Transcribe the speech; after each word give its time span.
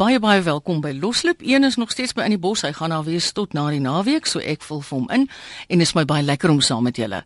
Baie 0.00 0.16
baie 0.16 0.40
welkom 0.40 0.78
by 0.80 0.94
Loslip. 0.96 1.42
Een 1.44 1.64
is 1.64 1.74
nog 1.76 1.90
steeds 1.90 2.14
by 2.16 2.24
in 2.24 2.32
die 2.32 2.40
bos. 2.40 2.62
Hy 2.64 2.70
gaan 2.72 2.88
daar 2.88 3.02
wees 3.04 3.26
tot 3.36 3.52
na 3.52 3.66
die 3.68 3.82
naweek, 3.84 4.24
so 4.24 4.40
ek 4.40 4.62
vul 4.64 4.78
vir 4.80 4.96
hom 4.96 5.10
in 5.12 5.26
en 5.68 5.84
is 5.84 5.92
my 5.92 6.06
baie 6.08 6.24
lekker 6.24 6.48
om 6.48 6.62
saam 6.64 6.86
met 6.88 6.96
julle 6.96 7.18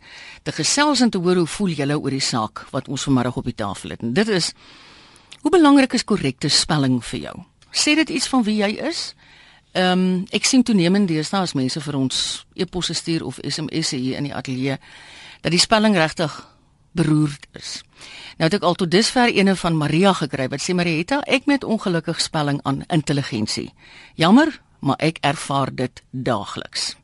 te 0.42 0.50
gesels 0.56 0.98
en 1.04 1.12
te 1.14 1.21
hoor 1.22 1.38
hoe 1.38 1.46
voel 1.46 1.71
julle 1.79 1.95
oor 1.95 2.10
die 2.10 2.24
saak 2.24 2.64
wat 2.74 2.90
ons 2.90 3.04
vanmiddag 3.06 3.38
op 3.38 3.46
die 3.46 3.54
tafel 3.54 3.95
het. 3.95 4.02
En 4.02 4.10
dit 4.16 4.32
is 4.40 4.50
hoe 5.45 5.52
belangrik 5.54 5.95
is 5.95 6.02
korrekte 6.02 6.50
spelling 6.50 6.98
vir 7.12 7.21
jou? 7.29 7.37
Sê 7.71 7.95
dit 7.95 8.10
iets 8.10 8.26
van 8.32 8.42
wie 8.42 8.56
jy 8.58 8.72
is? 8.91 9.04
Ehm 9.79 10.03
um, 10.03 10.27
ek 10.35 10.51
sien 10.51 10.67
toenemend 10.67 11.06
deesdae 11.06 11.47
as 11.47 11.54
mense 11.54 11.79
vir 11.79 12.01
ons 12.01 12.25
e-posse 12.59 12.99
stuur 12.99 13.22
of 13.22 13.38
SMS'e 13.38 14.03
hier 14.03 14.19
in 14.19 14.27
die 14.27 14.35
ateljee 14.35 14.81
dat 15.47 15.54
die 15.54 15.63
spelling 15.63 15.95
regtig 15.95 16.41
beroerd 16.95 17.47
is. 17.59 17.83
Nou 18.38 18.48
het 18.48 18.55
ek 18.59 18.66
al 18.66 18.79
tot 18.79 18.91
dusver 18.91 19.33
ene 19.34 19.56
van 19.59 19.77
Maria 19.79 20.12
gekry 20.15 20.48
wat 20.52 20.62
sê 20.62 20.74
Marietta, 20.74 21.20
ek 21.27 21.47
met 21.51 21.65
ongelukkig 21.65 22.20
spelling 22.23 22.60
aan 22.62 22.84
intelligensie. 22.88 23.73
Jammer, 24.15 24.60
maar 24.78 25.01
ek 25.02 25.18
ervaar 25.27 25.74
dit 25.74 26.02
daagliks. 26.10 26.95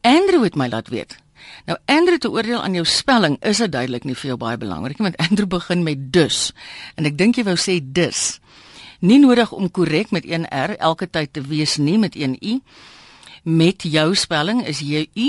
Andrew 0.00 0.44
het 0.44 0.56
my 0.56 0.68
laat 0.68 0.88
weet. 0.88 1.18
Nou 1.66 1.78
Andrew 1.84 2.18
te 2.18 2.30
oordeel 2.30 2.62
aan 2.62 2.74
jou 2.74 2.84
spelling 2.84 3.36
is 3.40 3.60
dit 3.62 3.72
duidelik 3.72 4.04
nie 4.04 4.14
vir 4.14 4.32
jou 4.32 4.38
baie 4.40 4.58
belangrik 4.58 4.98
nie 4.98 5.10
want 5.10 5.20
Andrew 5.28 5.48
begin 5.50 5.82
met 5.86 6.12
dus 6.12 6.50
en 6.96 7.06
ek 7.06 7.18
dink 7.18 7.38
jy 7.38 7.46
wou 7.46 7.56
sê 7.60 7.78
dis. 7.82 8.38
Nie 9.00 9.18
nodig 9.20 9.52
om 9.52 9.70
korrek 9.70 10.10
met 10.10 10.24
een 10.24 10.46
R 10.48 10.76
elke 10.78 11.10
tyd 11.10 11.32
te 11.36 11.42
wees 11.44 11.76
nie 11.76 11.98
met 11.98 12.16
een 12.16 12.38
U. 12.40 12.60
Met 13.42 13.82
jou 13.82 14.14
spelling 14.14 14.64
is 14.66 14.80
jy 14.80 15.06
U 15.14 15.28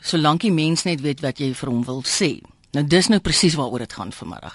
solank 0.00 0.46
die 0.46 0.52
mens 0.52 0.86
net 0.88 1.02
weet 1.04 1.20
wat 1.20 1.40
jy 1.42 1.52
vir 1.54 1.68
hom 1.68 1.84
wil 1.84 2.02
sê. 2.08 2.38
Nou 2.72 2.86
dis 2.88 3.08
nou 3.12 3.18
presies 3.20 3.52
waaroor 3.60 3.82
dit 3.84 3.92
gaan 3.92 4.14
vanmiddag. 4.16 4.54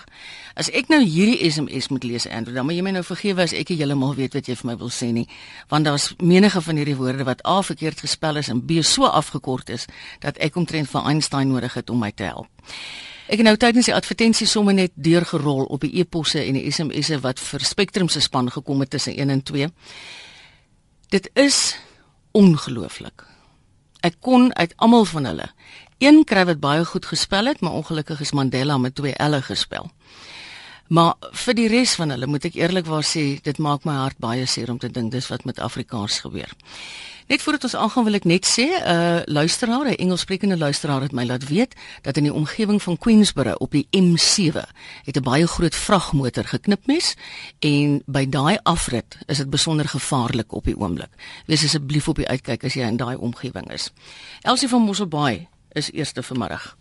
As 0.58 0.72
ek 0.74 0.88
nou 0.90 0.98
hierdie 1.04 1.52
SMS 1.52 1.92
moet 1.94 2.06
lees 2.08 2.26
Andrew, 2.26 2.56
dan 2.58 2.66
moet 2.66 2.80
jy 2.80 2.86
my 2.88 2.94
nou 2.96 3.04
vergewe 3.06 3.44
as 3.44 3.54
ek 3.54 3.70
heeltemal 3.76 4.16
weet 4.18 4.34
wat 4.34 4.50
jy 4.50 4.56
vir 4.58 4.70
my 4.72 4.76
wil 4.80 4.90
sê 4.90 5.12
nie, 5.14 5.28
want 5.70 5.86
daar's 5.86 6.08
menige 6.18 6.64
van 6.66 6.82
hierdie 6.82 6.96
woorde 6.98 7.28
wat 7.28 7.44
A 7.46 7.60
verkeerd 7.62 8.02
gespel 8.02 8.42
is 8.42 8.50
en 8.50 8.64
B 8.66 8.82
so 8.82 9.06
afgekort 9.06 9.70
is 9.70 9.86
dat 10.26 10.42
ek 10.42 10.58
omtrent 10.58 10.90
van 10.90 11.06
Einstein 11.14 11.54
nodig 11.54 11.78
het 11.78 11.94
om 11.94 12.02
my 12.02 12.10
te 12.10 12.26
help. 12.26 12.50
Ek 13.30 13.38
het 13.38 13.46
nou 13.46 13.54
tydens 13.62 13.92
die 13.92 13.94
advertensie 13.94 14.50
somme 14.50 14.74
net 14.74 14.98
deurgerol 14.98 15.68
op 15.70 15.86
die 15.86 15.94
e-posse 16.02 16.42
en 16.42 16.58
die 16.58 16.72
SMS'e 16.74 17.22
wat 17.22 17.38
vir 17.38 17.70
Spectrum 17.70 18.10
se 18.10 18.24
span 18.26 18.50
gekom 18.50 18.82
het 18.82 18.96
tussen 18.98 19.14
1 19.14 19.30
en 19.30 19.46
2. 19.46 19.70
Dit 21.14 21.30
is 21.38 21.76
ongelooflik. 22.34 23.28
Ek 24.02 24.18
kon 24.26 24.50
uit 24.56 24.74
almal 24.78 25.06
van 25.06 25.30
hulle 25.30 25.52
Een 25.98 26.24
kry 26.30 26.44
wat 26.46 26.60
baie 26.62 26.86
goed 26.86 27.06
gespel 27.06 27.46
het, 27.46 27.60
maar 27.60 27.72
ongelukkig 27.72 28.20
is 28.22 28.32
Mandela 28.32 28.78
met 28.78 28.96
twee 28.96 29.16
L'e 29.18 29.42
gespel. 29.42 29.90
Maar 30.88 31.16
vir 31.34 31.56
die 31.58 31.68
res 31.68 31.96
van 31.98 32.14
hulle 32.14 32.28
moet 32.30 32.46
ek 32.48 32.56
eerlikwaar 32.56 33.04
sê, 33.04 33.40
dit 33.44 33.58
maak 33.58 33.84
my 33.84 33.96
hart 33.98 34.20
baie 34.22 34.46
seer 34.46 34.70
om 34.72 34.78
te 34.80 34.92
dink 34.94 35.12
dis 35.12 35.28
wat 35.28 35.44
met 35.44 35.60
Afrikaans 35.60 36.20
gebeur. 36.24 36.54
Net 37.28 37.42
voordat 37.44 37.66
ons 37.68 37.76
aangaan 37.76 38.06
wil 38.08 38.20
ek 38.22 38.30
net 38.30 38.46
sê, 38.46 38.68
'n 38.70 38.86
uh, 38.94 39.22
luisteraar, 39.26 39.90
'n 39.90 39.98
Engelssprekende 39.98 40.58
luisteraar 40.58 41.02
het 41.02 41.12
my 41.12 41.26
laat 41.26 41.48
weet 41.50 41.76
dat 42.02 42.18
in 42.18 42.24
die 42.24 42.34
omgewing 42.34 42.82
van 42.82 42.98
Queensboro 42.98 43.58
op 43.58 43.72
die 43.72 43.88
M7 43.92 44.70
het 45.04 45.18
'n 45.18 45.24
baie 45.24 45.48
groot 45.48 45.76
vragmotor 45.76 46.46
geknipmes 46.46 47.16
en 47.60 48.02
by 48.06 48.30
daai 48.30 48.58
afrit 48.64 49.18
is 49.26 49.38
dit 49.38 49.50
besonder 49.50 49.88
gevaarlik 49.88 50.54
op 50.54 50.64
die 50.64 50.78
oomblik. 50.78 51.12
Wees 51.46 51.64
asseblief 51.64 52.08
op 52.08 52.16
die 52.16 52.28
uitkyk 52.28 52.64
as 52.64 52.74
jy 52.74 52.88
in 52.88 52.98
daai 52.98 53.18
omgewing 53.18 53.72
is. 53.72 53.92
Elsie 54.42 54.70
van 54.70 54.82
Mosselbaai 54.82 55.48
is 55.78 55.92
eerste 55.94 56.24
vanmiddag. 56.24 56.76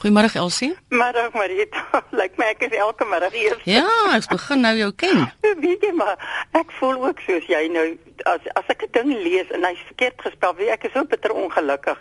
Goeiemôre 0.00 0.34
Elsie. 0.34 0.76
Middag 0.88 1.32
Marita. 1.32 2.02
Lyk 2.20 2.38
my 2.40 2.48
ek 2.50 2.64
is 2.66 2.72
elke 2.74 3.06
middag 3.06 3.34
hier. 3.36 3.58
Ja, 3.68 3.84
ek 4.16 4.26
begin 4.32 4.64
nou 4.64 4.72
jou 4.74 4.90
ken. 4.98 5.20
Weet 5.64 5.84
jy 5.86 5.92
maar, 5.94 6.16
ek 6.58 6.72
voel 6.80 6.98
ook 7.04 7.22
soos 7.26 7.46
jy 7.50 7.60
nou 7.70 7.86
as 8.32 8.48
as 8.58 8.72
ek 8.74 8.88
'n 8.88 8.92
ding 8.96 9.12
lees 9.22 9.52
en 9.54 9.68
hy's 9.68 9.84
verkeerd 9.92 10.18
gespel, 10.24 10.56
weet 10.58 10.74
ek 10.74 10.88
is 10.88 10.94
so 10.96 11.04
bitter 11.04 11.34
ongelukkig. 11.34 11.98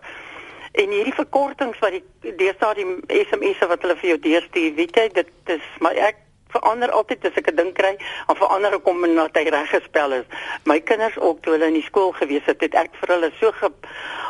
En 0.81 0.89
hierdie 0.95 1.13
verkortings 1.13 1.79
wat 1.83 1.93
die 1.97 2.33
deesdae 2.39 2.73
die 2.79 3.21
SMS'e 3.27 3.67
wat 3.67 3.86
hulle 3.86 3.99
vir 4.02 4.09
jou 4.15 4.20
deurstuur, 4.25 4.73
weet 4.80 4.97
jy, 4.97 5.08
dit 5.20 5.55
is 5.58 5.65
maar 5.83 5.97
ek 6.09 6.17
verander 6.52 6.91
altyd 6.91 7.25
as 7.30 7.37
ek 7.37 7.52
'n 7.52 7.55
ding 7.55 7.73
kry, 7.73 7.95
of 8.27 8.37
verander 8.37 8.73
ek 8.73 8.87
hom 8.89 9.02
nadat 9.02 9.37
hy 9.37 9.49
reg 9.49 9.70
gespel 9.70 10.11
is. 10.20 10.25
My 10.65 10.80
kinders 10.80 11.17
ook 11.17 11.41
toe 11.41 11.53
hulle 11.53 11.67
in 11.67 11.80
die 11.80 11.89
skool 11.89 12.11
gewees 12.11 12.45
het, 12.45 12.61
het 12.61 12.75
ek 12.75 12.91
vir 12.99 13.15
hulle 13.15 13.31
so 13.39 13.52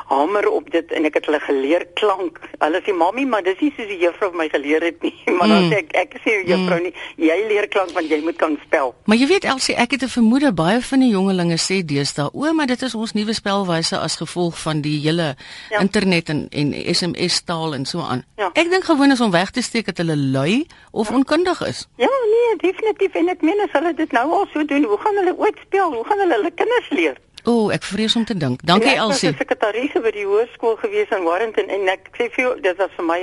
gehamer 0.08 0.48
op 0.50 0.70
dit 0.72 0.92
en 0.92 1.06
ek 1.06 1.20
het 1.20 1.26
hulle 1.30 1.40
geleer 1.40 1.86
klank. 2.00 2.40
Hulle 2.60 2.82
sê 2.86 2.94
mami, 2.94 3.26
maar 3.26 3.44
dis 3.44 3.60
nie 3.62 3.72
soos 3.78 3.88
die 3.90 4.00
juffrou 4.02 4.32
my 4.38 4.48
geleer 4.50 4.84
het 4.90 5.02
nie. 5.02 5.14
Maar 5.42 5.48
mm. 5.48 5.54
dan 5.54 5.70
sê 5.72 5.78
ek 5.82 5.94
ek 6.02 6.18
sê 6.24 6.34
juffrou 6.46 6.78
mm. 6.78 6.84
nie, 6.88 7.28
jy 7.30 7.38
leer 7.50 7.68
klank 7.72 7.94
want 7.98 8.12
jy 8.12 8.20
moet 8.26 8.38
kan 8.38 8.58
spel. 8.66 8.94
Maar 9.10 9.18
jy 9.18 9.28
weet 9.32 9.48
Elsie, 9.50 9.76
ek 9.76 9.96
het 9.96 10.04
'n 10.04 10.14
vermoede 10.14 10.52
baie 10.54 10.82
van 10.82 11.00
die 11.00 11.12
jongelinge 11.12 11.58
sê 11.58 11.82
deesdae, 11.86 12.30
o, 12.34 12.54
maar 12.54 12.68
dit 12.68 12.82
is 12.82 12.96
ons 12.96 13.14
nuwe 13.14 13.34
spelwyse 13.34 13.98
as 13.98 14.20
gevolg 14.22 14.60
van 14.62 14.82
die 14.82 15.00
hele 15.02 15.36
ja. 15.70 15.80
internet 15.80 16.30
en 16.30 16.48
en 16.52 16.74
SMS 16.74 17.42
taal 17.42 17.74
en 17.74 17.86
so 17.86 18.00
aan. 18.00 18.24
Ja. 18.38 18.50
Ek 18.54 18.70
dink 18.70 18.84
gewoon 18.84 19.12
is 19.12 19.22
om 19.22 19.32
weg 19.32 19.52
te 19.52 19.62
steek 19.62 19.86
dat 19.86 19.98
hulle 19.98 20.18
lui 20.18 20.66
of 20.92 21.10
ja. 21.10 21.16
onkundig 21.16 21.62
is. 21.68 21.88
Ja, 21.98 22.12
nee, 22.34 22.56
definitief 22.58 23.14
en 23.14 23.30
ek 23.30 23.42
meen 23.42 23.60
as 23.66 23.72
hulle 23.72 23.94
dit 23.94 24.12
nou 24.12 24.28
al 24.32 24.48
so 24.54 24.66
doen, 24.66 24.84
hoe 24.84 24.98
gaan 24.98 25.16
hulle 25.16 25.36
ooit 25.38 25.58
speel? 25.66 25.94
Hoe 25.94 26.06
gaan 26.06 26.20
hulle 26.24 26.40
hulle 26.40 26.52
kinders 26.56 26.90
leer? 26.90 27.18
O, 27.44 27.52
oh, 27.52 27.74
ek 27.74 27.84
vrees 27.84 28.16
om 28.16 28.26
te 28.26 28.38
dink. 28.38 28.62
Dankie 28.66 28.96
Elsie. 28.96 29.30
Ek 29.32 29.38
was 29.38 29.44
sekretaris 29.46 29.94
by 30.04 30.12
die 30.14 30.26
hoërskool 30.30 30.76
gewees 30.82 31.14
in 31.16 31.24
Warrington 31.26 31.70
en 31.74 31.88
ek 31.94 32.12
sê 32.18 32.28
vir 32.36 32.44
jou, 32.46 32.52
dit 32.62 32.78
was 32.78 32.92
vir 32.98 33.06
my 33.06 33.20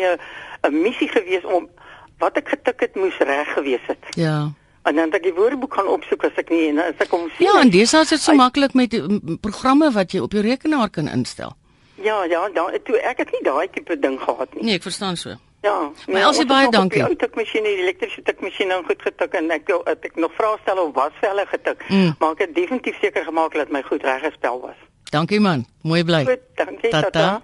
'n 0.66 0.82
missie 0.82 1.08
gewees 1.08 1.44
om 1.44 1.68
wat 2.18 2.36
ek 2.36 2.48
getik 2.48 2.80
het 2.80 2.96
moes 2.96 3.18
reg 3.18 3.52
gewees 3.54 3.84
het. 3.86 4.02
Ja. 4.16 4.50
En 4.82 4.94
dan 4.94 5.10
dat 5.10 5.20
ek 5.20 5.30
die 5.30 5.34
woordeboek 5.34 5.70
kan 5.70 5.86
opsoek 5.86 6.24
as 6.24 6.36
ek 6.36 6.50
nie 6.50 6.68
en 6.68 6.78
as 6.78 6.98
ek 6.98 7.08
kom 7.08 7.30
sien. 7.36 7.46
Ja, 7.46 7.60
en 7.60 7.70
dis 7.70 7.94
as 7.94 8.08
dit 8.08 8.20
so 8.20 8.34
maklik 8.34 8.74
met 8.74 8.94
programme 9.40 9.90
wat 9.92 10.12
jy 10.12 10.20
op 10.20 10.32
jou 10.32 10.42
rekenaar 10.42 10.90
kan 10.90 11.08
instel. 11.08 11.54
Ja, 12.02 12.24
ja, 12.24 12.48
dan 12.54 12.78
toe 12.84 12.98
ek 12.98 13.18
het 13.18 13.30
nie 13.34 13.42
daai 13.42 13.68
tipe 13.74 13.98
ding 13.98 14.20
gehad 14.20 14.54
nie. 14.54 14.64
Nee, 14.64 14.74
ek 14.74 14.86
verstaan 14.86 15.16
so. 15.16 15.34
Ja, 15.60 15.90
maar 16.06 16.20
Elsie 16.20 16.46
baie 16.46 16.70
dankie. 16.70 17.02
Ek 17.02 17.20
het 17.20 17.34
masjien 17.34 17.64
die 17.66 17.74
elektriese 17.82 18.22
tikmasjien 18.22 18.70
dan 18.70 18.84
goed 18.86 19.00
getik 19.02 19.32
en 19.34 19.50
ek 19.50 19.66
wil 19.66 19.82
ek 19.90 20.14
nog 20.14 20.34
vra 20.36 20.52
stel 20.62 20.78
of 20.84 20.92
was 20.94 21.16
velle 21.20 21.46
getik. 21.50 21.82
Mm. 21.88 22.14
Maar 22.18 22.36
ek 22.36 22.44
het 22.46 22.54
definitief 22.54 23.00
seker 23.02 23.26
gemaak 23.26 23.56
dat 23.58 23.72
my 23.74 23.82
goed 23.82 24.06
reggespel 24.06 24.60
was. 24.62 24.78
Dankie 25.10 25.40
man, 25.40 25.66
mooi 25.82 26.04
bly. 26.04 26.22
Goed, 26.28 26.44
dankie 26.54 26.90
tata. 26.90 27.10
tata. 27.10 27.42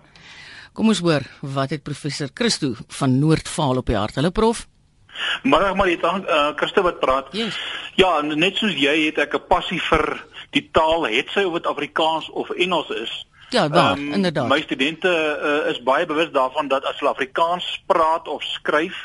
Kom 0.74 0.90
ons 0.90 1.02
hoor 1.02 1.26
wat 1.40 1.74
het 1.74 1.82
professor 1.82 2.30
Christo 2.34 2.72
van 2.98 3.18
Noordvaal 3.18 3.82
op 3.82 3.90
die 3.90 3.98
hart. 3.98 4.14
Hallo 4.14 4.30
prof. 4.30 4.66
Dit 5.42 6.00
dan 6.00 6.24
uh, 6.26 6.54
Christo 6.56 6.82
wat 6.82 6.98
praat. 7.00 7.28
Yes. 7.30 7.58
Ja, 7.94 8.20
net 8.20 8.56
soos 8.58 8.74
jy 8.74 9.06
het 9.06 9.18
ek 9.18 9.34
'n 9.34 9.46
passie 9.48 9.80
vir 9.90 10.26
die 10.50 10.68
taal, 10.72 11.06
het 11.06 11.30
sy 11.30 11.44
of 11.46 11.54
dit 11.54 11.66
Afrikaans 11.66 12.30
of 12.30 12.50
Engels 12.50 12.90
is. 12.90 13.26
Ja, 13.50 13.68
daar, 13.68 13.98
um, 13.98 14.12
inderdaad. 14.12 14.48
My 14.48 14.60
studente 14.60 15.40
uh, 15.42 15.70
is 15.70 15.82
baie 15.82 16.06
bewus 16.06 16.30
daarvan 16.32 16.68
dat 16.68 16.84
as 16.84 16.98
hulle 16.98 17.10
Afrikaans 17.10 17.82
praat 17.86 18.28
of 18.28 18.42
skryf, 18.42 18.96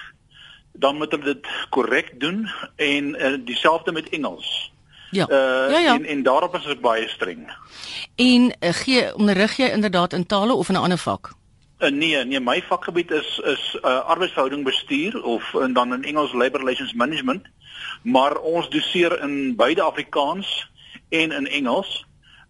dan 0.72 0.98
moet 0.98 1.12
hulle 1.12 1.24
dit 1.24 1.48
korrek 1.70 2.20
doen 2.20 2.50
en 2.76 3.16
uh, 3.16 3.38
dieselfde 3.46 3.92
met 3.92 4.10
Engels. 4.10 4.74
Ja. 5.12 5.30
Uh, 5.30 5.72
ja, 5.72 5.80
ja. 5.80 5.94
En 5.94 6.06
en 6.06 6.24
daarop 6.24 6.56
is 6.56 6.64
dit 6.64 6.82
baie 6.82 7.08
streng. 7.08 7.52
En 8.16 8.56
uh, 8.60 8.70
gee 8.74 9.16
onderrig 9.16 9.58
jy 9.58 9.70
inderdaad 9.70 10.14
in 10.14 10.26
tale 10.26 10.54
of 10.54 10.70
in 10.70 10.76
'n 10.76 10.82
ander 10.82 10.98
vak? 10.98 11.34
Uh, 11.80 11.90
nee, 11.90 12.26
nee, 12.26 12.40
my 12.40 12.62
vakgebied 12.62 13.12
is 13.12 13.42
is 13.44 13.78
uh, 13.82 14.00
arbeidsverhouding 14.00 14.64
bestuur 14.64 15.24
of 15.24 15.54
en 15.54 15.74
dan 15.74 15.94
in 15.94 16.04
Engels 16.04 16.34
labor 16.34 16.60
relations 16.60 16.94
management. 16.94 17.48
Maar 18.02 18.38
ons 18.38 18.70
doseer 18.70 19.22
in 19.22 19.56
beide 19.56 19.82
Afrikaans 19.82 20.70
en 21.10 21.32
in 21.32 21.48
Engels 21.48 22.06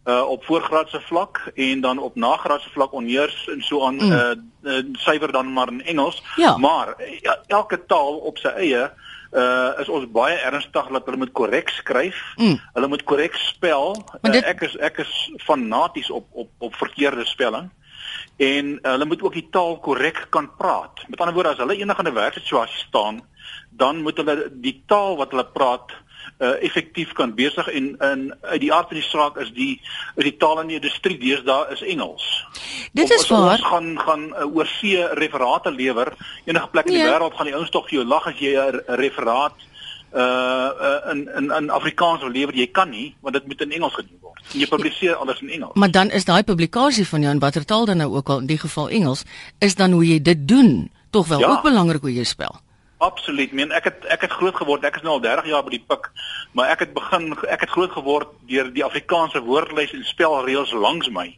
uh 0.06 0.30
op 0.30 0.46
voorgraadse 0.46 1.02
vlak 1.02 1.52
en 1.56 1.82
dan 1.82 1.98
op 2.00 2.16
nagraadse 2.16 2.70
vlak 2.70 2.92
onheers 2.92 3.48
en 3.48 3.62
so 3.62 3.86
aan 3.86 3.96
mm. 3.96 4.12
uh, 4.12 4.32
uh 4.64 4.84
syfer 4.94 5.32
dan 5.32 5.54
maar 5.54 5.68
in 5.68 5.86
Engels. 5.86 6.24
Ja. 6.36 6.58
Maar 6.58 6.96
ja, 7.22 7.40
elke 7.48 7.86
taal 7.86 8.18
op 8.18 8.38
sy 8.38 8.48
eie 8.48 8.92
uh 9.32 9.80
is 9.80 9.90
ons 9.90 10.08
baie 10.12 10.38
ernstig 10.38 10.88
dat 10.88 11.06
hulle 11.06 11.18
moet 11.18 11.32
korrek 11.32 11.70
skryf. 11.70 12.22
Mm. 12.36 12.60
Hulle 12.74 12.88
moet 12.88 13.04
korrek 13.04 13.36
spel. 13.36 14.06
Dit... 14.22 14.42
Uh, 14.44 14.48
ek 14.50 14.62
is 14.62 14.78
ek 14.78 14.98
is 14.98 15.31
fanaties 15.38 16.10
op 16.10 16.28
op 16.31 16.50
op 16.57 16.75
verkeerde 16.75 17.25
spelling. 17.25 17.69
En 18.38 18.66
uh, 18.66 18.92
hulle 18.92 19.06
moet 19.06 19.22
ook 19.22 19.34
die 19.34 19.48
taal 19.52 19.78
korrek 19.80 20.28
kan 20.30 20.50
praat. 20.57 21.04
Met 21.07 21.19
ander 21.19 21.36
woorde 21.36 21.50
as 21.50 21.62
hulle 21.62 21.75
enige 21.75 22.04
in 22.06 22.07
'n 22.07 22.13
werksituasie 22.13 22.88
staan, 22.88 23.22
dan 23.69 24.02
moet 24.02 24.18
hulle 24.18 24.48
die 24.52 24.84
taal 24.88 25.18
wat 25.18 25.31
hulle 25.31 25.45
praat 25.45 25.92
uh, 26.39 26.56
effektief 26.63 27.12
kan 27.13 27.33
besig 27.36 27.68
en 27.68 27.95
in 28.00 28.33
uit 28.41 28.62
die 28.63 28.71
aard 28.74 28.88
van 28.91 29.00
die 29.00 29.06
saak 29.06 29.38
is 29.44 29.51
die 29.56 29.81
is 30.15 30.24
die 30.24 30.36
taal 30.39 30.62
in 30.63 30.71
die 30.71 30.80
industrie 30.80 31.18
deesdae 31.19 31.74
is 31.75 31.81
Engels. 31.81 32.27
Dit 32.95 33.12
is 33.12 33.27
waar. 33.27 33.57
Ons 33.57 33.68
gaan 33.68 33.89
gaan 34.00 34.27
uh, 34.30 34.45
oorsee 34.56 35.07
referate 35.19 35.71
lewer. 35.71 36.13
Enige 36.45 36.68
plek 36.68 36.88
in 36.88 36.97
die 36.97 37.03
ja. 37.03 37.12
wêreld 37.13 37.36
gaan 37.36 37.51
die 37.51 37.56
ouens 37.56 37.74
tog 37.74 37.89
vir 37.89 38.00
jou 38.00 38.07
lag 38.07 38.27
as 38.27 38.39
jy 38.39 38.56
'n 38.56 38.81
referaat 39.01 39.57
uh, 40.13 40.21
uh 40.21 41.12
in 41.12 41.27
in 41.38 41.51
in 41.51 41.69
Afrikaans 41.69 42.21
wil 42.21 42.31
lewer. 42.31 42.56
Jy 42.56 42.69
kan 42.71 42.89
nie 42.89 43.15
want 43.21 43.35
dit 43.35 43.47
moet 43.47 43.62
in 43.62 43.71
Engels 43.71 43.94
gedoen 43.94 44.19
word. 44.21 44.39
En 44.53 44.59
jy 44.59 44.68
publiseer 44.68 45.15
alles 45.15 45.42
in 45.42 45.50
Engels. 45.50 45.75
Maar 45.75 45.92
dan 45.92 46.09
is 46.09 46.25
daai 46.25 46.44
publikasie 46.44 47.07
van 47.07 47.21
jou 47.21 47.33
in 47.33 47.39
watter 47.39 47.65
taal 47.65 47.85
dan 47.85 47.97
nou 47.97 48.15
ook 48.15 48.30
al 48.30 48.39
in 48.39 48.47
die 48.47 48.57
geval 48.57 48.89
Engels 48.89 49.24
is 49.59 49.75
dan 49.75 49.92
hoe 49.92 50.07
jy 50.07 50.21
dit 50.21 50.47
doen 50.47 50.89
tog 51.09 51.27
wel 51.27 51.39
ja. 51.39 51.47
ook 51.47 51.62
belangrik 51.62 52.01
hoe 52.01 52.13
jy 52.13 52.24
spel. 52.24 52.62
Absoluut. 53.00 53.51
Meen 53.56 53.72
ek 53.72 53.86
het 53.88 54.06
ek 54.12 54.25
het 54.28 54.31
groot 54.31 54.56
geword. 54.56 54.84
Ek 54.84 54.98
is 55.00 55.06
nou 55.06 55.13
al 55.16 55.22
30 55.24 55.46
jaar 55.48 55.63
by 55.63 55.72
die 55.78 55.86
pik, 55.88 56.10
maar 56.51 56.72
ek 56.74 56.84
het 56.84 56.94
begin 56.94 57.31
ek 57.48 57.63
het 57.63 57.72
groot 57.72 57.94
geword 57.96 58.34
deur 58.51 58.74
die 58.75 58.84
Afrikaanse 58.84 59.40
woordlys 59.46 59.94
en 59.96 60.04
spelreëls 60.04 60.75
langs 60.75 61.07
my. 61.16 61.30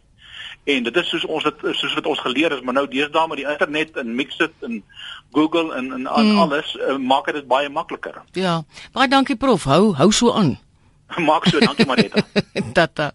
En 0.63 0.84
dit 0.84 0.98
is 0.98 1.10
soos 1.10 1.25
ons 1.25 1.46
dit 1.46 1.62
soos 1.78 1.94
wat 1.98 2.10
ons 2.10 2.24
geleer 2.25 2.58
is, 2.58 2.63
maar 2.66 2.80
nou 2.80 2.88
deesdae 2.90 3.28
met 3.30 3.44
die 3.44 3.48
internet 3.50 3.98
en 4.02 4.16
Mixit 4.18 4.66
en 4.66 4.81
Google 5.38 5.69
en 5.78 5.94
en 5.94 6.10
mm. 6.10 6.42
alles 6.42 6.74
uh, 6.80 6.98
maak 6.98 7.30
dit 7.34 7.48
baie 7.48 7.69
makliker. 7.69 8.22
Ja. 8.34 8.64
Baie 8.98 9.10
dankie 9.10 9.38
prof. 9.38 9.69
Hou 9.69 9.94
hou 10.02 10.12
so 10.12 10.34
aan. 10.34 10.57
Maak 11.28 11.48
so, 11.50 11.60
dankie 11.60 11.86
Marita. 11.86 12.24
Tata. 12.78 13.12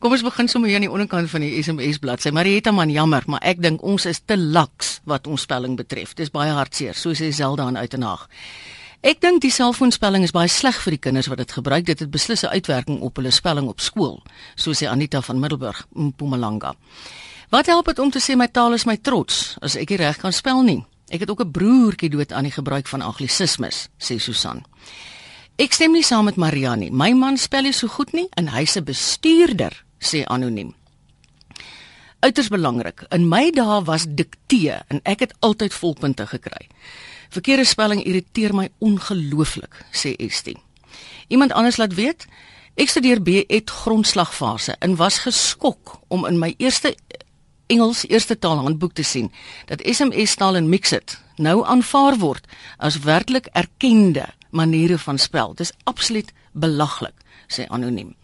Kom 0.00 0.14
ons 0.14 0.24
begin 0.24 0.48
sommer 0.48 0.70
hier 0.70 0.78
aan 0.78 0.86
die 0.86 0.92
onderkant 0.92 1.30
van 1.30 1.44
die 1.44 1.62
SMS 1.62 2.00
bladsy. 2.00 2.32
Marita 2.32 2.72
man, 2.72 2.90
jammer, 2.92 3.26
maar 3.26 3.44
ek 3.46 3.60
dink 3.62 3.82
ons 3.82 4.06
is 4.08 4.22
te 4.24 4.38
laks 4.38 4.98
wat 5.08 5.28
ons 5.28 5.44
spelling 5.44 5.76
betref. 5.76 6.14
Dis 6.18 6.32
baie 6.32 6.54
hartseer, 6.54 6.96
soos 6.96 7.20
hy 7.24 7.30
Zelda 7.34 7.68
aan 7.68 7.76
Uitenhaag. 7.80 8.28
Ek 9.06 9.20
dink 9.22 9.44
die 9.44 9.52
selfoonspelling 9.54 10.24
is 10.26 10.34
baie 10.34 10.50
sleg 10.50 10.80
vir 10.82 10.96
die 10.96 11.02
kinders 11.06 11.28
wat 11.30 11.38
dit 11.38 11.52
gebruik. 11.54 11.84
Dit 11.86 12.00
het 12.02 12.10
beslis 12.10 12.42
'n 12.42 12.50
uitwerking 12.50 13.00
op 13.00 13.16
hulle 13.16 13.30
spelling 13.30 13.68
op 13.68 13.80
skool, 13.80 14.22
soos 14.56 14.82
sê 14.82 14.88
Anita 14.88 15.20
van 15.20 15.38
Middelburg, 15.38 15.86
Mpumalanga. 15.94 16.74
Wat 17.50 17.66
help 17.66 17.86
dit 17.86 17.98
om 17.98 18.10
te 18.10 18.18
sê 18.18 18.36
my 18.36 18.48
taal 18.48 18.72
is 18.72 18.84
my 18.84 18.96
trots 18.96 19.56
as 19.60 19.76
ek 19.76 19.90
nie 19.90 19.98
reg 19.98 20.18
kan 20.18 20.32
spel 20.32 20.62
nie? 20.62 20.84
Ek 21.08 21.20
het 21.20 21.30
ook 21.30 21.40
'n 21.40 21.50
broertjie 21.50 22.10
dood 22.10 22.32
aan 22.32 22.44
die 22.44 22.52
gebruik 22.52 22.86
van 22.86 23.00
anglisismes, 23.00 23.88
sê 23.98 24.18
Susan. 24.18 24.64
Ek 25.58 25.74
stem 25.74 25.90
nie 25.90 26.04
saam 26.06 26.28
met 26.28 26.36
Mariani. 26.38 26.86
My 26.94 27.10
man 27.18 27.34
spel 27.34 27.66
nie 27.66 27.74
so 27.74 27.90
goed 27.90 28.12
nie 28.14 28.28
en 28.38 28.46
hy's 28.54 28.76
'n 28.78 28.84
bestuurder, 28.84 29.74
sê 29.98 30.22
anoniem. 30.24 30.74
Uiters 32.20 32.48
belangrik. 32.48 33.06
In 33.10 33.28
my 33.28 33.50
dae 33.50 33.82
was 33.84 34.06
diktee 34.08 34.78
en 34.88 35.00
ek 35.02 35.20
het 35.20 35.34
altyd 35.40 35.74
volpunte 35.74 36.26
gekry. 36.26 36.68
Verkeerde 37.30 37.64
spelling 37.64 38.04
irriteer 38.04 38.54
my 38.54 38.68
ongelooflik, 38.78 39.84
sê 39.90 40.14
Estie. 40.16 40.56
Iemand 41.28 41.52
anders 41.52 41.76
laat 41.76 41.94
weet, 41.94 42.26
ek 42.74 42.88
studeer 42.88 43.20
B.Ed 43.20 43.70
grondslagfase 43.70 44.76
en 44.78 44.96
was 44.96 45.18
geskok 45.18 46.00
om 46.08 46.26
in 46.26 46.38
my 46.38 46.54
eerste 46.58 46.94
Engels 47.66 48.06
eerste 48.08 48.38
taal 48.38 48.56
handboek 48.56 48.92
te 48.92 49.02
sien 49.02 49.32
dat 49.66 49.82
SMS 49.84 50.34
taal 50.34 50.56
en 50.56 50.68
Mixit 50.68 51.18
nou 51.36 51.64
aanvaar 51.66 52.16
word 52.16 52.46
as 52.76 52.98
werklik 52.98 53.46
erkende 53.52 54.37
maniere 54.50 54.98
van 54.98 55.18
spel. 55.18 55.54
Dis 55.54 55.72
absoluut 55.84 56.32
belaglik, 56.52 57.14
sê 57.48 57.66
anoniem. 57.68 58.14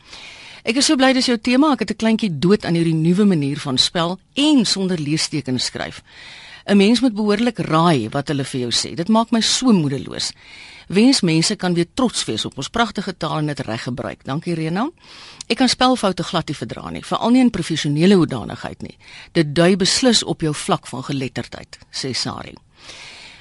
Ek 0.64 0.78
is 0.80 0.86
so 0.88 0.96
bly 0.96 1.12
dis 1.12 1.26
jou 1.28 1.36
tema. 1.36 1.72
Ek 1.72 1.80
het 1.80 1.90
'n 1.90 1.96
kleintjie 1.96 2.38
dood 2.38 2.64
aan 2.64 2.74
hierdie 2.74 2.94
nuwe 2.94 3.24
manier 3.24 3.60
van 3.60 3.78
spel 3.78 4.18
en 4.34 4.64
sonder 4.64 4.98
leestekens 4.98 5.64
skryf. 5.64 6.02
'n 6.66 6.76
Mens 6.76 7.00
moet 7.00 7.14
behoorlik 7.14 7.58
raai 7.58 8.08
wat 8.08 8.28
hulle 8.28 8.44
vir 8.44 8.60
jou 8.60 8.70
sê. 8.72 8.94
Dit 8.94 9.08
maak 9.08 9.30
my 9.30 9.40
so 9.40 9.72
moedeloos. 9.72 10.32
Wens 10.88 11.20
mense 11.20 11.56
kan 11.56 11.74
weer 11.74 11.86
trots 11.94 12.24
wees 12.24 12.44
op 12.44 12.56
ons 12.56 12.68
pragtige 12.68 13.16
taal 13.16 13.38
en 13.38 13.46
dit 13.46 13.60
reg 13.60 13.82
gebruik. 13.82 14.24
Dankie 14.24 14.54
Rena. 14.54 14.88
Ek 15.46 15.56
kan 15.56 15.68
spelfoute 15.68 16.22
glad 16.22 16.48
nie 16.48 16.56
verdra 16.56 16.90
nie, 16.90 17.04
veral 17.04 17.30
nie 17.30 17.40
in 17.40 17.50
professionele 17.50 18.14
hoedanigheid 18.14 18.82
nie. 18.82 18.96
Dit 19.32 19.54
dui 19.54 19.76
beslis 19.76 20.22
op 20.22 20.40
jou 20.40 20.54
vlak 20.54 20.86
van 20.86 21.04
geletterdheid, 21.04 21.78
sê 21.92 22.12
Sari. 22.12 22.54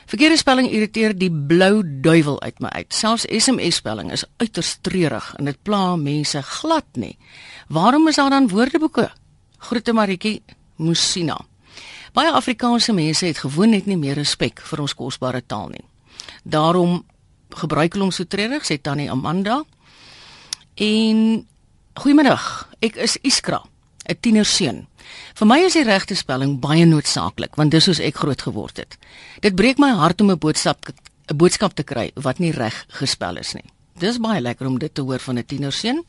Verkeerde 0.06 0.38
spelling 0.38 0.68
irriteer 0.72 1.16
die 1.18 1.32
blou 1.32 1.82
duiwel 1.84 2.42
uit 2.42 2.60
my 2.60 2.70
uit. 2.76 2.94
Selfs 2.94 3.26
SMS 3.30 3.80
spelling 3.82 4.12
is 4.12 4.26
uiters 4.38 4.78
treurig 4.82 5.34
en 5.40 5.48
dit 5.50 5.58
pla 5.64 5.96
mense 5.96 6.42
glad 6.42 6.86
nie. 7.00 7.18
Waarom 7.68 8.08
is 8.08 8.20
daar 8.20 8.30
dan 8.30 8.50
woordeboeke? 8.52 9.10
Groete 9.58 9.94
Maritjie 9.94 10.42
Musina. 10.76 11.40
Baie 12.14 12.32
Afrikaanse 12.32 12.94
mense 12.94 13.26
het 13.26 13.38
gewoon 13.42 13.74
net 13.74 13.86
nie 13.90 13.98
meer 13.98 14.20
respek 14.20 14.62
vir 14.62 14.84
ons 14.84 14.94
kosbare 14.94 15.42
taal 15.46 15.72
nie. 15.74 15.86
Daarom 16.44 17.02
gebruik 17.50 17.94
hulle 17.94 18.10
hom 18.10 18.14
so 18.14 18.28
treurig, 18.30 18.66
sê 18.66 18.78
Tannie 18.82 19.10
Amanda. 19.12 19.64
En 20.76 21.48
goeiemiddag, 21.98 22.46
ek 22.82 22.98
is 23.02 23.18
Iskra, 23.26 23.64
'n 24.10 24.18
tienerseun. 24.20 24.88
Vir 25.36 25.48
my 25.48 25.60
is 25.60 25.74
die 25.74 25.84
regte 25.84 26.16
spelling 26.16 26.60
baie 26.60 26.86
noodsaaklik 26.86 27.56
want 27.56 27.72
dis 27.72 27.86
hoe 27.86 27.96
ek 28.04 28.16
groot 28.16 28.42
geword 28.42 28.78
het. 28.78 28.98
Dit 29.42 29.56
breek 29.56 29.78
my 29.78 29.92
hart 29.92 30.22
om 30.22 30.32
'n 30.32 30.38
boodskap 30.38 30.90
'n 31.32 31.38
boodskap 31.38 31.74
te 31.74 31.84
kry 31.84 32.12
wat 32.16 32.40
nie 32.40 32.52
reg 32.52 32.86
gespel 32.88 33.38
is 33.38 33.54
nie. 33.54 33.66
Dis 34.00 34.20
baie 34.20 34.42
lekker 34.42 34.68
om 34.68 34.80
dit 34.80 34.94
te 34.94 35.02
hoor 35.02 35.20
van 35.20 35.38
'n 35.38 35.46
tienerseun. 35.46 36.04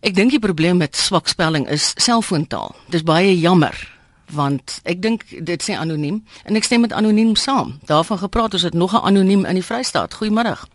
Ek 0.00 0.14
dink 0.14 0.30
die 0.30 0.38
probleem 0.38 0.76
met 0.76 0.96
swak 0.96 1.28
spelling 1.28 1.68
is 1.68 1.92
selfoontaal. 1.96 2.74
Dis 2.88 3.02
baie 3.02 3.38
jammer 3.40 3.92
want 4.32 4.80
ek 4.84 5.02
dink 5.02 5.24
dit 5.44 5.62
sê 5.62 5.76
anoniem 5.76 6.24
en 6.44 6.56
ek 6.56 6.64
stem 6.64 6.80
met 6.80 6.92
anoniem 6.92 7.36
saam. 7.36 7.78
Daarvan 7.84 8.18
gepraat 8.18 8.54
ons 8.54 8.62
het 8.62 8.74
nog 8.74 8.92
'n 8.92 9.04
anoniem 9.04 9.44
in 9.44 9.54
die 9.54 9.64
Vrystaat. 9.64 10.14
Goeiemiddag. 10.14 10.68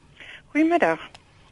Goeiemiddag. 0.51 0.99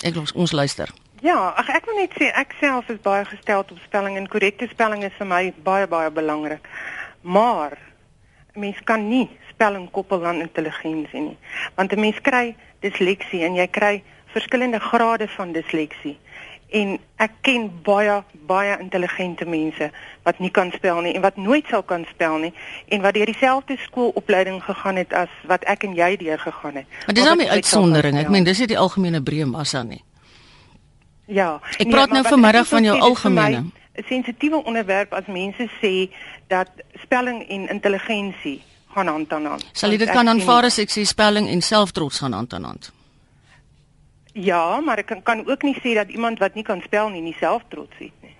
Ek 0.03 0.15
ons, 0.15 0.31
ons 0.31 0.51
luister. 0.51 0.93
Ja, 1.21 1.53
ag 1.57 1.69
ek 1.73 1.85
wil 1.89 1.95
net 1.97 2.13
sê 2.13 2.29
ek 2.29 2.53
self 2.59 2.89
is 2.93 2.99
baie 3.01 3.25
gestel 3.25 3.63
op 3.63 3.79
spelling 3.85 4.17
en 4.19 4.27
korrekte 4.29 4.67
spelling 4.69 5.03
is 5.03 5.15
vir 5.17 5.27
my 5.27 5.53
baie 5.65 5.87
baie 5.87 6.11
belangrik. 6.13 6.67
Maar 7.21 7.77
mens 8.53 8.77
kan 8.83 9.07
nie 9.09 9.25
spelling 9.49 9.89
koppel 9.91 10.25
aan 10.25 10.43
intelligensie 10.45 11.21
nie. 11.21 11.37
Want 11.75 11.93
'n 11.93 11.99
mens 11.99 12.21
kry 12.21 12.55
disleksie 12.79 13.43
en 13.43 13.55
jy 13.55 13.67
kry 13.67 14.03
verskillende 14.33 14.79
grade 14.79 15.27
van 15.27 15.51
disleksie 15.51 16.17
en 16.69 16.97
ek 17.23 17.31
ken 17.41 17.69
baie 17.83 18.23
baie 18.47 18.75
intelligente 18.79 19.45
mense 19.45 19.87
wat 20.27 20.39
nie 20.43 20.51
kan 20.51 20.71
spel 20.75 20.99
nie 21.01 21.13
en 21.15 21.23
wat 21.23 21.37
nooit 21.39 21.65
sal 21.71 21.83
kan 21.83 22.05
spel 22.11 22.37
nie 22.43 22.53
en 22.91 23.01
wat 23.01 23.15
deur 23.15 23.25
dieselfde 23.25 23.77
skoolopleiding 23.85 24.59
gegaan 24.63 24.99
het 24.99 25.13
as 25.13 25.31
wat 25.47 25.63
ek 25.63 25.87
en 25.87 25.95
jy 25.95 26.15
deur 26.17 26.39
gegaan 26.39 26.75
het. 26.75 26.85
Maar 27.05 27.15
dis 27.15 27.23
nou 27.23 27.35
'n 27.35 27.49
uitsondering. 27.49 28.19
Ek 28.19 28.29
meen 28.29 28.43
dis 28.43 28.59
nie 28.59 28.67
die 28.67 28.77
algemene 28.77 29.21
breë 29.21 29.45
massa 29.45 29.83
nie. 29.83 30.03
Ja. 31.27 31.59
Ek 31.77 31.89
praat 31.91 32.11
nee, 32.11 32.21
nou 32.21 32.29
vanmiddag 32.29 32.67
van 32.67 32.83
jou 32.83 32.99
algemene 32.99 33.65
'n 33.97 34.03
sensitiewe 34.05 34.63
onderwerp 34.63 35.13
as 35.13 35.25
mense 35.25 35.69
sê 35.81 36.13
dat 36.47 36.69
spelling 37.01 37.47
en 37.49 37.69
intelligensie 37.69 38.61
gaan 38.93 39.07
hand 39.07 39.33
aan 39.33 39.45
hand. 39.45 39.65
Sal 39.71 39.91
jy 39.91 39.97
dit 39.97 40.11
kan 40.11 40.27
aanvaar 40.27 40.69
as 40.69 40.77
ek 40.77 40.93
sê 40.93 41.05
spelling 41.05 41.49
en 41.49 41.61
selftrots 41.61 42.19
gaan 42.19 42.33
hand 42.33 42.53
aan 42.53 42.63
hand? 42.63 42.91
Ja, 44.33 44.79
maar 44.79 45.01
ek 45.01 45.05
kan, 45.05 45.23
kan 45.23 45.41
ook 45.49 45.65
nie 45.65 45.75
sê 45.81 45.95
dat 45.97 46.13
iemand 46.13 46.39
wat 46.39 46.53
nie 46.53 46.63
kan 46.63 46.81
spel 46.85 47.09
nie, 47.09 47.21
nie 47.21 47.35
selftrots 47.39 47.97
het 47.97 48.13
nie. 48.21 48.35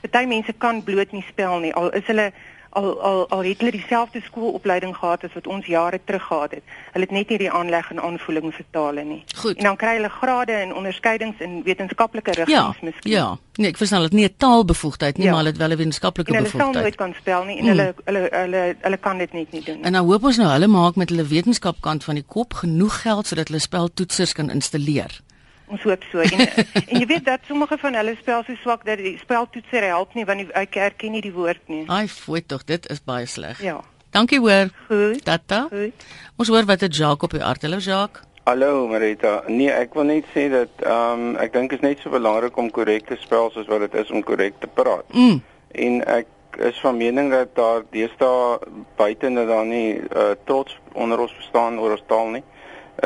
Party 0.00 0.26
mense 0.30 0.54
kan 0.62 0.82
bloot 0.82 1.12
nie 1.12 1.24
spel 1.28 1.58
nie 1.58 1.74
al 1.74 1.90
is 1.90 2.06
hulle 2.06 2.30
al 2.70 3.00
al 3.00 3.28
al 3.28 3.42
het 3.42 3.58
hulle 3.58 3.70
dieselfde 3.70 4.20
skoolopleiding 4.20 4.96
gehad 4.96 5.24
as 5.24 5.32
wat 5.34 5.46
ons 5.46 5.66
jare 5.66 6.00
terug 6.04 6.22
gehad 6.26 6.50
het. 6.50 6.62
Hulle 6.92 7.04
het 7.04 7.14
net 7.14 7.28
nie 7.28 7.38
die 7.38 7.50
aanleg 7.50 7.90
en 7.90 8.00
aanvoeling 8.00 8.54
vir 8.54 8.64
tale 8.70 9.04
nie. 9.04 9.24
Goed. 9.36 9.56
En 9.56 9.64
dan 9.64 9.76
kry 9.76 9.94
hulle 9.96 10.08
grade 10.08 10.52
en 10.52 10.74
onderskeidings 10.74 11.40
in 11.40 11.62
wetenskaplike 11.64 12.30
rigtings 12.30 12.80
ja, 12.80 12.90
miskien. 12.90 13.12
Ja. 13.12 13.36
Nee, 13.58 13.72
ek 13.72 13.76
verstaan 13.76 14.02
dit 14.02 14.12
nie 14.12 14.24
'n 14.24 14.34
taalbevoegdheid 14.36 15.16
nie, 15.18 15.26
ja. 15.26 15.32
maar 15.32 15.44
het 15.44 15.56
wel 15.56 15.68
'n 15.68 15.76
wetenskaplike 15.76 16.32
bevoegdheid. 16.32 16.62
Hulle 16.62 16.72
sal 16.72 16.82
nooit 16.82 16.94
kan 16.94 17.14
spel 17.18 17.44
nie 17.44 17.58
en 17.58 17.64
mm. 17.64 17.68
hulle 17.68 17.94
hulle 18.04 18.28
hulle 18.30 18.76
hulle 18.80 18.96
kan 18.96 19.18
dit 19.18 19.32
net 19.32 19.52
nie 19.52 19.62
doen 19.62 19.76
nie. 19.76 19.84
En 19.84 19.92
nou 19.92 20.04
hoop 20.06 20.24
ons 20.24 20.36
nou 20.36 20.50
hulle 20.50 20.66
maak 20.66 20.96
met 20.96 21.08
hulle 21.08 21.26
wetenskapkant 21.26 22.04
van 22.04 22.14
die 22.14 22.24
kop 22.26 22.54
genoeg 22.54 23.00
geld 23.00 23.26
sodat 23.26 23.48
hulle 23.48 23.60
speltoetsers 23.60 24.32
kan 24.32 24.50
installeer. 24.50 25.20
Ons 25.68 25.82
hoop 25.84 26.04
so. 26.10 26.24
En, 26.24 26.48
en 26.90 27.02
jy 27.02 27.06
weet 27.06 27.24
dat 27.24 27.44
sommige 27.46 27.78
van 27.80 27.98
hulle 27.98 28.14
spel 28.20 28.44
so 28.46 28.56
swak 28.62 28.84
dat 28.88 29.00
die 29.02 29.16
speltoetser 29.20 29.84
help 29.90 30.14
nie 30.16 30.24
want 30.28 30.52
hy 30.54 30.64
ken 30.72 31.12
nie 31.12 31.24
die 31.24 31.34
woord 31.34 31.60
nie. 31.68 31.84
Ai, 31.92 32.06
fooi 32.08 32.40
tog, 32.46 32.64
dit 32.68 32.88
is 32.92 33.02
baie 33.04 33.26
sleg. 33.26 33.60
Ja. 33.62 33.80
Dankie 34.16 34.40
hoor. 34.40 34.72
Goed. 34.88 35.20
Tata. 35.24 35.66
Goed. 35.72 36.08
Ons 36.40 36.48
hoor 36.48 36.64
wat 36.64 36.80
het 36.80 36.96
Jacques 36.96 37.28
op 37.28 37.36
die 37.36 37.44
hart. 37.44 37.62
Hallo 37.62 37.78
Jacques. 37.84 38.24
Hallo 38.48 38.86
Marita. 38.88 39.42
Nee, 39.52 39.68
ek 39.68 39.92
wil 39.92 40.08
net 40.08 40.28
sê 40.32 40.46
dat 40.48 40.80
ehm 40.80 41.28
um, 41.28 41.36
ek 41.36 41.52
dink 41.52 41.76
is 41.76 41.84
net 41.84 42.00
so 42.00 42.08
belangrik 42.14 42.56
om 42.56 42.70
korrek 42.72 43.04
te 43.10 43.18
spel 43.20 43.52
soos 43.52 43.68
wat 43.68 43.84
dit 43.84 43.98
is 44.00 44.10
om 44.10 44.24
korrek 44.24 44.56
te 44.62 44.70
praat. 44.72 45.04
Mm. 45.12 45.42
En 45.84 45.98
ek 46.08 46.32
is 46.64 46.80
van 46.80 46.96
mening 46.96 47.28
dat 47.30 47.52
daar 47.54 47.84
deesdae 47.92 48.56
buite 48.96 49.28
net 49.28 49.50
dan 49.52 49.68
nie 49.68 50.00
uh, 50.00 50.30
trots 50.48 50.78
onder 50.96 51.20
ons 51.20 51.34
bestaan 51.36 51.76
oor 51.78 51.98
ons 51.98 52.06
taal 52.08 52.32
nie 52.38 52.42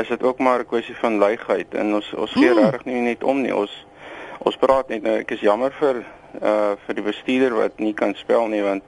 is 0.00 0.08
dit 0.08 0.22
ook 0.22 0.38
maar 0.38 0.60
'n 0.60 0.66
kwessie 0.66 0.96
van 0.96 1.18
luiheid 1.18 1.74
en 1.74 1.94
ons 1.94 2.14
ons 2.14 2.32
gee 2.32 2.50
mm. 2.50 2.58
regtig 2.58 2.84
nie 2.84 3.00
net 3.00 3.24
om 3.24 3.40
nie. 3.40 3.54
Ons 3.54 3.86
ons 4.38 4.56
praat 4.56 4.88
net 4.88 5.02
nou 5.02 5.16
ek 5.18 5.30
is 5.30 5.40
jammer 5.40 5.72
vir 5.80 6.04
uh 6.40 6.72
vir 6.86 6.94
die 6.94 7.04
bestuurder 7.04 7.54
wat 7.54 7.78
nie 7.78 7.94
kan 7.94 8.14
spel 8.14 8.46
nie 8.46 8.62
want 8.62 8.82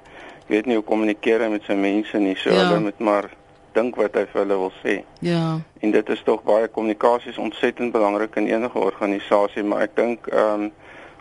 ek 0.44 0.48
weet 0.48 0.66
nie 0.66 0.74
hoe 0.74 0.84
kommunikeer 0.84 1.40
hy 1.40 1.48
met 1.48 1.62
sy 1.66 1.74
mense 1.74 2.18
nie. 2.18 2.36
So 2.36 2.50
ja. 2.50 2.56
hulle 2.64 2.80
moet 2.80 2.98
maar 2.98 3.30
dink 3.74 3.96
wat 3.96 4.14
hy 4.14 4.24
vir 4.32 4.40
hulle 4.40 4.58
wil 4.58 4.72
sê. 4.82 5.02
Ja. 5.18 5.60
En 5.80 5.90
dit 5.90 6.08
is 6.08 6.22
tog 6.22 6.42
baie 6.42 6.68
kommunikasie 6.68 7.30
is 7.30 7.38
ontsettend 7.38 7.92
belangrik 7.92 8.36
in 8.36 8.48
enige 8.48 8.78
organisasie, 8.78 9.62
maar 9.62 9.82
ek 9.88 9.96
dink 9.96 10.28
ehm 10.32 10.68
um, 10.68 10.72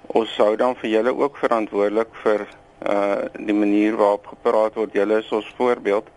ons 0.08 0.34
sou 0.36 0.56
dan 0.60 0.76
vir 0.76 0.90
julle 0.90 1.14
ook 1.16 1.38
verantwoordelik 1.38 2.16
vir 2.24 2.48
uh 2.88 3.24
die 3.40 3.56
manier 3.56 3.96
waarop 3.96 4.28
gepraat 4.28 4.76
word. 4.76 4.94
Julle 4.94 5.20
is 5.24 5.32
ons 5.32 5.54
voorbeeld 5.58 6.10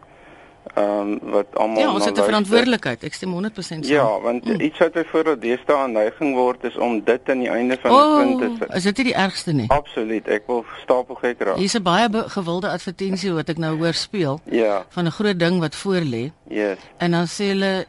Ehm 0.74 1.00
um, 1.00 1.18
wat 1.22 1.46
almal 1.54 1.78
Ja, 1.78 1.92
ons 1.92 2.04
het 2.04 2.18
'n 2.18 2.22
verantwoordelikheid. 2.22 3.04
Ek 3.04 3.14
stem 3.14 3.32
100% 3.32 3.52
saam. 3.60 3.82
Ja, 3.82 4.20
want 4.20 4.44
mm. 4.44 4.60
iets 4.60 4.78
wat 4.78 4.92
byvoorbeeld 4.92 5.40
deesdae 5.40 5.76
aan 5.76 5.92
neiging 5.92 6.34
word 6.34 6.64
is 6.64 6.76
om 6.76 7.04
dit 7.04 7.20
aan 7.28 7.38
die 7.38 7.48
einde 7.48 7.78
van 7.80 7.90
oh, 7.90 8.18
die 8.18 8.36
punt 8.36 8.58
te 8.58 8.64
sit. 8.66 8.76
Is 8.76 8.82
dit 8.82 8.96
nie 8.96 9.06
die 9.06 9.14
ergste 9.14 9.52
nie? 9.52 9.68
Absoluut. 9.70 10.28
Ek 10.28 10.42
wil 10.46 10.64
stapel 10.82 11.14
gek 11.14 11.40
raak. 11.40 11.56
Hier's 11.56 11.78
'n 11.78 11.82
baie 11.82 12.08
gewilde 12.12 12.68
advertensie 12.68 13.32
wat 13.32 13.48
ek 13.48 13.58
nou 13.58 13.76
hoor 13.78 13.94
speel. 13.94 14.40
Ja. 14.44 14.84
Van 14.88 15.04
'n 15.04 15.10
groot 15.10 15.38
ding 15.38 15.60
wat 15.60 15.74
voor 15.74 16.00
lê. 16.00 16.32
Yes. 16.48 16.78
En 16.96 17.10
dan 17.10 17.26
sê 17.26 17.44
hulle 17.44 17.86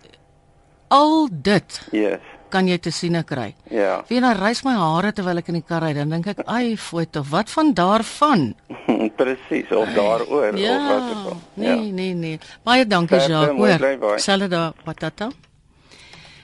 al 0.87 1.29
dit. 1.31 1.87
Yes 1.91 2.36
kan 2.49 2.67
jy 2.67 2.77
te 2.79 2.91
siene 2.91 3.23
kry. 3.27 3.53
Ja. 3.71 4.01
Wie 4.09 4.19
nou 4.23 4.33
reis 4.37 4.63
my 4.65 4.75
hare 4.77 5.11
terwyl 5.15 5.41
ek 5.41 5.49
in 5.51 5.59
die 5.59 5.65
kar 5.67 5.83
ry, 5.83 5.93
dan 5.93 6.09
dink 6.09 6.27
ek, 6.27 6.43
"Ai, 6.45 6.77
foto, 6.77 7.23
wat 7.29 7.49
van 7.49 7.73
daarvan?" 7.73 8.55
Presies, 9.19 9.71
of 9.71 9.89
daaroor 9.95 10.57
ja, 10.57 10.75
of 10.75 10.87
wat 10.89 11.09
ook 11.11 11.33
al. 11.33 11.41
Nee, 11.53 11.67
ja. 11.67 11.93
nee, 11.93 12.13
nee. 12.13 12.39
Baie 12.63 12.85
dankie, 12.87 13.17
Jacques. 13.17 13.57
Hoor. 13.99 14.19
Selle 14.19 14.47
daar, 14.47 14.73
patata. 14.83 15.29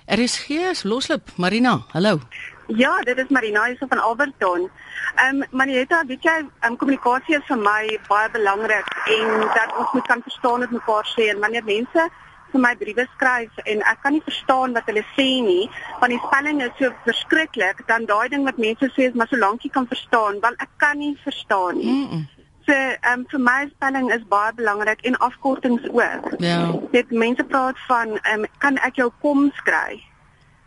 Er 0.05 0.19
is 0.19 0.38
gees 0.38 0.83
loslip, 0.83 1.29
Marina. 1.38 1.83
Hallo. 1.93 2.19
Ja, 2.67 3.01
dit 3.01 3.17
is 3.17 3.27
Marina 3.29 3.65
hier 3.65 3.77
van 3.79 4.00
Alberton. 4.00 4.69
Ehm 5.15 5.41
um, 5.41 5.48
Marietta, 5.51 6.03
weet 6.07 6.24
jy, 6.24 6.45
um, 6.65 6.75
kommunikasie 6.77 7.36
is 7.38 7.45
vir 7.48 7.57
my 7.57 8.00
baie 8.07 8.29
belangrik 8.33 8.88
en 9.15 9.43
dat 9.53 9.75
ons 9.77 9.91
moet 9.93 10.07
kan 10.07 10.22
verstaan 10.25 10.63
wat 10.65 10.72
mekaar 10.72 11.10
sê 11.15 11.27
en 11.33 11.39
wanneer 11.39 11.63
mense 11.67 12.07
vir 12.53 12.62
my 12.65 12.74
briewe 12.79 13.05
skryf 13.15 13.63
en 13.65 13.81
ek 13.91 14.03
kan 14.03 14.15
nie 14.15 14.24
verstaan 14.27 14.75
wat 14.77 14.89
hulle 14.91 15.03
sê 15.15 15.27
nie 15.48 15.65
want 16.01 16.13
die 16.13 16.22
spelling 16.27 16.62
is 16.67 16.77
so 16.79 16.91
verskriklik 17.07 17.81
dan 17.89 18.07
daai 18.12 18.29
ding 18.33 18.45
wat 18.50 18.62
mense 18.65 18.89
sê 18.95 19.10
is 19.10 19.17
maar 19.19 19.31
solank 19.31 19.65
jy 19.65 19.74
kan 19.77 19.89
verstaan 19.89 20.39
want 20.45 20.63
ek 20.67 20.72
kan 20.83 20.98
nie 21.00 21.15
verstaan 21.25 21.77
nie. 21.81 21.98
Mm 21.98 22.07
-mm. 22.12 22.24
So 22.65 22.72
ehm 22.72 23.19
um, 23.19 23.25
vir 23.31 23.39
my 23.39 23.60
spelling 23.75 24.10
is 24.15 24.24
baie 24.29 24.53
belangrik 24.55 25.01
en 25.01 25.17
afkortings 25.17 25.88
ook. 25.89 26.31
Ja. 26.38 26.72
Dit 26.91 27.12
mense 27.12 27.43
praat 27.43 27.79
van 27.88 28.17
ehm 28.17 28.39
um, 28.39 28.45
kan 28.57 28.77
ek 28.77 28.95
jou 28.95 29.12
kom 29.22 29.51
skry? 29.55 30.03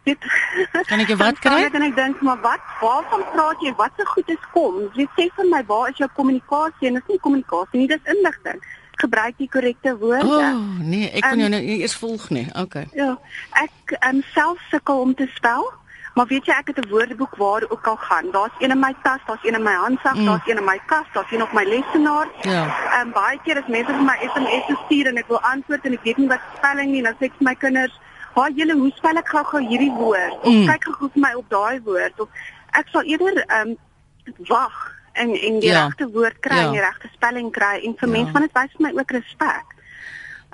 Dit 0.05 0.19
Kan 0.87 1.01
ek 1.01 1.09
jou 1.09 1.19
wat 1.27 1.39
kry? 1.39 1.63
En 1.73 1.83
ek 1.83 1.97
dink 1.97 2.21
maar 2.21 2.41
wat 2.41 2.61
waarvan 2.81 3.25
praat 3.33 3.61
jy? 3.65 3.73
Wat 3.77 3.93
se 3.97 4.05
so 4.05 4.13
goed 4.13 4.29
is 4.29 4.51
kom? 4.53 4.83
Jy 4.95 5.09
sê 5.17 5.31
vir 5.39 5.49
my 5.55 5.63
waar 5.67 5.89
is 5.91 6.03
jou 6.03 6.11
kommunikasie? 6.19 6.89
En 6.89 7.01
dit 7.01 7.03
is 7.03 7.15
nie 7.15 7.25
kommunikasie 7.29 7.81
nie, 7.81 7.89
dis 7.89 8.13
inligting 8.17 8.61
gebruik 8.97 9.39
die 9.39 9.49
korrekte 9.49 9.97
woorde. 10.01 10.27
O, 10.27 10.39
oh, 10.39 10.79
nee, 10.81 11.11
ek 11.11 11.25
kan 11.27 11.37
um, 11.39 11.45
jou 11.45 11.51
nou 11.53 11.63
eers 11.63 11.97
volg 12.01 12.29
nie. 12.35 12.47
Okay. 12.57 12.87
Ja, 12.97 13.17
ek 13.63 13.97
um, 14.01 14.23
self 14.33 14.63
sukkel 14.71 15.01
om 15.09 15.15
te 15.15 15.29
spel. 15.35 15.69
Maar 16.17 16.31
weet 16.31 16.47
jy 16.49 16.55
ek 16.57 16.71
het 16.73 16.79
'n 16.81 16.89
woordeboek 16.89 17.37
waar 17.37 17.65
ook 17.69 17.87
al 17.87 17.97
gaan. 17.97 18.31
Daar's 18.31 18.57
een 18.59 18.71
in 18.71 18.79
my 18.81 18.95
tas, 19.03 19.21
daar's 19.27 19.45
een 19.45 19.55
in 19.55 19.63
my 19.63 19.73
handsak, 19.73 20.17
mm. 20.17 20.25
daar's 20.25 20.47
een 20.47 20.57
in 20.57 20.65
my 20.65 20.81
kas, 20.87 21.05
daar's 21.13 21.33
een 21.33 21.43
op 21.43 21.53
my 21.53 21.65
lesenaar. 21.65 22.29
Ja. 22.41 22.63
En 23.01 23.07
um, 23.07 23.13
baie 23.13 23.41
keer 23.45 23.61
as 23.61 23.69
mense 23.69 23.93
vir 23.93 24.03
my 24.03 24.17
SMS 24.33 24.79
stuur 24.85 25.07
en 25.07 25.17
ek 25.17 25.29
wil 25.29 25.41
antwoord 25.41 25.85
en 25.85 25.93
ek 25.93 26.03
weet 26.03 26.17
nie 26.17 26.29
wat 26.29 26.41
spelling 26.57 26.91
nie, 26.91 27.03
dan 27.03 27.15
sê 27.21 27.29
ek 27.29 27.37
vir 27.39 27.49
my 27.51 27.55
kinders, 27.55 28.01
"Ha, 28.35 28.49
julle, 28.49 28.75
hoe 28.77 28.91
spel 28.97 29.17
ek 29.17 29.29
gou-gou 29.29 29.61
hierdie 29.69 29.93
woord?" 29.93 30.41
Of 30.43 30.53
mm. 30.53 30.67
kyk 30.67 30.85
gou 30.85 31.11
vir 31.13 31.21
my 31.21 31.33
op 31.35 31.49
daai 31.49 31.81
woord 31.85 32.21
of 32.21 32.29
ek 32.71 32.89
sal 32.89 33.03
eerder 33.03 33.45
ehm 33.47 33.69
um, 33.69 33.77
wag 34.49 34.96
en 35.17 35.33
en 35.35 35.61
die 35.61 35.71
ja. 35.71 35.87
regte 35.87 36.09
woord 36.13 36.39
kry, 36.45 36.57
ja. 36.57 36.71
die 36.71 36.81
regte 36.85 37.09
spelling 37.15 37.51
kry 37.53 37.77
en 37.83 37.95
vir 37.99 38.09
ja. 38.09 38.15
mense 38.17 38.33
van 38.33 38.47
dit 38.47 38.57
wys 38.59 38.75
vir 38.77 38.87
my 38.87 38.93
ook 39.01 39.15
respek. 39.19 39.77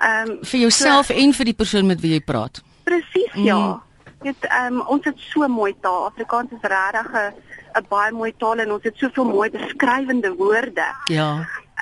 Ehm 0.03 0.29
um, 0.29 0.37
vir 0.51 0.59
jouself 0.59 1.09
so, 1.09 1.17
en 1.23 1.33
vir 1.39 1.51
die 1.51 1.57
persoon 1.63 1.89
met 1.89 2.01
wie 2.03 2.13
jy 2.15 2.21
praat. 2.21 2.61
Presies, 2.83 3.33
mm. 3.33 3.47
ja. 3.47 3.81
Dit 4.23 4.47
ehm 4.49 4.79
um, 4.79 4.85
ons 4.95 5.05
het 5.05 5.19
so 5.31 5.47
mooi 5.47 5.73
taal. 5.81 6.07
Afrikaans 6.11 6.55
is 6.55 6.69
regtig 6.75 7.11
'n 7.11 7.33
'n 7.79 7.85
baie 7.89 8.11
mooi 8.11 8.31
taal 8.37 8.63
en 8.63 8.71
ons 8.71 8.83
het 8.83 8.97
soveel 8.97 9.25
mooi 9.25 9.49
beskrywende 9.49 10.33
woorde. 10.39 10.87
Ja. 11.05 11.29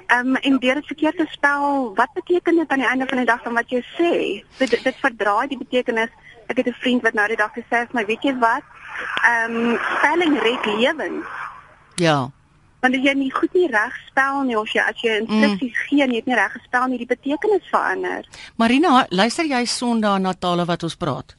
Ehm 0.07 0.35
um, 0.35 0.35
en 0.35 0.59
deur 0.59 0.75
dit 0.81 0.91
verkeerd 0.93 1.17
te 1.17 1.27
spel, 1.29 1.93
wat 1.95 2.13
beteken 2.13 2.55
dit 2.55 2.69
aan 2.69 2.83
die 2.83 2.87
einde 2.87 3.05
van 3.07 3.17
die 3.17 3.31
dag 3.31 3.41
van 3.43 3.53
wat 3.53 3.69
jy 3.69 3.81
sê? 3.97 4.11
Dit 4.57 4.83
dit 4.83 4.97
verdraai 5.05 5.47
die 5.47 5.57
betekenis. 5.57 6.11
Ek 6.47 6.57
het 6.57 6.67
'n 6.67 6.81
vriend 6.83 7.01
wat 7.01 7.13
nou 7.13 7.27
die 7.27 7.37
dag 7.37 7.53
gesê 7.53 7.77
het, 7.83 7.93
"Maar 7.93 8.05
weet 8.05 8.23
jy 8.23 8.35
wat? 8.37 8.63
Ehm 9.23 9.55
um, 9.55 9.79
spelling 9.97 10.39
red 10.39 10.65
lewens." 10.65 11.25
Ja 11.95 12.31
want 12.81 12.95
as 12.97 13.03
jy 13.05 13.13
nie 13.17 13.31
goed 13.31 13.53
nie 13.53 13.67
reg 13.71 13.97
spel 14.07 14.41
nie 14.47 14.57
of 14.57 14.71
jy 14.73 14.81
as 14.81 15.03
jy 15.03 15.19
instruksies 15.21 15.75
mm. 15.75 15.83
gee 15.89 16.05
en 16.05 16.13
jy 16.13 16.21
het 16.21 16.31
nie 16.31 16.39
reg 16.39 16.55
gespel 16.55 16.87
nie, 16.89 17.01
die 17.01 17.09
betekenis 17.09 17.67
verander. 17.69 18.25
Marina, 18.57 19.05
luister 19.09 19.45
jy 19.45 19.65
Sondag 19.69 20.19
na 20.21 20.33
tale 20.33 20.65
wat 20.65 20.83
ons 20.87 20.97
praat? 20.97 21.35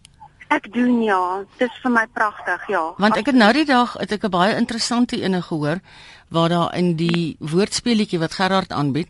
Ek 0.52 0.68
doen 0.72 1.00
ja, 1.02 1.18
dit 1.58 1.68
is 1.68 1.78
vir 1.80 1.92
my 1.94 2.04
pragtig, 2.12 2.66
ja. 2.68 2.82
Want 3.00 3.16
ek 3.16 3.30
het 3.32 3.38
nou 3.40 3.50
die 3.56 3.64
dag 3.64 3.96
het 3.98 4.12
ek 4.12 4.24
'n 4.28 4.30
baie 4.30 4.56
interessante 4.56 5.16
ene 5.16 5.42
gehoor 5.42 5.80
waar 6.28 6.48
daar 6.48 6.76
in 6.76 6.96
die 6.96 7.36
woordspeletjie 7.40 8.18
wat 8.18 8.34
Gerard 8.34 8.72
aanbied. 8.72 9.08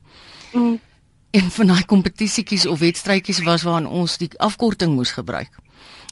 Mm. 0.52 0.80
En 1.30 1.50
van 1.50 1.66
daai 1.66 1.84
kompetisietjies 1.84 2.66
of 2.66 2.78
wedstrydjies 2.78 3.42
was 3.42 3.62
waarin 3.62 3.86
ons 3.86 4.18
die 4.18 4.30
afkorting 4.38 4.94
moes 4.94 5.12
gebruik. 5.12 5.50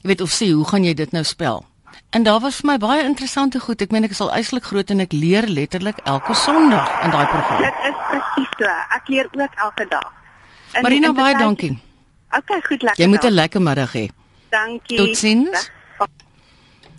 Jy 0.01 0.07
weet 0.07 0.21
of 0.21 0.31
sê, 0.31 0.51
hoe 0.51 0.65
gaan 0.65 0.83
jy 0.83 0.93
dit 0.93 1.11
nou 1.11 1.23
spel? 1.23 1.65
En 2.09 2.23
daar 2.23 2.39
was 2.39 2.55
vir 2.61 2.71
my 2.71 2.77
baie 2.77 3.03
interessante 3.03 3.59
goed. 3.59 3.81
Ek 3.81 3.91
meen 3.91 4.03
ek 4.03 4.15
is 4.15 4.21
al 4.21 4.31
uitslik 4.31 4.63
groot 4.63 4.89
en 4.89 4.99
ek 4.99 5.13
leer 5.15 5.47
letterlik 5.47 6.01
elke 6.03 6.33
Sondag 6.33 6.89
in 7.03 7.11
daai 7.11 7.27
program. 7.27 7.61
Dit 7.61 7.85
is 7.89 8.01
presies 8.09 8.55
so. 8.57 8.73
Ek 8.97 9.07
leer 9.07 9.29
ook 9.31 9.61
elke 9.67 9.87
dag. 9.89 10.09
En, 10.71 10.81
Marina, 10.81 11.13
baie 11.13 11.37
dankie. 11.37 11.77
Okay, 12.31 12.61
goed 12.61 12.81
lekker. 12.81 13.03
Jy 13.03 13.09
moet 13.09 13.23
'n 13.23 13.33
lekker 13.33 13.61
middag 13.61 13.93
hê. 13.93 14.09
Dankie. 14.49 14.97
Totsiens. 14.97 15.71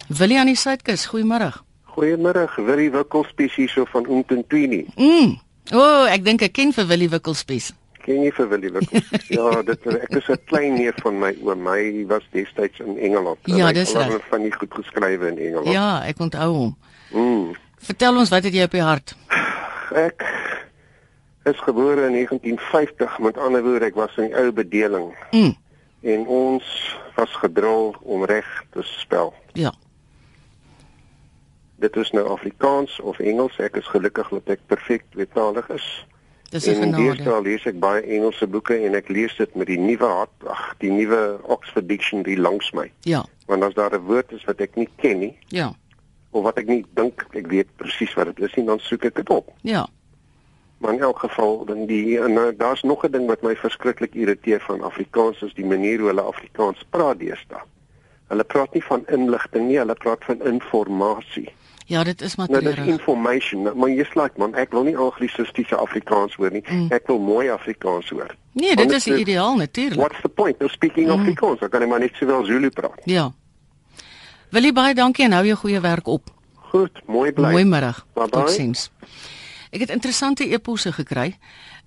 Willie 0.09 0.39
aan 0.39 0.47
die 0.47 0.57
suidkus, 0.57 1.07
goeiemôre. 1.07 1.53
Goeiemôre, 1.95 2.49
Willie 2.57 2.91
Wikkelspies 2.91 3.55
hier 3.55 3.69
so 3.69 3.85
van 3.85 4.07
Umtentwini. 4.09 4.87
Mm. 4.97 5.41
O, 5.73 5.79
oh, 5.79 6.05
ek 6.11 6.25
dink 6.25 6.43
ek 6.43 6.53
ken 6.53 6.73
vir 6.73 6.87
Willie 6.87 7.09
Wikkelspies. 7.09 7.73
Ken 8.03 8.23
jy 8.25 8.33
vir 8.35 8.49
Willie 8.51 8.73
Wickels? 8.75 9.11
ja, 9.37 9.49
dit 9.63 9.87
ek 9.95 10.17
is 10.19 10.29
'n 10.29 10.39
klein 10.51 10.75
neef 10.75 10.99
van 11.05 11.19
my 11.23 11.33
oom. 11.43 11.67
Hy 11.71 12.05
was 12.11 12.25
destyds 12.35 12.81
in 12.83 12.99
Engeland. 12.99 13.39
Ja, 13.47 13.73
dis 13.73 13.95
reg. 13.95 14.07
Hy 14.07 14.19
het 14.19 14.31
van 14.31 14.43
die 14.43 14.53
goed 14.53 14.75
geskrywe 14.75 15.31
in 15.31 15.39
Engeland. 15.39 15.71
Ja, 15.71 16.03
ek 16.07 16.19
onthou 16.19 16.51
hom. 16.53 16.73
Mm. 17.13 17.53
Vertel 17.83 18.17
ons 18.17 18.31
wat 18.31 18.45
het 18.45 18.55
jy 18.55 18.67
op 18.67 18.75
die 18.75 18.83
hart? 18.83 19.15
Ek 19.95 20.25
is 21.45 21.59
gebore 21.67 22.07
in 22.07 22.15
1950, 22.19 23.19
met 23.19 23.39
ander 23.39 23.63
woorde, 23.63 23.87
ek 23.91 23.99
was 23.99 24.17
in 24.17 24.31
die 24.31 24.37
ou 24.39 24.53
bedeling. 24.55 25.11
Mm. 25.31 25.55
En 26.03 26.27
ons 26.27 26.67
was 27.15 27.35
gedrul 27.43 27.95
om 28.03 28.25
reg 28.25 28.47
te 28.75 28.83
spel. 28.83 29.35
Ja. 29.59 29.73
Dit 31.83 31.97
is 31.97 32.11
nou 32.11 32.29
Afrikaans 32.31 33.01
of 33.01 33.19
Engels. 33.19 33.59
Ek 33.59 33.77
is 33.77 33.87
gelukkig 33.91 34.29
dat 34.31 34.57
ek 34.57 34.67
perfek 34.71 35.07
tweetalig 35.15 35.69
is. 35.75 35.87
Dis 36.53 36.67
'n 36.67 36.75
genade. 36.75 36.97
En 36.97 37.03
deesdae 37.03 37.43
lees 37.43 37.65
ek 37.65 37.79
baie 37.81 38.03
Engelse 38.03 38.47
boeke 38.47 38.75
en 38.77 38.95
ek 38.95 39.09
lees 39.09 39.37
dit 39.37 39.55
met 39.55 39.67
die 39.67 39.79
nuwe 39.79 40.09
ag, 40.47 40.75
die 40.79 40.91
nuwe 40.91 41.39
Oxford 41.43 41.89
Dictionary 41.89 42.37
langs 42.37 42.73
my. 42.77 42.93
Ja. 43.01 43.25
Want 43.47 43.63
as 43.63 43.75
daar 43.75 43.95
'n 43.95 44.05
woord 44.05 44.33
is 44.33 44.45
wat 44.45 44.61
ek 44.61 44.77
nie 44.77 44.89
ken 44.97 45.19
nie, 45.19 45.37
ja. 45.49 45.73
Of 46.31 46.43
wat 46.43 46.59
ek 46.59 46.67
nie 46.67 46.85
dink 46.95 47.27
ek 47.33 47.47
weet 47.47 47.69
presies 47.77 48.15
wat 48.15 48.27
dit 48.27 48.41
is 48.41 48.55
nie, 48.55 48.67
dan 48.67 48.79
soek 48.79 49.05
ek 49.05 49.15
dit 49.15 49.31
op. 49.31 49.49
Ja. 49.63 49.89
Maar 50.79 50.93
in 50.93 51.01
elk 51.01 51.19
geval 51.19 51.65
dan 51.65 51.87
die 51.87 52.21
en 52.21 52.33
nou, 52.33 52.57
daar's 52.57 52.83
nog 52.83 53.05
'n 53.05 53.11
ding 53.11 53.27
wat 53.27 53.43
my 53.43 53.57
verskriklik 53.57 54.15
irriteer 54.15 54.61
van 54.61 54.83
Afrikaans 54.83 55.43
is 55.43 55.55
die 55.55 55.67
manier 55.67 55.99
hoe 55.99 56.09
hulle 56.09 56.21
Afrikaans 56.23 56.85
praat 56.91 57.19
deesdae. 57.19 57.61
Hulle 58.29 58.45
praat 58.45 58.73
nie 58.75 58.85
van 58.85 59.07
inligting 59.07 59.67
nie, 59.67 59.79
hulle 59.79 59.95
praat 59.95 60.25
van 60.25 60.43
inligting. 60.43 61.49
Ja, 61.93 62.05
dit 62.05 62.21
is 62.21 62.37
maar 62.37 62.51
nou, 62.51 62.63
dit 62.63 62.79
is 62.79 62.87
information. 62.87 63.63
Nou, 63.63 63.77
maar 63.77 63.91
jy 63.93 64.05
sê 64.09 64.17
like 64.17 64.41
man, 64.41 64.55
ek 64.57 64.71
wil 64.73 64.87
nie 64.89 64.95
anglisistiese 64.97 65.77
Afrikaans 65.77 66.39
hoor 66.41 66.55
nie. 66.55 66.63
Mm. 66.65 66.87
Ek 66.97 67.11
wil 67.11 67.19
mooi 67.21 67.51
Afrikaans 67.53 68.09
hoor. 68.09 68.31
Nee, 68.57 68.77
dit 68.77 68.93
is 68.97 69.07
ideaal 69.07 69.57
natuurlik. 69.61 70.01
What's 70.01 70.23
the 70.25 70.31
point 70.33 70.63
of 70.65 70.73
speaking 70.73 71.11
mm. 71.11 71.21
Afrikaans? 71.21 71.61
Ek 71.61 71.69
kan 71.75 71.85
net 71.85 71.91
maar 71.93 72.01
net 72.01 72.17
sowel 72.17 72.47
Zulu 72.49 72.71
praat. 72.73 73.05
Ja. 73.05 73.27
Wil 74.57 74.71
jy 74.71 74.73
baie 74.73 74.97
dankie 74.97 75.27
en 75.29 75.37
hou 75.37 75.45
jou 75.51 75.59
goeie 75.67 75.83
werk 75.85 76.09
op. 76.09 76.33
Goed, 76.73 77.03
mooi 77.07 77.29
bly. 77.37 77.53
Middag. 77.61 78.01
Totsiens. 78.33 78.89
Ek 79.73 79.85
het 79.85 79.93
interessante 79.93 80.49
eposse 80.49 80.95
gekry. 80.97 81.35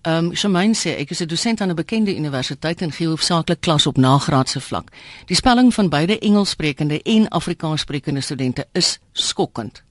Ehm 0.05 0.29
um, 0.29 0.35
Shamaine 0.37 0.77
sê 0.77 0.93
ek 1.01 1.15
is 1.17 1.21
'n 1.21 1.27
dosent 1.27 1.61
aan 1.61 1.73
'n 1.73 1.81
bekende 1.81 2.15
universiteit 2.15 2.81
en 2.81 2.91
gee 2.91 3.07
hoofsaaklik 3.07 3.61
klas 3.61 3.87
op 3.87 3.97
nagraadse 3.97 4.61
vlak. 4.61 4.91
Die 5.25 5.35
spelling 5.35 5.73
van 5.73 5.89
beide 5.89 6.19
Engelssprekende 6.19 7.01
en 7.01 7.27
Afrikaanssprekende 7.27 8.21
studente 8.21 8.67
is 8.73 8.99
skokkend. 9.11 9.84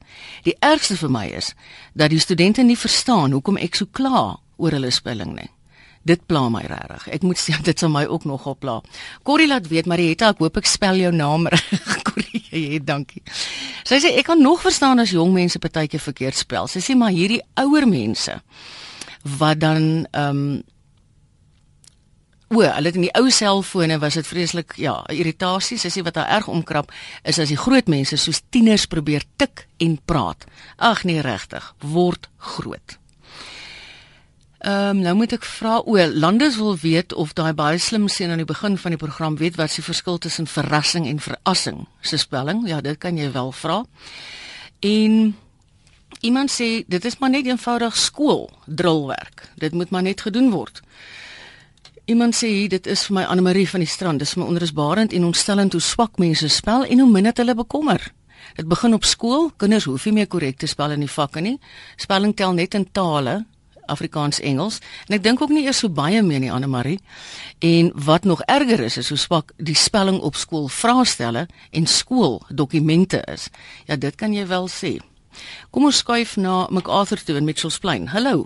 Die 0.44 0.56
ergste 0.60 0.96
vir 1.00 1.12
my 1.12 1.26
is 1.36 1.52
dat 1.94 2.10
die 2.10 2.22
studente 2.22 2.62
nie 2.62 2.78
verstaan 2.78 3.32
hoekom 3.36 3.58
ek 3.60 3.78
so 3.78 3.90
kla 3.90 4.38
oor 4.56 4.76
hulle 4.76 4.90
spelling 4.94 5.34
nie. 5.36 5.50
Dit 6.04 6.26
pla 6.28 6.50
my 6.52 6.62
regtig. 6.68 7.06
Ek 7.16 7.24
moet 7.24 7.40
sê 7.44 7.56
dit 7.64 7.78
sal 7.78 7.92
my 7.92 8.04
ook 8.06 8.26
nogal 8.28 8.58
pla. 8.60 8.80
Corrie 9.24 9.48
laat 9.48 9.70
weet 9.72 9.88
Marietta, 9.90 10.34
ek 10.34 10.42
hoop 10.44 10.60
ek 10.60 10.68
spel 10.68 11.00
jou 11.00 11.12
naam 11.14 11.48
reg. 11.54 11.96
Corrie, 12.04 12.44
jy 12.50 12.82
dankie. 12.84 13.24
Sy 13.84 14.02
sê 14.04 14.14
ek 14.18 14.28
kan 14.28 14.42
nog 14.42 14.62
verstaan 14.64 15.02
as 15.02 15.14
jong 15.16 15.32
mense 15.34 15.60
partytjie 15.60 16.02
verkeerd 16.02 16.38
spel. 16.38 16.70
Sy 16.70 16.84
sê 16.84 16.98
maar 16.98 17.14
hierdie 17.14 17.42
ouer 17.60 17.88
mense 17.88 18.40
wat 19.40 19.64
dan 19.64 20.06
ehm 20.12 20.44
um, 20.44 20.62
O, 22.52 22.60
hulle 22.60 22.90
het 22.90 22.98
in 22.98 23.06
die 23.06 23.14
ou 23.16 23.30
selfone 23.32 23.96
was 24.02 24.18
dit 24.18 24.26
vreeslik 24.28 24.76
ja, 24.80 24.98
irritasie. 25.12 25.78
Sy 25.80 25.90
sê 25.92 26.02
wat 26.04 26.18
haar 26.20 26.32
erg 26.40 26.50
omkrap 26.52 26.92
is 27.24 27.40
as 27.40 27.52
die 27.52 27.60
groot 27.60 27.88
mense 27.88 28.18
soos 28.20 28.42
tieners 28.52 28.84
probeer 28.90 29.24
tik 29.40 29.66
en 29.80 29.96
praat. 30.04 30.44
Ag 30.76 31.04
nee 31.08 31.24
regtig, 31.24 31.72
word 31.80 32.28
groot. 32.36 32.98
Ehm 34.64 34.96
um, 34.96 35.00
nou 35.04 35.12
moet 35.18 35.32
ek 35.36 35.44
vra 35.44 35.78
o, 35.84 35.96
Landes 36.08 36.54
wil 36.56 36.76
weet 36.80 37.12
of 37.20 37.34
daai 37.36 37.52
baie 37.52 37.78
slim 37.78 38.06
seun 38.08 38.30
aan 38.32 38.40
die 38.40 38.48
begin 38.48 38.78
van 38.80 38.94
die 38.94 39.00
program 39.00 39.36
weet 39.36 39.58
wat 39.60 39.70
se 39.70 39.82
verskil 39.84 40.16
tussen 40.18 40.46
verrassing 40.48 41.04
en 41.08 41.20
verassing 41.20 41.82
se 42.00 42.16
spelling. 42.16 42.62
Ja, 42.68 42.80
dit 42.80 42.96
kan 42.98 43.18
jy 43.20 43.28
wel 43.32 43.52
vra. 43.52 43.82
En 44.80 45.36
iemand 46.20 46.52
sê 46.52 46.84
dit 46.88 47.04
is 47.04 47.18
maar 47.20 47.30
net 47.30 47.44
eenvoudig 47.46 47.96
skool 47.96 48.48
drillwerk. 48.64 49.50
Dit 49.60 49.72
moet 49.76 49.90
maar 49.90 50.02
net 50.02 50.24
gedoen 50.24 50.48
word. 50.50 50.80
Iemand 52.04 52.36
sê 52.36 52.48
dit 52.68 52.86
is 52.92 53.06
vir 53.08 53.14
my 53.16 53.22
Anne 53.32 53.40
Marie 53.40 53.64
van 53.64 53.80
die 53.80 53.88
strand. 53.88 54.20
Dis 54.20 54.34
my 54.36 54.44
onrusbarend 54.44 55.14
en 55.16 55.24
ontstellend 55.24 55.72
hoe 55.72 55.80
swak 55.80 56.18
mense 56.20 56.50
spel 56.52 56.82
en 56.84 57.00
hoe 57.00 57.08
min 57.08 57.24
dit 57.24 57.38
hulle 57.40 57.54
bekommer. 57.56 58.02
Dit 58.58 58.68
begin 58.68 58.92
op 58.92 59.06
skool. 59.08 59.46
Kinders 59.56 59.86
hoef 59.88 60.04
nie 60.04 60.18
meer 60.18 60.26
korrek 60.28 60.58
te 60.60 60.68
spel 60.68 60.92
in 60.92 61.00
die 61.00 61.08
vakke 61.08 61.40
nie. 61.40 61.54
Spelling 61.96 62.34
tel 62.36 62.52
net 62.52 62.74
in 62.76 62.84
tale, 62.92 63.38
Afrikaans, 63.88 64.42
Engels. 64.44 64.82
En 65.08 65.16
ek 65.16 65.22
dink 65.24 65.40
ook 65.40 65.54
nie 65.56 65.62
eers 65.64 65.80
so 65.80 65.88
baie 65.88 66.20
meer 66.22 66.42
nie 66.44 66.50
Anne 66.52 66.68
Marie. 66.68 66.98
En 67.64 67.88
wat 67.96 68.28
nog 68.28 68.42
erger 68.52 68.84
is, 68.84 68.98
is 69.00 69.08
hoe 69.08 69.18
swak 69.22 69.54
die 69.56 69.76
spelling 69.76 70.20
op 70.20 70.36
skool 70.36 70.68
vraestelle 70.68 71.46
en 71.72 71.88
skooldokumente 71.88 73.22
is. 73.32 73.48
Ja, 73.88 73.96
dit 73.96 74.20
kan 74.20 74.36
jy 74.36 74.44
wel 74.52 74.68
sê. 74.68 74.98
Kom 75.72 75.88
ons 75.88 76.04
skuif 76.04 76.36
na 76.36 76.66
MacArthur 76.68 77.24
toe 77.24 77.40
in 77.40 77.48
Mitchells 77.48 77.80
Plain. 77.80 78.10
Hallo. 78.12 78.44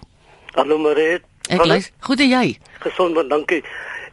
Hallo 0.55 0.79
Marie. 0.79 1.19
Ek 1.49 1.65
lei. 1.65 1.83
Goed 2.05 2.21
en 2.21 2.29
jy? 2.29 2.59
Gesond 2.85 3.15
man, 3.15 3.29
dankie. 3.29 3.63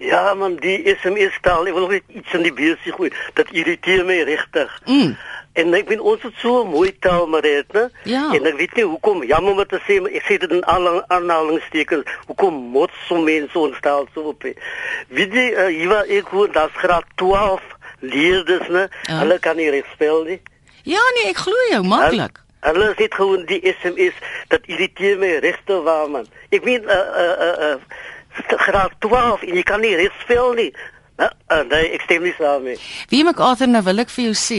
Ja 0.03 0.33
man, 0.33 0.57
die 0.59 0.81
SMS 1.01 1.37
taal, 1.41 1.67
ek 1.67 1.75
wil 1.75 1.87
net 1.91 2.03
iets 2.11 2.33
in 2.35 2.43
die 2.43 2.53
besie 2.53 2.93
gooi. 2.95 3.11
Dit 3.37 3.51
irriteer 3.55 4.03
my 4.07 4.21
regtig. 4.27 4.71
Mm. 4.85 5.15
En 5.55 5.73
ek 5.77 5.87
vind 5.87 6.03
ons 6.03 6.23
het 6.25 6.35
so 6.41 6.65
mooi 6.67 6.89
taal 6.99 7.29
maar 7.31 7.45
het, 7.47 7.71
né? 7.73 7.85
Ja. 8.11 8.25
En 8.35 8.47
ek 8.49 8.57
weet 8.59 8.75
nie 8.75 8.83
hoekom 8.83 9.23
jammer 9.23 9.55
om 9.55 9.63
te 9.71 9.79
sê, 9.87 10.01
ek 10.11 10.27
sê 10.27 10.39
dit 10.43 10.51
in 10.51 10.63
alle 10.71 10.97
aanhalingstekens, 11.15 12.11
hoekom 12.27 12.57
mot 12.75 12.91
so 13.07 13.21
mense 13.23 13.55
ons 13.59 13.79
taal 13.85 14.07
so 14.13 14.33
op. 14.33 14.43
Wie 14.43 15.27
die 15.31 15.47
uh, 15.53 15.69
hier 15.71 15.93
waar 15.93 16.11
ek 16.11 16.31
hoor 16.35 16.51
dat 16.51 16.75
graad 16.75 17.07
12 17.21 17.63
leerders, 18.03 18.67
né? 18.67 18.87
Ja. 19.07 19.21
Hulle 19.23 19.39
kan 19.39 19.55
nie 19.55 19.71
reg 19.71 19.87
spel 19.95 20.25
nie. 20.27 20.41
Ja 20.85 21.01
nee, 21.15 21.31
ek 21.31 21.39
glo 21.47 21.69
jou 21.71 21.85
maklik. 21.87 22.43
Hulle 22.65 22.93
sê 22.98 23.07
gewoon 23.13 23.45
die 23.45 23.62
SMS 23.62 24.17
dat 24.50 24.65
irriteer 24.65 25.17
my 25.22 25.38
regte 25.45 25.81
waar 25.86 26.10
man. 26.10 26.27
Ek 26.50 26.63
weet 26.65 26.84
uh 26.84 26.98
uh 27.24 27.36
uh, 27.48 27.72
uh 27.75 28.60
graad 28.67 28.91
12 29.00 29.45
en 29.48 29.55
jy 29.55 29.63
kan 29.63 29.81
nie 29.81 29.95
reg 29.95 30.13
spel 30.24 30.53
nie. 30.57 30.72
Uh, 31.15 31.29
uh, 31.48 31.62
nee, 31.69 31.93
ek 31.95 32.01
stem 32.03 32.25
nie 32.27 32.34
saam 32.36 32.65
nie. 32.67 32.75
Wie 33.07 33.24
MacArthur 33.24 33.69
nou 33.72 33.79
wil 33.86 34.03
ek 34.03 34.10
vir 34.12 34.25
jou 34.25 34.34
sê, 34.36 34.57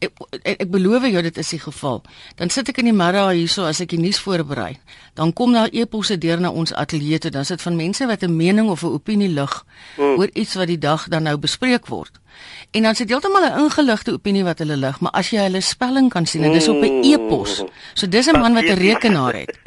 ek, 0.00 0.22
ek, 0.38 0.62
ek 0.64 0.70
beloof 0.72 1.04
jou 1.04 1.20
dit 1.26 1.40
is 1.42 1.50
die 1.52 1.60
geval. 1.60 2.00
Dan 2.38 2.48
sit 2.48 2.70
ek 2.72 2.78
in 2.80 2.88
die 2.88 2.94
middag 2.96 3.34
hierso 3.36 3.66
as 3.68 3.82
ek 3.84 3.90
die 3.92 4.00
nuus 4.00 4.22
voorberei. 4.24 4.78
Dan 5.20 5.34
kom 5.36 5.52
daar 5.52 5.68
e-posse 5.68 6.16
deur 6.16 6.40
na 6.40 6.48
ons 6.48 6.72
ateljee 6.72 7.18
toe. 7.20 7.34
Dan 7.34 7.44
sit 7.44 7.60
van 7.60 7.76
mense 7.76 8.08
wat 8.08 8.24
'n 8.24 8.32
mening 8.36 8.70
of 8.72 8.82
'n 8.82 8.94
opinie 8.96 9.28
lig 9.28 9.64
Hmm. 9.96 10.16
oor 10.16 10.30
iets 10.32 10.54
wat 10.54 10.66
die 10.72 10.78
dag 10.78 11.08
dan 11.08 11.22
nou 11.22 11.36
bespreek 11.36 11.86
word. 11.86 12.21
En 12.70 12.82
dan 12.82 12.94
sit 12.94 13.08
heeltemal 13.08 13.44
'n 13.44 13.58
ingeligte 13.64 14.12
opinie 14.12 14.44
wat 14.44 14.58
hulle 14.58 14.76
lig, 14.76 15.00
maar 15.00 15.12
as 15.12 15.30
jy 15.30 15.38
hulle 15.38 15.60
spelling 15.60 16.10
kan 16.10 16.26
sien, 16.26 16.44
en 16.44 16.52
dis 16.52 16.68
op 16.68 16.82
'n 16.82 17.02
e-pos. 17.04 17.64
So 17.94 18.08
dis 18.08 18.26
'n 18.26 18.38
man 18.38 18.54
wat 18.54 18.64
'n 18.64 18.78
rekenaar 18.78 19.34
het. 19.34 19.58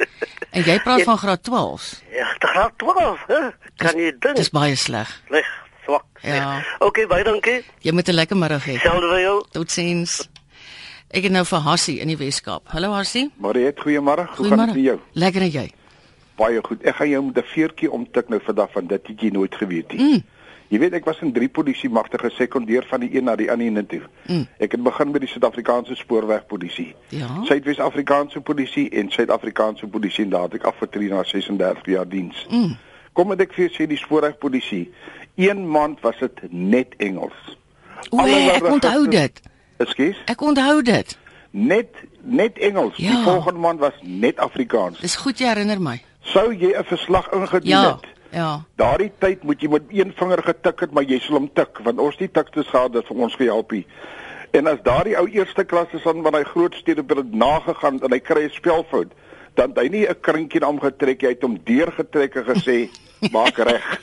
En 0.50 0.62
jy 0.62 0.80
praat 0.80 1.02
van 1.02 1.18
graad 1.18 1.42
12. 1.42 2.02
Ja, 2.10 2.26
graad 2.38 2.72
12, 2.76 3.24
hè? 3.26 3.40
Kan 3.76 4.00
jy 4.00 4.12
dink? 4.18 4.36
Dis 4.36 4.50
baie 4.50 4.74
sleg. 4.74 5.22
Leg, 5.28 5.46
swak. 5.84 6.04
Ja. 6.22 6.64
Okay, 6.78 7.06
baie 7.06 7.24
dankie. 7.24 7.64
Jy 7.80 7.92
moet 7.92 8.08
'n 8.08 8.14
lekker 8.14 8.36
middag 8.36 8.64
hê. 8.64 8.78
Selfde 8.80 9.08
vir 9.08 9.20
jou. 9.20 9.44
Totsiens. 9.50 10.28
Ek 11.10 11.22
het 11.22 11.32
nou 11.32 11.44
vir 11.44 11.58
Hassie 11.58 12.00
in 12.00 12.08
die 12.08 12.16
Weskaap. 12.16 12.62
Hallo 12.72 12.90
Hassie. 12.92 13.30
Mariet, 13.36 13.78
goeiemôre. 13.78 14.26
Hoe 14.36 14.48
gaan 14.48 14.66
dit 14.66 14.74
met 14.74 14.84
jou? 14.84 14.98
Lekker 15.12 15.42
en 15.42 15.50
jy? 15.50 15.72
Baie 16.36 16.60
goed. 16.62 16.82
Ek 16.82 16.96
gaan 16.96 17.08
jou 17.08 17.22
met 17.24 17.36
'n 17.36 17.42
veertjie 17.46 17.90
omtik 17.90 18.28
nou 18.28 18.40
vandag 18.44 18.72
van 18.72 18.86
dit 18.86 19.06
het 19.06 19.20
jy 19.20 19.28
nooit 19.30 19.54
geweet 19.54 19.92
nie. 19.92 20.00
Mm. 20.00 20.24
Jy 20.68 20.78
weet 20.78 20.92
ek 20.98 21.04
was 21.04 21.20
in 21.22 21.32
drie 21.32 21.48
polisie 21.48 21.88
magte 21.90 22.18
gesekondeer 22.18 22.84
van 22.88 23.00
die 23.00 23.10
een 23.16 23.24
na 23.24 23.36
die 23.36 23.50
ander 23.50 23.66
een 23.66 23.86
toe. 23.86 24.00
Mm. 24.26 24.46
Ek 24.58 24.72
het 24.72 24.82
begin 24.82 25.12
by 25.12 25.18
die 25.18 25.28
Suid-Afrikaanse 25.28 25.94
spoorwegpolisie. 25.94 26.94
Ja. 27.08 27.28
Suidwes-Afrikaanse 27.44 28.40
polisie 28.40 28.88
en 28.90 29.10
Suid-Afrikaanse 29.10 29.86
polisie 29.86 30.24
en 30.24 30.30
daar 30.30 30.42
het 30.42 30.54
ek 30.54 30.64
afgetree 30.64 31.08
na 31.08 31.22
36 31.24 31.86
jaar 31.86 32.08
diens. 32.08 32.46
Mm. 32.50 32.76
Kom 33.12 33.28
met 33.28 33.40
ek 33.40 33.54
vir 33.54 33.66
jou 33.68 33.74
sê 33.76 33.86
die 33.88 33.96
spoorwegpolisie. 34.00 34.90
Een 35.36 35.62
maand 35.70 36.00
was 36.00 36.18
dit 36.20 36.42
net 36.50 36.94
Engels. 36.98 37.38
O, 38.10 38.18
Alle 38.18 38.40
ek 38.56 38.66
onthou 38.72 39.06
dit. 39.08 39.40
Ekskuus? 39.78 40.16
Ek 40.26 40.40
onthou 40.42 40.82
dit. 40.82 41.16
Net 41.50 41.94
net 42.26 42.58
Engels. 42.58 42.96
Ja. 42.96 43.10
Die 43.14 43.22
volgende 43.24 43.60
maand 43.60 43.80
was 43.80 43.94
net 44.02 44.38
Afrikaans. 44.42 44.98
Dis 45.00 45.16
goed 45.16 45.38
jy 45.38 45.46
herinner 45.46 45.80
my. 45.80 46.00
Sou 46.26 46.50
jy 46.52 46.74
'n 46.74 46.84
verslag 46.84 47.30
ingedien 47.32 47.70
Ja. 47.70 47.82
het? 47.94 48.06
Ja. 48.30 48.64
Daardie 48.76 49.12
tyd 49.18 49.42
moet 49.42 49.60
jy 49.60 49.68
met 49.68 49.82
een 49.88 50.12
vinger 50.16 50.42
getik 50.42 50.80
het, 50.80 50.92
maar 50.92 51.04
jy 51.04 51.18
sal 51.18 51.38
hom 51.40 51.50
tik 51.52 51.78
want 51.84 51.98
ons 51.98 52.16
die 52.16 52.30
tiktes 52.30 52.68
gehad 52.68 52.94
het 52.94 53.06
vir 53.06 53.16
ons 53.16 53.34
gehelp 53.34 53.70
hier. 53.70 53.84
En 54.56 54.66
as 54.70 54.82
daardie 54.82 55.16
ou 55.18 55.26
eerste 55.28 55.64
klas 55.64 55.92
is 55.92 56.06
aan 56.06 56.22
van 56.22 56.34
hy 56.34 56.44
groot 56.44 56.74
stede 56.74 57.04
het 57.06 57.16
dit 57.16 57.34
nagegaan 57.34 58.00
en 58.02 58.12
hy 58.12 58.20
kry 58.20 58.46
'n 58.46 58.54
spelfout, 58.54 59.12
dan 59.54 59.72
hy 59.76 59.88
nie 59.88 60.06
'n 60.08 60.20
krinkie 60.20 60.60
na 60.60 60.66
hom 60.66 60.80
getrek, 60.80 61.22
hy 61.22 61.34
het 61.34 61.42
hom 61.42 61.58
deurgetrek 61.64 62.34
en 62.36 62.44
gesê, 62.44 62.88
"Maak 63.34 63.58
reg." 63.58 64.00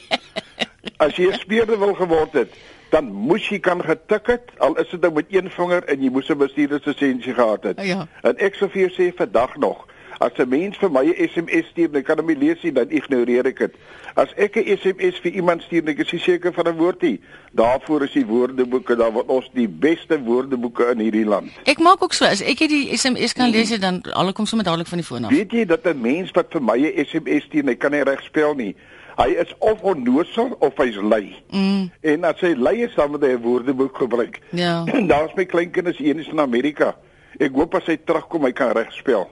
As 0.97 1.15
jy 1.15 1.31
'n 1.31 1.39
speurder 1.39 1.79
wil 1.79 1.93
geword 1.93 2.33
het, 2.33 2.51
dan 2.93 3.09
moes 3.11 3.49
jy 3.49 3.59
kan 3.59 3.81
getik 3.81 4.27
het, 4.27 4.51
al 4.57 4.77
is 4.77 4.89
dit 4.89 5.01
nou 5.01 5.13
met 5.13 5.25
een 5.33 5.49
vinger 5.49 5.83
en 5.89 6.03
jy 6.03 6.09
moes 6.09 6.29
'n 6.29 6.37
bestuurderslisensie 6.37 7.33
gehad 7.33 7.63
het. 7.63 7.81
Ja. 7.81 8.07
En 8.21 8.37
ek 8.37 8.55
sou 8.55 8.69
vir 8.69 8.81
jou 8.81 8.91
sê 8.91 9.15
vandag 9.15 9.57
nog, 9.57 9.87
as 10.25 10.37
'n 10.39 10.49
mens 10.49 10.77
vir 10.77 10.91
my 10.91 11.03
'n 11.05 11.27
SMS 11.27 11.65
stuur, 11.71 11.91
dan 11.91 12.03
kan 12.03 12.17
hom 12.17 12.27
nie 12.27 12.37
lees 12.37 12.61
nie, 12.63 12.71
dan 12.71 12.89
ignoreer 12.89 13.45
ek 13.45 13.57
dit. 13.57 13.73
As 14.15 14.29
ek 14.37 14.55
'n 14.55 14.77
SMS 14.77 15.19
vir 15.23 15.31
iemand 15.31 15.61
stuur, 15.61 15.83
dan 15.85 15.93
ek 15.93 16.05
is 16.05 16.11
nie 16.11 16.21
seker 16.21 16.53
van 16.53 16.67
'n 16.67 16.77
woord 16.77 17.01
nie. 17.01 17.19
Daarvoor 17.51 18.03
is 18.03 18.11
die 18.11 18.25
woordeboeke, 18.25 18.95
daar 18.95 19.11
word 19.11 19.27
ons 19.27 19.49
die 19.53 19.67
beste 19.67 20.19
woordeboeke 20.19 20.91
in 20.91 20.99
hierdie 20.99 21.25
land. 21.25 21.51
Ek 21.63 21.79
maak 21.79 22.03
ook 22.03 22.13
so 22.13 22.25
as 22.25 22.41
ek 22.41 22.59
hier 22.59 22.67
die 22.67 22.97
SMS 22.97 23.33
kan 23.33 23.49
lees 23.49 23.79
dan 23.79 24.01
al 24.13 24.33
kom 24.33 24.45
sommer 24.45 24.65
dadelik 24.65 24.87
van 24.87 24.97
die 24.97 25.07
foon 25.07 25.23
af. 25.25 25.31
Weet 25.31 25.51
jy 25.51 25.65
dat 25.65 25.85
'n 25.85 26.01
mens 26.01 26.31
wat 26.31 26.47
vir 26.49 26.61
my 26.61 26.77
'n 26.77 27.05
SMS 27.05 27.43
stuur, 27.43 27.65
hy 27.65 27.75
kan 27.75 27.91
nie 27.91 28.03
reg 28.03 28.21
spel 28.21 28.53
nie. 28.53 28.75
Hy 29.15 29.29
is 29.37 29.53
of 29.59 29.81
onnoosel 29.81 30.55
of 30.59 30.77
hy's 30.77 30.95
lui. 30.95 31.35
Mm. 31.51 31.91
En 32.01 32.23
as 32.23 32.39
hy 32.39 32.55
lui 32.57 32.81
is, 32.83 32.95
dan 32.95 33.11
moet 33.11 33.21
hy 33.21 33.33
'n 33.35 33.41
woordeboek 33.41 33.97
gebruik. 33.97 34.39
Ja. 34.49 34.83
Daar's 35.11 35.33
my 35.35 35.45
kleinkinders 35.45 35.99
een 35.99 36.19
is 36.19 36.27
in 36.27 36.39
Amerika. 36.39 36.95
Ek 37.43 37.55
hoop 37.57 37.75
as 37.75 37.87
hy 37.91 37.97
terugkom, 37.97 38.45
hy 38.47 38.51
kan 38.51 38.71
reg 38.75 38.91
spel. 38.93 39.27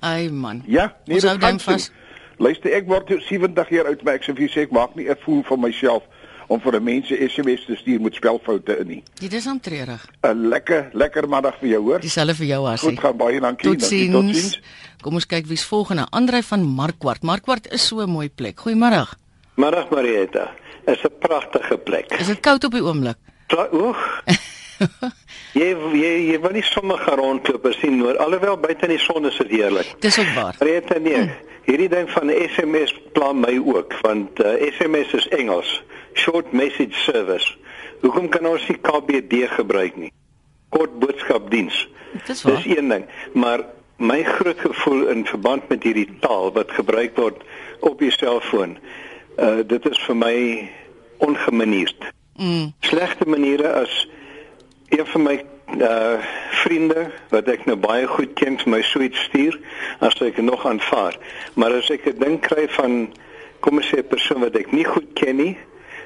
Ai 0.00 0.28
man. 0.28 0.62
Ja, 0.66 0.92
nee, 1.06 1.16
Ons 1.16 1.22
dit 1.22 1.30
hou 1.30 1.38
dan 1.38 1.60
vas. 1.60 1.90
Luister, 2.42 2.72
ek 2.74 2.88
word 2.90 3.08
nou 3.12 3.20
70 3.20 3.68
jaar 3.70 3.86
oud, 3.92 4.02
maar 4.02 4.18
ek 4.18 4.24
sê 4.26 4.34
vir 4.34 4.46
jou 4.48 4.52
sê 4.54 4.64
ek 4.66 4.72
maak 4.74 4.96
nie 4.96 5.08
'n 5.08 5.16
voel 5.24 5.42
van 5.46 5.60
myself 5.60 6.02
om 6.48 6.60
vir 6.60 6.76
'n 6.76 6.84
mens 6.84 7.10
'n 7.10 7.28
SMS 7.28 7.64
te 7.66 7.76
stuur 7.76 8.00
met 8.00 8.14
spelfoute 8.14 8.78
in 8.78 8.86
nie. 8.86 9.02
Dit 9.20 9.32
is 9.32 9.46
aantreurig. 9.46 10.06
'n 10.22 10.48
Lekker, 10.48 10.90
lekker 10.92 11.28
middag 11.28 11.58
vir 11.60 11.68
jou, 11.68 11.82
hoor. 11.82 12.00
Dieselfde 12.00 12.34
vir 12.34 12.46
jou 12.46 12.66
Hassie. 12.66 12.88
Goed 12.88 13.00
gaan 13.00 13.16
baie 13.16 13.40
dankie. 13.40 13.70
Totsiens. 13.70 14.60
Kom 15.00 15.14
ons 15.14 15.26
kyk 15.26 15.46
wie's 15.46 15.64
volgende. 15.64 16.06
Andrei 16.10 16.42
van 16.42 16.62
Markwart. 16.62 17.22
Markwart 17.22 17.72
is 17.72 17.86
so 17.86 18.00
'n 18.00 18.10
mooi 18.10 18.28
plek. 18.28 18.58
Goeiemôre. 18.60 19.06
Middag 19.56 19.90
Marieta. 19.90 20.50
Is 20.86 21.02
'n 21.04 21.18
pragtige 21.18 21.78
plek. 21.78 22.12
Is 22.20 22.26
dit 22.26 22.40
koud 22.40 22.64
op 22.64 22.72
die 22.72 22.82
oomblik? 22.82 23.16
Oeg. 23.72 24.22
jy 25.60 25.70
jy 25.98 26.12
jy 26.32 26.40
wil 26.42 26.54
nie 26.56 26.64
sommer 26.66 27.00
rondloop 27.18 27.66
en 27.70 27.74
sien 27.78 28.00
hoor. 28.00 28.18
Alhoewel 28.22 28.58
buite 28.62 28.88
in 28.88 28.94
die 28.96 29.02
son 29.02 29.26
is 29.28 29.38
dit 29.42 29.56
heerlik. 29.58 29.94
Dis 30.04 30.18
ook 30.18 30.30
waar. 30.36 30.56
Marieta 30.60 30.98
nee. 30.98 31.26
Hierdie 31.66 31.88
ding 31.92 32.08
van 32.10 32.30
SMS 32.30 32.94
pla 33.14 33.32
my 33.32 33.54
ook 33.60 33.94
want 34.02 34.40
uh, 34.42 34.56
SMS 34.72 35.12
is 35.18 35.28
Engels. 35.38 35.82
Short 36.18 36.52
message 36.52 36.96
service. 37.04 37.54
Hoekom 38.02 38.28
kan 38.28 38.46
ons 38.50 38.64
nie 38.68 38.78
KBD 38.82 39.46
gebruik 39.54 39.96
nie? 39.96 40.10
Kort 40.74 40.98
boodskapdiens. 40.98 41.86
Dis 42.26 42.42
waar. 42.42 42.58
Dis 42.58 42.76
een 42.76 42.88
ding, 42.90 43.06
maar 43.32 43.62
my 44.02 44.22
groot 44.26 44.58
gevoel 44.60 45.06
in 45.12 45.26
verband 45.26 45.68
met 45.68 45.84
hierdie 45.86 46.08
taal 46.20 46.50
wat 46.52 46.72
gebruik 46.74 47.16
word 47.16 47.44
op 47.80 48.02
die 48.02 48.10
selfoon, 48.10 48.76
uh 49.38 49.62
dit 49.66 49.86
is 49.88 50.00
vir 50.06 50.18
my 50.18 50.36
ongemanierd. 51.22 52.10
Mm. 52.36 52.72
Slegte 52.80 53.28
maniere 53.28 53.70
as 53.84 53.94
een 54.92 55.06
van 55.06 55.22
my 55.22 55.36
uh 55.80 56.20
vriende 56.62 57.06
wat 57.32 57.48
ek 57.48 57.64
nou 57.66 57.76
baie 57.80 58.06
goed 58.06 58.34
ken 58.38 58.58
vir 58.60 58.68
my 58.74 58.82
suite 58.84 59.16
stuur, 59.16 59.56
as 60.04 60.18
ek 60.22 60.36
nog 60.44 60.66
aanvaar. 60.68 61.16
Maar 61.54 61.72
as 61.80 61.90
ek 61.90 62.06
'n 62.06 62.18
ding 62.18 62.40
kry 62.40 62.68
van 62.76 63.08
kom 63.60 63.76
ons 63.80 63.88
sê 63.88 63.98
'n 63.98 64.08
persoon 64.08 64.40
wat 64.40 64.56
ek 64.56 64.72
nie 64.72 64.84
goed 64.84 65.08
ken 65.14 65.36
nie, 65.36 65.56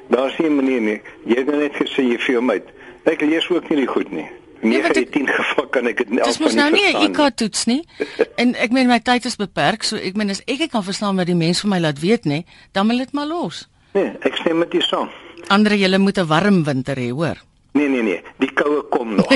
daar's 0.09 0.39
nie 0.39 0.49
'n 0.49 0.57
manier 0.57 0.81
nie. 0.81 1.01
Jy 1.27 1.37
het 1.37 1.47
nou 1.47 1.59
net 1.59 1.75
gesê 1.75 2.03
jy 2.03 2.19
vir 2.19 2.35
hom 2.37 2.51
uit. 2.51 2.67
Ek 3.05 3.21
lees 3.21 3.49
ook 3.51 3.69
nie 3.71 3.77
die 3.79 3.87
goed 3.87 4.11
nie. 4.13 4.27
Nee, 4.61 4.81
9 4.81 4.83
want 4.83 4.97
uit 4.97 5.07
ek- 5.07 5.13
10 5.13 5.27
geval 5.29 5.67
kan 5.67 5.87
ek 5.87 5.97
dit 5.97 6.11
nie 6.11 6.23
Dis 6.25 6.39
mos 6.39 6.55
nou 6.55 6.71
nie 6.71 6.87
'n 6.93 7.11
IQ 7.13 7.35
toets 7.37 7.65
nie. 7.67 7.85
En 8.41 8.55
ek 8.55 8.71
meen 8.73 8.87
my 8.87 8.99
tyd 9.01 9.25
is 9.25 9.37
beperk, 9.37 9.83
so 9.83 9.97
ek 9.97 10.17
meen 10.17 10.31
as 10.31 10.43
ek 10.47 10.59
nie 10.59 10.69
kan 10.69 10.83
verstaan 10.85 11.17
wat 11.17 11.27
die 11.27 11.35
mens 11.35 11.61
vir 11.61 11.71
my 11.71 11.79
laat 11.81 12.01
weet 12.01 12.25
nie, 12.25 12.45
dan 12.73 12.87
moet 12.87 12.99
dit 12.99 13.13
maar 13.13 13.27
los. 13.27 13.69
Nee, 13.95 14.13
ek 14.21 14.37
stem 14.37 14.59
met 14.59 14.73
jou 14.73 14.83
saam. 14.83 15.09
Andre, 15.49 15.77
jy 15.79 15.99
moet 15.99 16.19
'n 16.19 16.27
warm 16.27 16.65
winter 16.65 16.97
hê, 16.97 17.11
hoor. 17.11 17.37
Nee 17.77 17.89
nee 17.89 18.03
nee, 18.03 18.21
die 18.41 18.49
koue 18.57 18.83
kom 18.89 19.15
nog. 19.15 19.33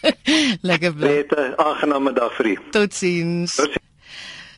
Lekker 0.68 0.94
bly. 0.96 1.08
Net 1.08 1.32
'n 1.36 1.52
aangename 1.60 2.12
dag 2.16 2.32
vir 2.36 2.46
u. 2.46 2.54
Totsiens. 2.70 3.54
Totsiens. 3.54 3.84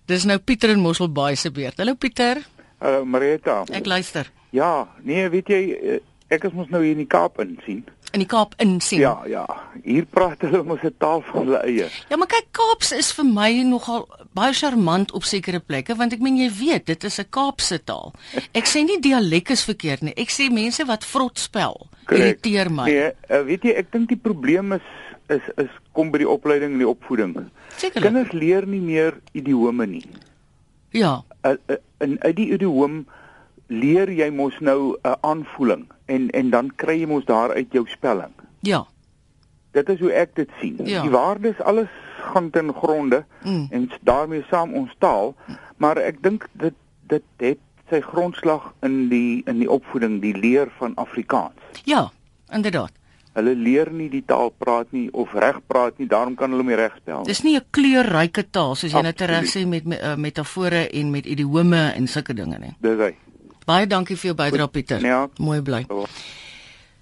Dis 0.07 0.25
nou 0.25 0.38
Pieter 0.38 0.70
in 0.70 0.79
Mosselbaai 0.79 1.35
se 1.37 1.51
beurt. 1.51 1.79
Hallo 1.83 1.94
Pieter. 1.94 2.38
Hallo 2.79 3.05
Marita. 3.05 3.64
Ek 3.75 3.87
luister. 3.87 4.31
Ja, 4.55 4.88
nee, 5.03 5.29
weet 5.29 5.51
jy, 5.51 5.61
eh, 5.75 5.99
ek 6.29 6.46
is 6.46 6.55
mos 6.55 6.70
nou 6.70 6.83
hier 6.85 6.94
in 6.94 7.03
die 7.03 7.11
Kaap 7.11 7.40
in 7.42 7.59
sien. 7.66 7.85
In 8.14 8.23
die 8.23 8.31
Kaap 8.31 8.55
in 8.62 8.81
sien. 8.81 9.03
Ja, 9.03 9.23
ja. 9.27 9.44
Hier 9.83 10.07
praat 10.07 10.46
hulle 10.46 10.62
mos 10.62 10.83
'n 10.87 10.94
taal 10.99 11.23
van 11.33 11.46
hulle 11.46 11.62
eie. 11.66 11.90
Ja, 12.09 12.16
maar 12.16 12.31
kyk, 12.31 12.53
Kaaps 12.53 12.92
is 12.92 13.12
vir 13.12 13.25
my 13.27 13.62
nogal 13.62 14.07
baie 14.35 14.55
charmant 14.55 15.11
op 15.12 15.25
sekere 15.25 15.59
plekke 15.59 15.96
want 15.96 16.12
ek 16.12 16.20
meen 16.20 16.37
jy 16.37 16.51
weet, 16.51 16.87
dit 16.87 17.05
is 17.05 17.18
'n 17.18 17.27
Kaapse 17.31 17.85
taal. 17.85 18.14
Ek 18.55 18.66
sê 18.66 18.85
nie 18.85 19.01
dialek 19.01 19.51
is 19.51 19.64
verkeerd 19.64 20.03
nie. 20.03 20.14
Ek 20.16 20.31
sê 20.31 20.51
mense 20.51 20.85
wat 20.87 21.05
vrot 21.05 21.38
spel 21.38 21.89
irriteer 22.11 22.70
my. 22.70 22.85
Nee, 22.85 23.12
uh, 23.31 23.42
weet 23.46 23.62
jy, 23.62 23.70
ek 23.81 23.92
dink 23.92 24.09
die 24.09 24.16
probleem 24.20 24.73
is 24.73 24.87
is 25.31 25.46
is 25.57 25.70
kom 25.92 26.11
by 26.11 26.18
die 26.18 26.29
opleiding 26.29 26.73
en 26.73 26.79
die 26.83 26.88
opvoeding. 26.88 27.35
Sekerlik. 27.77 28.03
Kinders 28.03 28.33
leer 28.33 28.66
nie 28.66 28.81
meer 28.83 29.20
idiome 29.33 29.87
nie. 29.87 30.05
Ja. 30.90 31.23
Uh, 31.46 31.55
uh, 31.70 31.77
in 32.03 32.16
uit 32.20 32.37
die 32.37 32.49
idiom 32.57 33.07
leer 33.70 34.11
jy 34.11 34.31
mos 34.31 34.59
nou 34.61 34.96
'n 34.99 35.07
uh, 35.07 35.14
aanvoeling 35.23 35.87
en 36.07 36.31
en 36.31 36.51
dan 36.51 36.73
kry 36.77 36.99
jy 37.01 37.07
mos 37.07 37.25
daar 37.25 37.55
uit 37.55 37.73
jou 37.73 37.87
spelling. 37.87 38.33
Ja. 38.61 38.87
Dit 39.73 39.88
is 39.88 40.01
hoe 40.01 40.12
ek 40.12 40.35
dit 40.35 40.51
sien. 40.61 40.77
Ja. 40.85 41.03
Die 41.03 41.11
waardes 41.11 41.61
alles 41.62 41.88
gaan 42.33 42.51
ten 42.51 42.73
gronde 42.75 43.25
Mm. 43.44 43.66
en 43.70 43.90
daarmee 44.03 44.44
saam 44.51 44.75
ons 44.75 44.94
taal, 44.99 45.35
maar 45.77 45.96
ek 45.96 46.23
dink 46.23 46.49
dit 46.53 46.75
dit 47.07 47.23
het 47.37 47.59
sy 47.90 48.00
grondslag 48.00 48.72
in 48.83 49.09
die 49.11 49.42
in 49.46 49.59
die 49.59 49.68
opvoeding, 49.70 50.20
die 50.22 50.33
leer 50.35 50.68
van 50.79 50.94
Afrikaans. 50.96 51.59
Ja, 51.85 52.11
inderdaad. 52.53 52.92
Hulle 53.35 53.55
leer 53.55 53.90
nie 53.92 54.09
die 54.11 54.24
taal 54.26 54.50
praat 54.59 54.90
nie 54.92 55.09
of 55.12 55.33
reg 55.35 55.61
praat 55.66 55.98
nie, 55.98 56.07
daarom 56.09 56.35
kan 56.37 56.50
hulle 56.50 56.62
hom 56.64 56.68
nie 56.72 56.76
reg 56.76 56.96
spel 56.98 57.18
nie. 57.20 57.26
Dis 57.26 57.42
nie 57.44 57.57
'n 57.57 57.64
kleurryke 57.70 58.44
taal 58.50 58.74
soos 58.74 58.92
jy 58.92 59.03
net 59.03 59.20
reg 59.20 59.44
Absoluut. 59.44 59.66
sê 59.66 59.68
met 59.68 59.85
me- 59.87 60.00
uh, 60.03 60.16
metafore 60.16 60.88
en 60.92 61.11
met 61.11 61.26
idiome 61.26 61.92
en 61.94 62.07
sulke 62.07 62.35
dinge 62.35 62.59
nie. 62.59 62.74
Dis 62.81 62.98
hy. 62.98 63.14
Baie 63.66 63.87
dankie 63.87 64.16
vir 64.16 64.33
jou 64.33 64.35
bydrae 64.35 64.68
Pieter. 64.68 65.00
Ja. 65.00 65.29
Mooi 65.38 65.61
bly. 65.62 65.87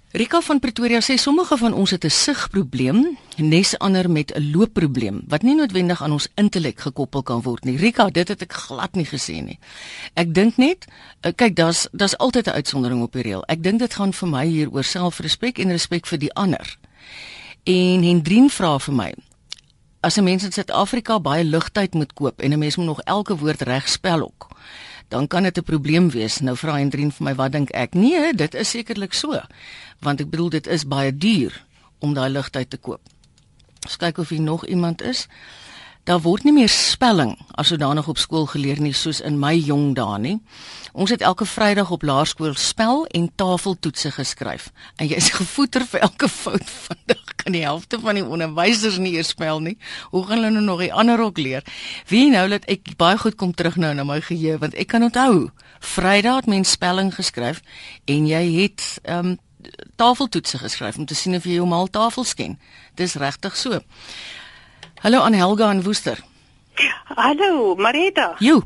Rika 0.09 0.39
van 0.41 0.57
Pretoria 0.57 1.03
sê 1.05 1.19
sommige 1.21 1.53
van 1.57 1.73
ons 1.73 1.91
het 1.91 2.03
'n 2.03 2.09
sigprobleem, 2.09 3.17
nes 3.37 3.77
ander 3.77 4.09
met 4.09 4.33
'n 4.33 4.51
loopprobleem 4.51 5.21
wat 5.27 5.41
nie 5.41 5.55
noodwendig 5.55 6.01
aan 6.01 6.11
ons 6.11 6.27
intellek 6.35 6.79
gekoppel 6.79 7.23
kan 7.23 7.41
word 7.41 7.63
nie. 7.63 7.77
Rika, 7.77 8.09
dit 8.09 8.27
het 8.27 8.41
ek 8.41 8.53
glad 8.53 8.95
nie 8.95 9.05
gesê 9.05 9.43
nie. 9.43 9.59
Ek 10.13 10.33
dink 10.33 10.57
net, 10.57 10.85
uh, 11.21 11.31
kyk, 11.35 11.55
daar's 11.55 11.87
daar's 11.91 12.17
altyd 12.17 12.47
'n 12.47 12.49
uitsondering 12.49 13.01
op 13.01 13.11
die 13.11 13.21
reël. 13.21 13.43
Ek 13.45 13.63
dink 13.63 13.79
dit 13.79 13.93
gaan 13.93 14.13
vir 14.13 14.27
my 14.27 14.47
hier 14.47 14.71
oor 14.71 14.83
selfrespek 14.83 15.59
en 15.59 15.69
respek 15.69 16.05
vir 16.07 16.19
die 16.19 16.33
ander. 16.33 16.77
En 17.63 18.03
Hendrien 18.03 18.49
vra 18.49 18.79
vir 18.79 18.93
my, 18.93 19.13
as 19.99 20.17
'n 20.17 20.23
mens 20.23 20.43
in 20.43 20.51
Suid-Afrika 20.51 21.19
baie 21.19 21.43
ligtyd 21.43 21.93
moet 21.93 22.13
koop 22.13 22.41
en 22.41 22.53
'n 22.53 22.59
mens 22.59 22.75
moet 22.75 22.85
nog 22.85 23.01
elke 23.01 23.37
woord 23.37 23.61
reg 23.61 23.89
spel 23.89 24.21
ook, 24.21 24.47
dan 25.09 25.27
kan 25.27 25.43
dit 25.43 25.57
'n 25.57 25.63
probleem 25.63 26.09
wees. 26.09 26.39
Nou 26.39 26.57
vra 26.57 26.77
Hendrien 26.77 27.11
vir 27.11 27.23
my, 27.23 27.35
wat 27.35 27.51
dink 27.51 27.69
ek? 27.69 27.93
Nee, 27.93 28.33
dit 28.33 28.53
is 28.53 28.69
sekerlik 28.69 29.13
so. 29.13 29.41
Want 29.99 30.21
ek 30.21 30.29
bedoel 30.29 30.49
dit 30.49 30.67
is 30.67 30.87
baie 30.87 31.17
duur 31.17 31.65
om 31.99 32.13
daai 32.13 32.29
ligtyd 32.29 32.69
te 32.69 32.77
koop. 32.77 33.01
Ons 33.85 33.97
kyk 33.97 34.17
of 34.17 34.29
hier 34.29 34.41
nog 34.41 34.65
iemand 34.65 35.01
is. 35.01 35.27
Daar 36.09 36.23
word 36.25 36.41
nie 36.41 36.55
meer 36.55 36.71
spelling 36.73 37.35
as 37.53 37.69
sodanig 37.69 38.07
op 38.09 38.17
skool 38.17 38.47
geleer 38.49 38.79
nie 38.81 38.95
soos 38.97 39.19
in 39.21 39.35
my 39.37 39.51
jong 39.53 39.91
dae 39.93 40.15
nie. 40.17 40.37
Ons 40.97 41.11
het 41.13 41.21
elke 41.21 41.45
Vrydag 41.45 41.91
op 41.93 42.01
laerskool 42.01 42.55
spel 42.57 43.03
en 43.13 43.27
tafeltoetse 43.37 44.09
geskryf. 44.15 44.71
En 44.97 45.05
jy 45.05 45.19
is 45.21 45.27
gevoeter 45.37 45.85
vir 45.91 46.07
elke 46.07 46.29
fout 46.33 46.65
vandag 46.87 47.35
kan 47.43 47.53
die 47.53 47.61
helfte 47.61 47.99
van 48.01 48.17
die 48.17 48.25
onderwysers 48.25 48.97
nie 48.97 49.13
eers 49.19 49.35
spel 49.35 49.61
nie. 49.61 49.75
Hoe 50.09 50.23
gaan 50.25 50.41
hulle 50.41 50.55
nou 50.57 50.65
nog 50.65 50.81
die 50.81 50.89
ander 50.89 51.21
ook 51.21 51.37
leer? 51.37 51.61
Wie 52.09 52.25
nou 52.33 52.47
dat 52.55 52.65
ek 52.65 52.95
baie 52.97 53.21
goed 53.21 53.37
kom 53.37 53.53
terug 53.53 53.77
nou 53.77 53.93
na 53.93 54.07
my 54.07 54.17
geheue 54.31 54.57
want 54.57 54.73
ek 54.81 54.89
kan 54.95 55.05
onthou 55.05 55.51
Vrydag 55.93 56.41
het 56.41 56.49
mens 56.49 56.73
spelling 56.73 57.13
geskryf 57.13 57.61
en 58.09 58.25
jy 58.25 58.43
het 58.63 58.89
ehm 59.05 59.35
um, 59.35 59.37
tafeltoetse 59.99 60.57
geskryf 60.57 60.97
om 60.97 61.05
te 61.05 61.13
sien 61.13 61.35
of 61.35 61.43
jy 61.45 61.59
jou 61.59 61.65
maal 61.67 61.89
tafels 61.91 62.31
ken. 62.33 62.55
Dis 62.97 63.19
regtig 63.19 63.57
so. 63.59 63.83
Hallo 65.01 65.21
aan 65.21 65.33
Helga 65.33 65.69
en 65.69 65.83
Woester. 65.83 66.17
Hallo, 67.15 67.75
Marita. 67.75 68.35
Jo. 68.39 68.61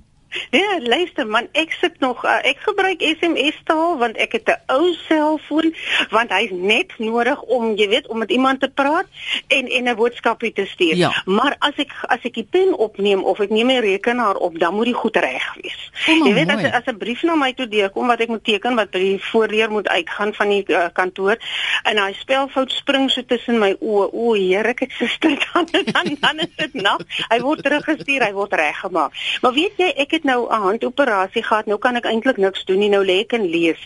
Ja, 0.51 0.79
luister 0.79 1.27
man, 1.27 1.47
ek 1.51 1.71
sit 1.71 1.99
nog 1.99 2.25
uh, 2.25 2.39
ek 2.43 2.61
gebruik 2.65 3.01
SMS 3.01 3.59
taal 3.67 3.97
want 3.97 4.17
ek 4.17 4.31
het 4.39 4.49
'n 4.49 4.59
ou 4.73 4.93
selfoon 5.07 5.73
want 6.09 6.31
hy's 6.31 6.51
net 6.51 6.93
nodig 6.97 7.41
om 7.41 7.75
jy 7.75 7.87
weet 7.89 8.07
om 8.07 8.17
met 8.17 8.31
iemand 8.31 8.59
te 8.59 8.69
praat 8.69 9.07
en 9.47 9.67
en 9.67 9.89
'n 9.89 9.95
boodskapie 9.95 10.53
te 10.53 10.65
stuur. 10.65 10.95
Ja. 10.95 11.11
Maar 11.25 11.55
as 11.59 11.75
ek 11.77 11.91
as 12.07 12.19
ek 12.23 12.33
die 12.33 12.47
pen 12.49 12.73
opneem 12.77 13.23
of 13.23 13.39
ek 13.39 13.49
neem 13.49 13.67
my 13.67 13.79
rekenaar 13.79 14.35
op, 14.35 14.59
dan 14.59 14.73
moet 14.73 14.85
die 14.85 14.93
goed 14.93 15.15
reg 15.15 15.55
wees. 15.61 15.91
Oh, 16.09 16.27
jy 16.27 16.33
weet 16.33 16.49
as 16.49 16.61
mooi. 16.61 16.71
as 16.71 16.85
'n 16.85 16.97
brief 16.97 17.23
na 17.23 17.35
my 17.35 17.53
toe 17.53 17.67
deurkom 17.67 18.07
wat 18.07 18.19
ek 18.19 18.27
moet 18.27 18.43
teken 18.43 18.75
wat 18.75 18.91
by 18.91 18.99
die 18.99 19.23
voordeur 19.31 19.71
moet 19.71 19.87
uitgaan 19.87 20.33
van 20.33 20.49
die 20.49 20.63
uh, 20.67 20.87
kantoor 20.93 21.37
en 21.83 21.97
hy 21.97 22.13
spelfout 22.13 22.71
spring 22.71 23.09
so 23.11 23.21
tussen 23.25 23.59
my 23.59 23.75
oë. 23.79 24.09
O, 24.13 24.33
Here, 24.33 24.69
ek 24.69 24.79
het 24.79 24.91
suster 24.91 25.37
dan 25.53 25.67
dan 25.71 26.17
dan 26.19 26.39
is 26.39 26.53
dit 26.55 26.73
nag. 26.73 27.01
Hy 27.29 27.39
word 27.39 27.63
teruggestuur, 27.63 28.25
hy 28.25 28.33
word 28.33 28.53
reggemaak. 28.53 29.11
Maar 29.41 29.53
weet 29.53 29.77
jy, 29.77 29.89
ek 30.03 30.11
het 30.17 30.22
nou 30.23 30.47
'n 30.49 30.61
handoperasie 30.61 31.43
gehad. 31.43 31.65
Nou 31.65 31.79
kan 31.79 31.95
ek 31.95 32.05
eintlik 32.05 32.37
niks 32.37 32.65
doen 32.65 32.79
nie. 32.79 32.89
Nou 32.89 33.05
lê 33.05 33.19
ek 33.19 33.33
en 33.33 33.45
lees. 33.49 33.79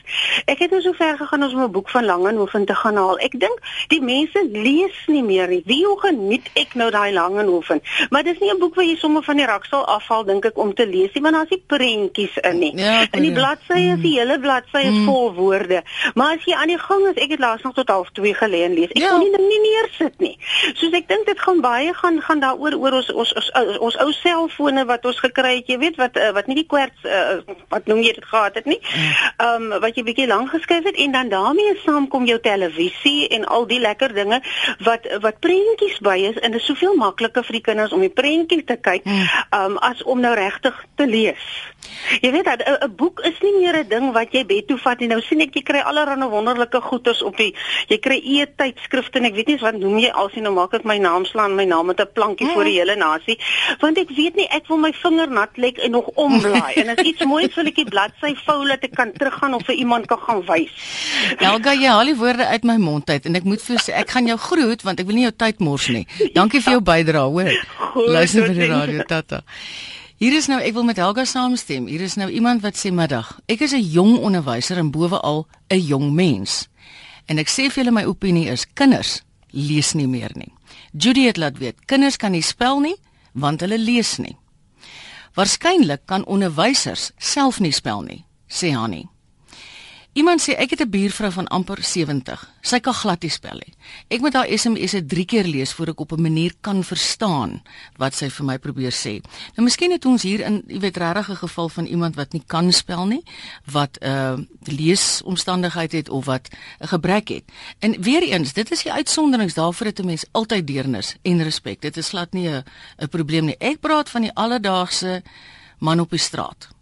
Ek 0.45 0.59
het 0.59 0.71
nou 0.71 0.81
so 0.81 0.93
ver 0.93 1.17
gegaan 1.17 1.43
om 1.43 1.61
'n 1.63 1.71
boek 1.71 1.89
van 1.89 2.05
Langehoven 2.05 2.65
te 2.65 2.75
gaan 2.75 2.95
haal. 2.95 3.17
Ek 3.19 3.39
dink 3.39 3.59
die 3.87 4.01
mense 4.01 4.47
lees 4.51 4.97
nie 5.07 5.23
meer 5.23 5.47
nie. 5.47 5.61
Wie 5.65 5.85
hoe 5.85 5.99
geniet 5.99 6.49
ek 6.53 6.75
nou 6.75 6.91
daai 6.91 7.13
Langehoven? 7.13 7.81
Maar 8.09 8.23
dis 8.23 8.39
nie 8.39 8.51
'n 8.53 8.59
boek 8.59 8.75
wat 8.75 8.85
jy 8.85 8.95
sommer 8.95 9.23
van 9.23 9.37
die 9.37 9.45
rak 9.45 9.65
sal 9.65 9.85
afhaal 9.85 10.23
dink 10.25 10.45
ek 10.45 10.57
om 10.57 10.73
te 10.73 10.87
lees 10.87 11.13
nie, 11.13 11.21
want 11.23 11.35
daar's 11.35 11.49
nie 11.49 11.63
prentjies 11.67 12.37
in 12.37 12.59
nie. 12.59 12.77
Ja, 12.77 13.05
in 13.11 13.21
die 13.21 13.31
ja. 13.33 13.37
bladsye 13.37 13.93
is 13.95 14.01
die 14.01 14.19
hele 14.19 14.39
bladsy 14.39 14.77
is 14.77 15.05
vol 15.05 15.33
woorde. 15.33 15.83
Maar 16.15 16.35
as 16.35 16.43
jy 16.45 16.53
aan 16.53 16.67
die 16.67 16.77
gang 16.79 17.07
is, 17.07 17.23
ek 17.23 17.29
het 17.29 17.39
laas 17.39 17.61
nog 17.61 17.73
tot 17.73 17.87
half 17.87 18.09
2 18.11 18.33
gelê 18.33 18.63
en 18.63 18.73
lees. 18.73 18.89
Ek 18.89 18.97
Ja. 18.97 19.09
kon 19.09 19.19
nie 19.19 19.31
ding 19.31 19.47
nie 19.47 19.59
neersit 19.59 20.19
nie. 20.19 20.37
Soos 20.73 20.93
ek 20.93 21.07
dink 21.07 21.25
dit 21.25 21.39
gaan 21.39 21.61
baie 21.61 21.93
gaan 21.93 22.21
gaan 22.21 22.39
daaroor 22.39 22.73
oor 22.73 22.91
ons 22.91 23.11
ons 23.13 23.33
ons, 23.33 23.51
ons, 23.51 23.77
ons 23.79 23.97
ou 23.97 24.11
selfone 24.11 24.85
wat 24.85 25.05
ons 25.05 25.19
gekry 25.19 25.55
het, 25.55 25.67
jy 25.67 25.77
weet 25.77 25.95
wat 25.95 26.15
uh, 26.27 26.33
wat 26.35 26.47
nie 26.47 26.57
die 26.59 26.67
kwerts 26.67 27.03
uh, 27.03 27.39
wat 27.73 27.87
noem 27.87 28.01
jy 28.05 28.13
dit 28.17 28.25
gehad 28.25 28.59
het 28.59 28.65
nie. 28.65 28.79
Ehm 29.37 29.71
um, 29.71 29.79
wat 29.81 29.95
jy 29.95 30.03
bietjie 30.07 30.27
lank 30.27 30.49
geskryf 30.49 30.83
het 30.89 30.97
en 31.05 31.11
dan 31.11 31.29
daarmee 31.29 31.77
saamkom 31.85 32.25
jou 32.25 32.39
televisie 32.39 33.27
en 33.37 33.45
al 33.45 33.67
die 33.67 33.79
lekker 33.79 34.13
dinge 34.13 34.41
wat 34.85 35.07
wat 35.21 35.39
prentjies 35.39 35.99
by 36.03 36.17
is 36.31 36.39
en 36.41 36.51
dit 36.51 36.61
is 36.61 36.67
soveel 36.67 36.95
makliker 36.95 37.45
vir 37.47 37.59
die 37.59 37.65
kinders 37.69 37.95
om 37.95 38.03
die 38.05 38.13
prentjie 38.21 38.63
te 38.63 38.77
kyk 38.89 39.07
ehm 39.07 39.63
um, 39.63 39.77
as 39.77 40.03
om 40.03 40.19
nou 40.19 40.33
regtig 40.35 40.85
te 40.95 41.07
lees. 41.07 41.47
Jy 42.21 42.31
weet 42.31 42.45
dat 42.45 42.61
'n 42.63 42.77
'n 42.85 42.95
boek 42.95 43.19
is 43.19 43.39
nie 43.41 43.53
meer 43.59 43.75
'n 43.79 43.87
ding 43.87 44.11
wat 44.11 44.31
jy 44.31 44.45
bed 44.45 44.67
toe 44.67 44.77
vat 44.77 45.01
en 45.01 45.07
nou 45.07 45.21
sien 45.21 45.41
ek 45.41 45.55
jy 45.55 45.63
kry 45.63 45.79
allerlei 45.79 46.29
wonderlike 46.29 46.81
goeders 46.81 47.21
op 47.21 47.37
die 47.37 47.55
jy 47.87 47.97
kry 47.97 48.19
e-tydskrifte 48.23 49.19
en 49.19 49.25
ek 49.25 49.35
weet 49.35 49.47
nie 49.47 49.57
wat 49.57 49.77
noem 49.77 49.97
jy 49.99 50.09
als 50.09 50.33
jy 50.33 50.41
nou 50.41 50.53
maak 50.53 50.73
ek 50.73 50.83
my 50.83 50.97
naam 50.97 51.25
slaan 51.25 51.55
my 51.55 51.65
naam 51.65 51.85
met 51.85 51.99
'n 51.99 52.11
plankie 52.13 52.47
voor 52.47 52.63
die 52.63 52.79
hele 52.79 52.95
nasie. 52.95 53.39
Want 53.79 53.97
ek 53.97 54.09
weet 54.09 54.35
nie 54.35 54.47
ek 54.49 54.67
wil 54.67 54.77
my 54.77 54.93
vinger 54.93 55.29
nat 55.29 55.57
lek 55.57 55.77
en 55.77 55.91
nog 55.91 56.09
omblaai 56.23 56.77
en 56.81 56.93
as 56.93 57.01
iets 57.05 57.25
mooi 57.29 57.43
is 57.47 57.55
wil 57.57 57.69
ek 57.71 57.79
die 57.79 57.87
bladsy 57.89 58.33
vou 58.45 58.59
dat 58.69 58.85
ek 58.87 58.95
kan 58.97 59.13
teruggaan 59.15 59.57
of 59.57 59.65
vir 59.67 59.77
iemand 59.83 60.09
kan 60.11 60.21
gaan 60.25 60.41
wys. 60.47 60.73
Helga, 61.41 61.75
jy 61.77 61.91
haal 61.93 62.11
die 62.11 62.17
woorde 62.19 62.47
uit 62.47 62.65
my 62.67 62.77
mond 62.81 63.09
uit 63.09 63.29
en 63.29 63.39
ek 63.39 63.45
moet 63.49 63.61
vir 63.63 63.75
jou 63.75 63.83
sê 63.87 63.97
ek 64.01 64.15
gaan 64.15 64.29
jou 64.29 64.39
groet 64.47 64.85
want 64.87 65.03
ek 65.03 65.09
wil 65.09 65.19
nie 65.19 65.27
jou 65.27 65.35
tyd 65.45 65.61
mors 65.63 65.89
nie. 65.93 66.05
Dankie 66.35 66.63
vir 66.65 66.77
jou 66.77 66.81
bydrae, 66.89 67.29
hoor. 67.29 67.53
Luister 68.17 68.49
vir 68.49 68.57
die 68.61 68.71
radio, 68.71 69.05
tata. 69.07 69.43
Hier 70.17 70.33
is 70.33 70.47
nou 70.49 70.57
ek 70.57 70.73
wil 70.73 70.87
met 70.87 70.97
Helga 70.97 71.27
saamstem. 71.29 71.85
Hier 71.91 72.01
is 72.01 72.15
nou 72.17 72.25
iemand 72.33 72.63
wat 72.65 72.79
sê 72.79 72.89
middag. 72.89 73.35
Ek 73.45 73.61
is 73.61 73.73
'n 73.77 73.85
jong 73.85 74.17
onderwyser 74.17 74.81
en 74.81 74.89
bovenal 74.91 75.45
'n 75.69 75.79
jong 75.79 76.11
mens. 76.13 76.67
En 77.29 77.37
ek 77.37 77.49
sê 77.49 77.69
vir 77.69 77.83
julle 77.83 77.91
my 77.91 78.05
opinie 78.05 78.49
is 78.49 78.65
kinders 78.73 79.21
lees 79.51 79.93
nie 79.93 80.07
meer 80.07 80.31
nie. 80.35 80.51
Judy 80.93 81.27
het 81.27 81.37
laat 81.37 81.57
weet, 81.57 81.85
kinders 81.85 82.17
kan 82.17 82.31
nie 82.31 82.41
spel 82.41 82.79
nie 82.79 82.95
want 83.33 83.61
hulle 83.61 83.77
lees 83.77 84.17
nie. 84.17 84.35
Waarskynlik 85.37 86.07
kan 86.09 86.25
onderwysers 86.25 87.11
self 87.17 87.59
nie 87.59 87.71
spel 87.71 88.01
nie, 88.01 88.23
sê 88.49 88.71
Hanni. 88.73 89.03
Iemand 90.17 90.41
sê 90.41 90.55
ek 90.57 90.71
het 90.73 90.81
'n 90.81 90.89
buurvrou 90.89 91.31
van 91.31 91.47
amper 91.47 91.83
70. 91.83 92.41
Sy 92.61 92.79
kan 92.79 92.93
glad 92.93 93.21
nie 93.21 93.29
spel 93.29 93.53
nie. 93.53 93.73
Ek 94.07 94.19
moet 94.19 94.33
haar 94.33 94.49
SMS'e 94.49 95.05
3 95.05 95.25
keer 95.25 95.45
lees 95.45 95.73
voor 95.73 95.87
ek 95.87 95.99
op 95.99 96.11
'n 96.11 96.21
manier 96.21 96.53
kan 96.61 96.83
verstaan 96.83 97.61
wat 97.97 98.15
sy 98.15 98.29
vir 98.29 98.45
my 98.45 98.57
probeer 98.57 98.91
sê. 98.91 99.21
Nou 99.55 99.63
miskien 99.63 99.91
het 99.91 100.05
ons 100.05 100.23
hier 100.23 100.39
in, 100.39 100.63
jy 100.67 100.79
weet, 100.79 100.97
regtig 100.97 101.29
'n 101.29 101.35
geval 101.35 101.69
van 101.69 101.85
iemand 101.85 102.15
wat 102.15 102.33
nie 102.33 102.43
kan 102.47 102.71
spel 102.71 103.05
nie, 103.05 103.23
wat 103.71 103.97
'n 104.01 104.07
uh, 104.07 104.37
leesomstandigheid 104.63 105.91
het 105.91 106.09
of 106.09 106.25
wat 106.25 106.49
'n 106.81 106.87
gebrek 106.87 107.27
het. 107.27 107.43
En 107.79 108.01
weer 108.01 108.23
eens, 108.23 108.53
dit 108.53 108.71
is 108.71 108.83
die 108.83 108.91
uitsonderings 108.91 109.53
daarvoor 109.53 109.85
het 109.85 109.99
'n 109.99 110.05
mens 110.05 110.25
altyd 110.31 110.67
deernis 110.67 111.15
en 111.21 111.43
respek. 111.43 111.81
Dit 111.81 111.97
is 111.97 112.09
glad 112.09 112.33
nie 112.33 112.49
'n 112.49 112.63
'n 112.97 113.09
probleem 113.09 113.45
nie. 113.45 113.57
Ek 113.57 113.79
praat 113.79 114.09
van 114.09 114.21
die 114.21 114.33
alledaagse 114.33 115.21
man 115.77 115.99
op 115.99 116.09
die 116.09 116.19
straat. 116.19 116.76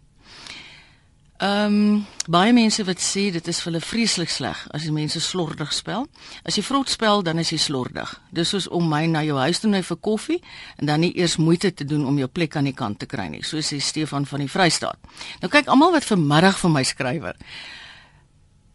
Ehm 1.36 1.74
um, 1.74 2.04
baie 2.32 2.52
mense 2.56 2.80
wat 2.88 3.00
sê 3.04 3.26
dit 3.30 3.48
is 3.48 3.58
vir 3.60 3.68
hulle 3.68 3.80
vreeslik 3.84 4.30
sleg 4.32 4.62
as 4.74 4.86
die 4.86 4.92
mense 4.94 5.20
slordig 5.20 5.72
spel. 5.76 6.06
As 6.48 6.56
jy 6.56 6.62
vrot 6.64 6.88
spel, 6.88 7.20
dan 7.22 7.38
is 7.38 7.52
jy 7.52 7.58
slordig. 7.60 8.14
Dis 8.32 8.54
soos 8.54 8.68
om 8.72 8.88
my 8.88 9.04
na 9.06 9.20
jou 9.22 9.36
huis 9.38 9.60
toe 9.60 9.70
nou 9.70 9.82
vir 9.84 9.98
koffie 10.00 10.38
en 10.80 10.88
dan 10.88 11.04
nie 11.04 11.12
eers 11.20 11.36
moeite 11.36 11.74
te 11.76 11.84
doen 11.84 12.06
om 12.08 12.16
jou 12.18 12.28
plek 12.28 12.56
aan 12.56 12.70
die 12.70 12.74
kant 12.74 12.98
te 12.98 13.06
kry 13.06 13.28
nie, 13.28 13.42
soos 13.44 13.68
sê 13.68 13.80
Stefan 13.84 14.24
van 14.26 14.46
die 14.46 14.48
Vrystaat. 14.48 14.96
Nou 15.42 15.52
kyk 15.52 15.68
almal 15.68 15.92
wat 15.98 16.08
vanmiddag 16.08 16.56
vir 16.62 16.72
my 16.72 16.84
skrywer. 16.88 17.36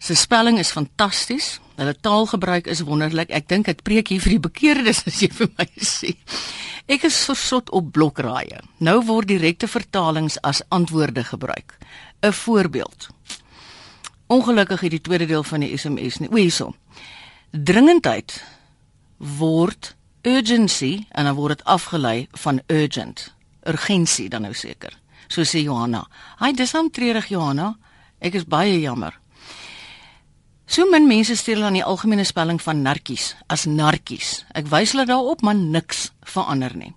Sy 0.02 0.14
spelling 0.18 0.58
is 0.62 0.72
fantasties. 0.74 1.60
Hulle 1.78 1.94
taalgebruik 1.98 2.70
is 2.70 2.86
wonderlik. 2.86 3.34
Ek 3.34 3.50
dink 3.50 3.68
ek 3.70 3.82
preek 3.86 4.14
hier 4.14 4.22
vir 4.22 4.38
die 4.38 4.46
bekeerdes 4.50 5.02
as 5.10 5.18
jy 5.22 5.34
vir 5.34 5.50
my 5.58 5.68
sê. 5.78 6.14
Ek 6.92 7.06
is 7.08 7.16
versot 7.24 7.70
op 7.72 7.94
blokraaie. 7.96 8.58
Nou 8.84 8.98
word 9.08 9.30
direkte 9.30 9.68
vertalings 9.72 10.36
as 10.44 10.60
antwoorde 10.76 11.24
gebruik. 11.24 11.78
'n 12.20 12.34
Voorbeeld. 12.34 13.08
Ongelukkig 14.28 14.82
het 14.82 14.92
die 14.92 15.02
tweede 15.02 15.26
deel 15.26 15.44
van 15.44 15.60
die 15.60 15.78
SMS 15.78 16.18
nie. 16.18 16.30
O, 16.32 16.36
hierso. 16.36 16.76
Dringendheid 17.52 18.44
word 19.18 19.96
urgency 20.22 21.06
en 21.12 21.26
dan 21.26 21.36
word 21.36 21.58
dit 21.58 21.64
afgelei 21.68 22.28
van 22.32 22.62
urgent. 22.68 23.34
Urgensie 23.64 24.30
dan 24.30 24.42
nou 24.42 24.54
seker. 24.54 25.00
So 25.28 25.42
sê 25.42 25.64
Johanna. 25.64 26.08
Hy 26.40 26.52
dis 26.52 26.72
hom 26.72 26.92
treurig 26.92 27.28
Johanna. 27.28 27.78
Ek 28.20 28.34
is 28.34 28.46
baie 28.46 28.80
jammer. 28.80 29.21
So 30.72 30.86
min 30.88 31.04
mense 31.04 31.36
stel 31.36 31.66
aan 31.68 31.76
die 31.76 31.84
algemene 31.84 32.24
spelling 32.24 32.62
van 32.64 32.80
narkies 32.80 33.34
as 33.52 33.66
narkies. 33.68 34.46
Ek 34.56 34.70
wys 34.72 34.94
hulle 34.94 35.04
daarop, 35.10 35.42
maar 35.44 35.58
niks 35.60 36.06
verander 36.24 36.72
nie. 36.80 36.94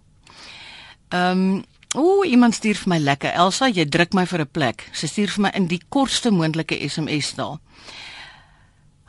Ehm, 1.11 1.41
um, 1.43 1.65
o, 1.99 2.23
iemand 2.23 2.55
stuur 2.55 2.79
vir 2.79 2.93
my 2.93 2.99
lekker. 3.03 3.35
Elsa, 3.35 3.67
jy 3.67 3.85
druk 3.91 4.15
my 4.15 4.27
vir 4.31 4.41
'n 4.43 4.51
plek. 4.53 4.85
Sy 4.93 5.07
stuur 5.07 5.31
vir 5.35 5.43
my 5.43 5.51
in 5.55 5.67
die 5.67 5.81
kortste 5.89 6.31
moontlike 6.31 6.79
SMS 6.89 7.35
taal. 7.35 7.59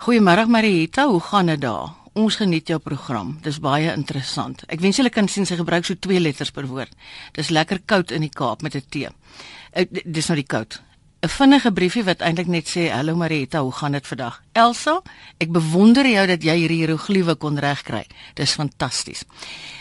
Goeiemôre 0.06 0.48
Marieta, 0.48 1.08
hoe 1.08 1.22
gaan 1.22 1.46
dit 1.46 1.62
daar? 1.62 1.94
Ons 2.14 2.36
geniet 2.36 2.68
jou 2.68 2.80
program. 2.80 3.38
Dis 3.44 3.60
baie 3.60 3.94
interessant. 3.94 4.64
Ek 4.68 4.80
wens 4.80 4.98
julle 4.98 5.10
kan 5.10 5.28
sien 5.28 5.46
sy 5.46 5.56
gebruik 5.56 5.86
so 5.86 5.94
twee 5.94 6.20
letters 6.20 6.52
per 6.52 6.66
woord. 6.66 6.92
Dis 7.34 7.50
lekker 7.50 7.80
koud 7.86 8.12
in 8.12 8.22
die 8.22 8.34
Kaap 8.34 8.62
met 8.62 8.76
'n 8.76 8.82
T. 8.90 8.96
Uh, 8.96 9.86
dis 10.06 10.28
nou 10.28 10.36
die 10.36 10.48
koud. 10.48 10.82
'n 11.26 11.30
vinnige 11.30 11.72
briefie 11.72 12.04
wat 12.04 12.22
eintlik 12.22 12.48
net 12.48 12.68
sê 12.70 12.92
hallo 12.94 13.16
Marita, 13.16 13.62
hoe 13.62 13.72
gaan 13.72 13.92
dit 13.92 14.08
vandag? 14.08 14.42
Elsa, 14.52 15.02
ek 15.38 15.52
bewonder 15.52 16.06
jou 16.06 16.26
dat 16.28 16.44
jy 16.44 16.54
hierdie 16.56 16.78
hieroglife 16.78 17.36
kon 17.36 17.58
regkry. 17.58 18.06
Dis 18.34 18.54
fantasties. 18.54 19.24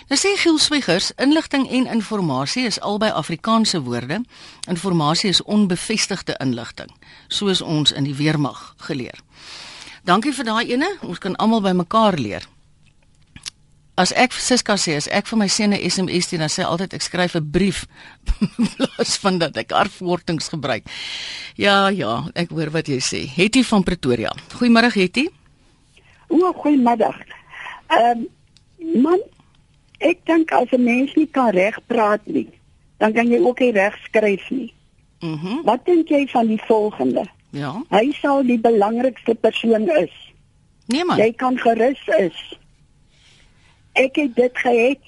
Nou 0.09 0.18
sê 0.18 0.33
Giel 0.40 0.59
Swigers, 0.59 1.12
inligting 1.16 1.68
en 1.70 1.87
inligting 1.87 2.64
is 2.64 2.80
albei 2.80 3.11
Afrikaanse 3.11 3.83
woorde. 3.83 4.22
Informasie 4.68 5.28
is 5.28 5.42
onbevestigde 5.42 6.37
inligting, 6.40 6.88
soos 7.28 7.61
ons 7.61 7.92
in 7.92 8.04
die 8.04 8.16
weermag 8.16 8.74
geleer. 8.76 9.20
Dankie 10.04 10.33
vir 10.33 10.44
daai 10.44 10.72
ene. 10.72 10.96
Ons 11.02 11.18
kan 11.18 11.37
almal 11.37 11.61
by 11.61 11.72
mekaar 11.72 12.16
leer 12.18 12.48
as 13.96 14.12
ek 14.12 14.33
Siska 14.33 14.74
sê 14.80 14.96
as 14.98 15.07
ek 15.12 15.28
vir 15.30 15.38
my 15.38 15.48
seun 15.48 15.74
'n 15.74 15.90
SMS 15.90 16.26
stuur 16.26 16.38
dan 16.42 16.50
sê 16.50 16.64
altyd 16.66 16.94
ek 16.94 17.02
skryf 17.02 17.37
'n 17.37 17.50
brief 17.50 17.87
plaas 18.76 19.16
van 19.22 19.38
dat 19.38 19.57
ek 19.57 19.72
afwortings 19.72 20.48
gebruik. 20.48 20.85
Ja, 21.57 21.88
ja, 21.88 22.26
ek 22.35 22.50
hoor 22.50 22.70
wat 22.70 22.88
jy 22.88 22.98
sê. 22.98 23.26
Hetty 23.26 23.62
van 23.62 23.83
Pretoria. 23.83 24.33
Goeiemôre 24.59 24.90
Hetty. 24.90 25.28
O, 26.28 26.52
goeiemiddag. 26.52 27.16
Ehm 27.88 28.26
um, 28.83 29.02
man, 29.02 29.20
ek 29.98 30.18
dink 30.26 30.52
as 30.52 30.70
'n 30.72 30.85
mens 30.85 31.14
nie 31.14 31.30
kan 31.30 31.50
reg 31.50 31.78
praat 31.87 32.26
nie, 32.26 32.50
dan 32.98 33.12
kan 33.12 33.30
jy 33.30 33.38
ook 33.38 33.61
nie 33.61 33.72
reg 33.72 33.94
skryf 34.04 34.50
nie. 34.50 34.72
Mhm. 35.20 35.38
Mm 35.46 35.62
wat 35.64 35.85
dink 35.87 36.09
jy 36.09 36.26
van 36.26 36.46
die 36.46 36.61
volgende? 36.66 37.24
Ja. 37.50 37.83
Hy 37.90 38.11
sal 38.18 38.42
die 38.42 38.59
belangrikste 38.59 39.35
persoon 39.35 39.88
is. 40.02 40.14
Nee 40.87 41.04
man. 41.04 41.18
Jy 41.18 41.33
kan 41.33 41.59
gerus 41.59 42.02
is. 42.18 42.59
Ek 43.94 44.18
het 44.18 44.35
dit 44.37 44.59
gehet. 44.59 45.04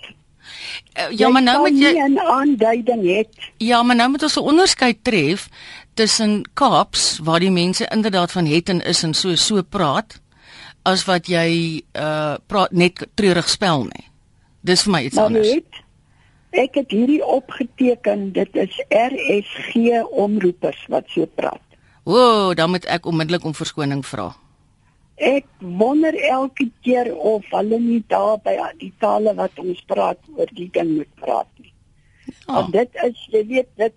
Uh, 0.95 1.11
ja, 1.19 1.29
maar 1.29 1.43
nou 1.43 1.59
moet 1.59 1.79
jy 1.79 1.93
'n 1.93 2.19
aanduiding 2.19 3.03
het. 3.17 3.29
Ja, 3.59 3.83
maar 3.83 3.97
nou 3.97 4.11
moet 4.11 4.23
ons 4.23 4.37
'n 4.37 4.49
onderskeid 4.49 4.99
tref 5.03 5.49
tussen 5.95 6.49
Kaaps 6.55 7.19
waar 7.23 7.41
die 7.41 7.51
mense 7.51 7.89
inderdaad 7.89 8.33
van 8.33 8.47
het 8.47 8.69
en 8.69 8.81
is 8.85 9.03
en 9.03 9.15
so 9.15 9.35
so 9.35 9.63
praat 9.63 10.21
as 10.83 11.05
wat 11.05 11.27
jy 11.27 11.83
uh 11.93 12.35
praat 12.47 12.73
net 12.73 13.07
treurig 13.15 13.49
spel 13.49 13.85
nie. 13.85 14.07
Dis 14.61 14.83
vir 14.83 14.93
my 14.93 15.03
iets 15.03 15.15
maar 15.15 15.25
anders. 15.25 15.49
Weet, 15.49 15.83
ek 16.51 16.75
het 16.75 16.91
hierdie 16.91 17.25
opgeteken, 17.25 18.33
dit 18.33 18.57
is 18.57 18.81
RSG 18.89 20.03
omroepers 20.11 20.87
wat 20.89 21.05
so 21.09 21.27
praat. 21.27 21.63
O, 22.05 22.15
oh, 22.15 22.55
dan 22.55 22.71
moet 22.71 22.85
ek 22.85 23.07
onmiddellik 23.07 23.45
om 23.45 23.55
verskoning 23.55 24.07
vra. 24.07 24.31
Ek 25.17 25.47
wonder 25.59 26.15
elke 26.29 26.69
keer 26.85 27.09
of 27.17 27.45
hulle 27.51 27.79
nie 27.81 28.03
daar 28.09 28.37
by 28.45 28.57
die 28.81 28.93
tale 29.01 29.33
wat 29.35 29.57
ons 29.63 29.81
praat 29.89 30.21
oor 30.37 30.51
die 30.53 30.69
ding 30.73 30.97
moet 30.99 31.15
praat 31.23 31.49
nie. 31.57 31.73
Ja. 32.27 32.53
Want 32.53 32.73
dit 32.73 33.01
is 33.07 33.23
jy 33.33 33.43
weet 33.49 33.71
dit 33.81 33.95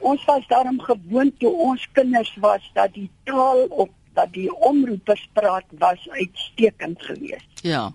ons 0.00 0.24
was 0.28 0.44
daarom 0.48 0.80
gewoond 0.80 1.38
toe 1.40 1.52
ons 1.52 1.86
kinders 1.96 2.32
was 2.44 2.64
dat 2.76 2.92
die 2.96 3.08
taal 3.28 3.66
op 3.68 3.90
dat 4.16 4.32
die 4.32 4.50
omroepers 4.52 5.28
praat 5.32 5.64
was 5.78 6.08
uitstekend 6.10 7.02
geweest. 7.02 7.64
Ja. 7.64 7.92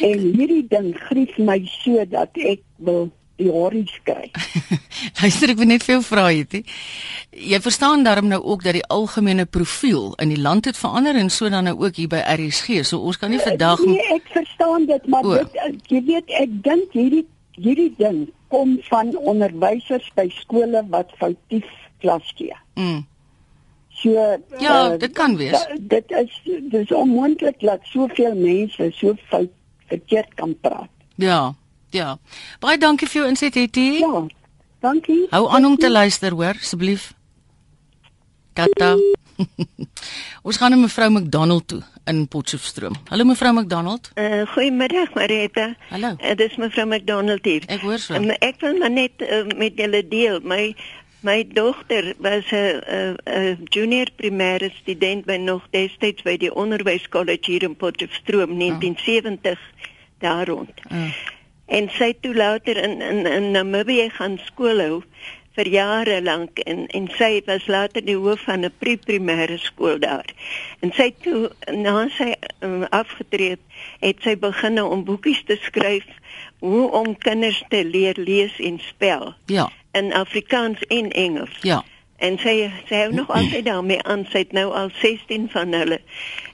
En 0.00 0.18
hierdie 0.18 0.66
ding 0.68 0.94
grief 1.08 1.36
my 1.38 1.58
so 1.66 2.04
dat 2.10 2.36
ek 2.38 2.62
wil 2.76 3.10
die 3.36 3.50
horries 3.50 3.92
kry. 4.06 4.30
Luister 5.20 5.50
ek 5.50 5.58
wil 5.58 5.70
net 5.70 5.84
veel 5.86 6.02
vra 6.06 6.28
het. 6.30 6.54
Jy 7.34 7.60
verstaan 7.64 8.04
daarom 8.06 8.28
nou 8.30 8.40
ook 8.42 8.62
dat 8.62 8.76
die 8.78 8.86
algemene 8.94 9.46
profiel 9.46 10.12
in 10.22 10.30
die 10.30 10.40
land 10.40 10.68
het 10.70 10.78
verander 10.78 11.18
en 11.18 11.30
so 11.30 11.50
dan 11.50 11.66
nou 11.66 11.76
ook 11.80 11.98
hier 11.98 12.10
by 12.12 12.22
RSG. 12.22 12.84
So 12.86 13.02
ons 13.02 13.18
kan 13.18 13.34
nie 13.34 13.40
eh, 13.42 13.48
vandag 13.50 13.82
Nee, 13.84 14.04
ek 14.14 14.28
verstaan 14.36 14.86
dit, 14.90 15.08
maar 15.10 15.26
o. 15.26 15.38
dit 15.40 15.58
eh, 15.64 15.72
jy 15.90 16.02
weet 16.12 16.36
ek 16.42 16.60
dink 16.66 16.94
hierdie 16.94 17.26
hierdie 17.54 17.92
ding 17.98 18.24
kom 18.50 18.78
van 18.90 19.12
onderwysers 19.16 20.06
by 20.18 20.26
skole 20.34 20.82
wat 20.90 21.10
foutief 21.18 21.66
klas 22.02 22.30
gee. 22.38 22.54
Mm. 22.78 23.02
So 23.94 24.14
Ja, 24.58 24.92
uh, 24.92 24.98
dit 24.98 25.12
kan 25.14 25.36
wees. 25.38 25.54
Da, 25.54 25.76
dit 25.98 26.16
is 26.22 26.40
dis 26.70 26.94
onmoontlik 26.94 27.60
dat 27.62 27.82
soveel 27.90 28.34
mense 28.34 28.90
so 28.94 29.14
fout 29.30 29.50
verkeerd 29.90 30.34
kan 30.34 30.54
praat. 30.60 30.90
Ja. 31.14 31.54
Ja. 31.94 32.16
Baie 32.62 32.78
dankie 32.82 33.06
vir 33.06 33.20
jou 33.20 33.26
inset, 33.30 33.54
Hetty. 33.54 33.88
Ja. 34.02 34.24
Dankie. 34.82 35.26
Hou 35.30 35.46
aan 35.48 35.64
om 35.64 35.76
te 35.78 35.90
luister, 35.90 36.34
hoor, 36.34 36.58
asseblief. 36.60 37.12
Tata. 38.54 38.96
Ons 40.46 40.58
gaan 40.60 40.74
na 40.74 40.78
mevrou 40.78 41.08
McDonald 41.10 41.68
toe 41.70 41.80
in 42.10 42.24
Potchefstroom. 42.30 42.98
Hallo 43.08 43.26
mevrou 43.26 43.52
McDonald. 43.54 44.10
Uh, 44.18 44.42
Goeiemiddag 44.52 45.14
Marita. 45.14 45.70
Hallo. 45.90 46.12
Uh, 46.18 46.34
dis 46.38 46.58
mevrou 46.60 46.86
McDonald 46.90 47.46
hier. 47.46 47.66
Ek 47.72 47.82
hoor 47.86 48.02
so. 48.02 48.18
Um, 48.18 48.30
ek 48.44 48.60
wil 48.62 48.78
maar 48.82 48.92
net 48.94 49.24
uh, 49.24 49.44
met 49.58 49.78
julle 49.78 50.02
deel. 50.10 50.42
My 50.42 50.74
my 51.24 51.38
dogter 51.56 52.12
was 52.20 52.50
'n 52.52 52.82
uh, 52.84 53.14
uh, 53.24 53.54
junior 53.74 54.10
primêre 54.20 54.68
student 54.82 55.24
by 55.24 55.38
nog 55.40 55.62
destyds 55.70 56.22
by 56.22 56.36
die 56.36 56.52
onderwyskollege 56.52 57.50
hier 57.50 57.64
in 57.64 57.78
Potchefstroom 57.78 58.58
1970 58.58 59.56
oh. 59.56 59.88
daar 60.18 60.46
rond. 60.46 60.84
Oh 60.90 61.08
en 61.66 61.88
sy 61.98 62.12
toe 62.20 62.34
later 62.34 62.76
in 62.76 63.00
in 63.02 63.26
in 63.26 63.50
Namibië 63.50 64.10
gaan 64.10 64.38
skool 64.44 64.80
hou 64.80 65.02
vir 65.54 65.68
jare 65.70 66.18
lank 66.22 66.58
en 66.66 66.86
en 66.98 67.06
sy 67.18 67.42
was 67.46 67.66
later 67.70 68.02
die 68.04 68.16
hoof 68.18 68.42
van 68.48 68.64
'n 68.64 68.72
pre-primêre 68.78 69.58
skool 69.58 69.98
daar. 69.98 70.26
En 70.80 70.92
sy 70.92 71.14
toe 71.22 71.50
na 71.70 72.08
sy 72.08 72.34
um, 72.60 72.82
afgetree 72.90 73.56
het 74.00 74.22
sy 74.22 74.36
begin 74.36 74.82
om 74.82 75.04
boekies 75.04 75.42
te 75.46 75.56
skryf 75.62 76.06
hoe 76.58 76.90
om 76.90 77.16
kinders 77.16 77.62
te 77.68 77.84
leer 77.84 78.18
lees 78.18 78.58
en 78.58 78.78
spel. 78.78 79.34
Ja. 79.46 79.70
In 79.92 80.12
Afrikaans 80.12 80.80
en 80.88 81.10
Engels. 81.10 81.58
Ja. 81.62 81.84
En 82.16 82.38
sy 82.38 82.70
sy 82.88 83.00
hou 83.02 83.12
nog 83.14 83.30
altyd 83.38 83.64
daarmee 83.64 84.02
aan. 84.02 84.26
Sy 84.30 84.44
het 84.44 84.52
nou 84.52 84.68
al 84.72 84.90
16 85.00 85.48
van 85.50 85.72
hulle. 85.72 86.00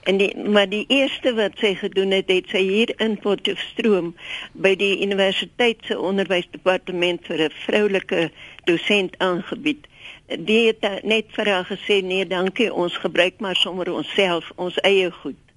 En 0.09 0.17
die 0.17 0.31
maar 0.37 0.69
die 0.69 0.85
eerste 0.89 1.35
wat 1.35 1.59
sy 1.61 1.75
gedoen 1.75 2.15
het, 2.17 2.31
het 2.33 2.49
sy 2.55 2.63
hier 2.65 2.95
in 2.97 3.19
Potchefstroom 3.21 4.15
by 4.53 4.75
die 4.81 4.97
universiteit 5.05 5.85
se 5.87 5.99
onderwysdepartement 5.99 7.27
vir 7.29 7.45
'n 7.49 7.59
vroulike 7.67 8.31
dosent 8.65 9.19
aangebied. 9.19 9.87
Die 10.27 10.67
het 10.67 11.05
net 11.05 11.27
vir 11.37 11.49
haar 11.49 11.67
gesê 11.67 12.03
nee, 12.03 12.27
dankie, 12.27 12.73
ons 12.73 12.97
gebruik 12.97 13.41
maar 13.41 13.57
sommer 13.57 13.93
onsself, 13.93 14.53
ons 14.57 14.79
eie 14.81 15.11
goed 15.11 15.50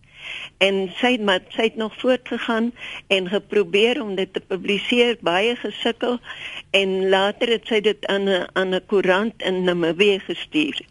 en 0.57 0.91
sy 0.95 1.11
het 1.11 1.21
maar 1.21 1.41
sy 1.49 1.61
het 1.69 1.75
nog 1.75 1.93
voortgegaan 1.99 2.71
en 3.07 3.29
geprobeer 3.29 4.01
om 4.01 4.15
dit 4.15 4.33
te 4.33 4.39
publiseer 4.39 5.17
baie 5.21 5.55
gesukkel. 5.55 6.19
En 6.71 7.09
later 7.09 7.49
het 7.49 7.67
sy 7.67 7.81
dit 7.81 8.05
aan 8.05 8.29
'n 8.29 8.47
aan 8.53 8.75
'n 8.75 8.85
koerant 8.85 9.41
in 9.41 9.63
Namibië 9.63 10.19
gestuur 10.19 10.81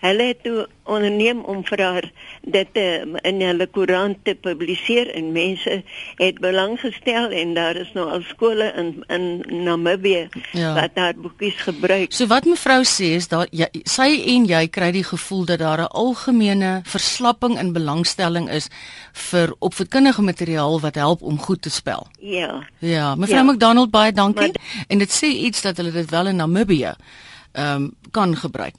Hulle 0.00 0.22
het 0.22 0.42
toe 0.44 0.66
onderneem 0.84 1.40
om 1.48 1.62
vir 1.66 1.80
haar 1.82 2.06
dit 2.42 2.78
uh, 2.78 3.06
in 3.26 3.40
hulle 3.42 3.66
koerant 3.72 4.18
te 4.24 4.34
publiseer 4.38 5.08
en 5.16 5.32
mense 5.34 5.78
het 6.20 6.40
belang 6.44 6.76
gestel 6.80 7.32
en 7.34 7.54
daar 7.56 7.80
is 7.80 7.90
nou 7.96 8.04
al 8.12 8.22
skole 8.28 8.68
in 8.76 8.92
in 9.08 9.64
Namibië 9.64 10.28
ja. 10.52 10.74
wat 10.74 10.94
daar 10.94 11.14
boekies 11.14 11.56
gebruik. 11.64 12.12
So 12.12 12.28
wat 12.30 12.44
mevrou 12.44 12.82
sê 12.84 13.14
is 13.16 13.28
daar 13.32 13.48
jy, 13.50 13.70
sy 13.88 14.08
en 14.36 14.46
jy 14.46 14.62
kry 14.68 14.92
die 14.94 15.06
gevoel 15.06 15.44
dat 15.50 15.64
daar 15.64 15.82
'n 15.86 15.90
algemene 15.90 16.80
verslapping 16.84 17.58
in 17.58 17.72
belangstelling 17.72 18.50
is 18.50 18.68
vir 19.12 19.54
opvoedkundige 19.58 20.22
materiaal 20.22 20.80
wat 20.80 20.94
help 20.94 21.22
om 21.22 21.38
goed 21.38 21.62
te 21.62 21.70
spel. 21.70 22.06
Ja. 22.20 22.62
Ja, 22.78 23.14
mevrou 23.14 23.44
ja. 23.44 23.52
McDonald 23.52 23.90
baie 23.90 24.12
dankie 24.12 24.52
maar, 24.52 24.86
en 24.88 24.98
dit 24.98 25.10
sê 25.10 25.26
iets 25.26 25.62
dat 25.62 25.76
hulle 25.76 25.92
dit 25.92 26.10
wel 26.10 26.26
in 26.26 26.36
Namibië 26.36 26.94
ehm 27.52 27.82
um, 27.82 27.94
kan 28.10 28.36
gebruik. 28.36 28.74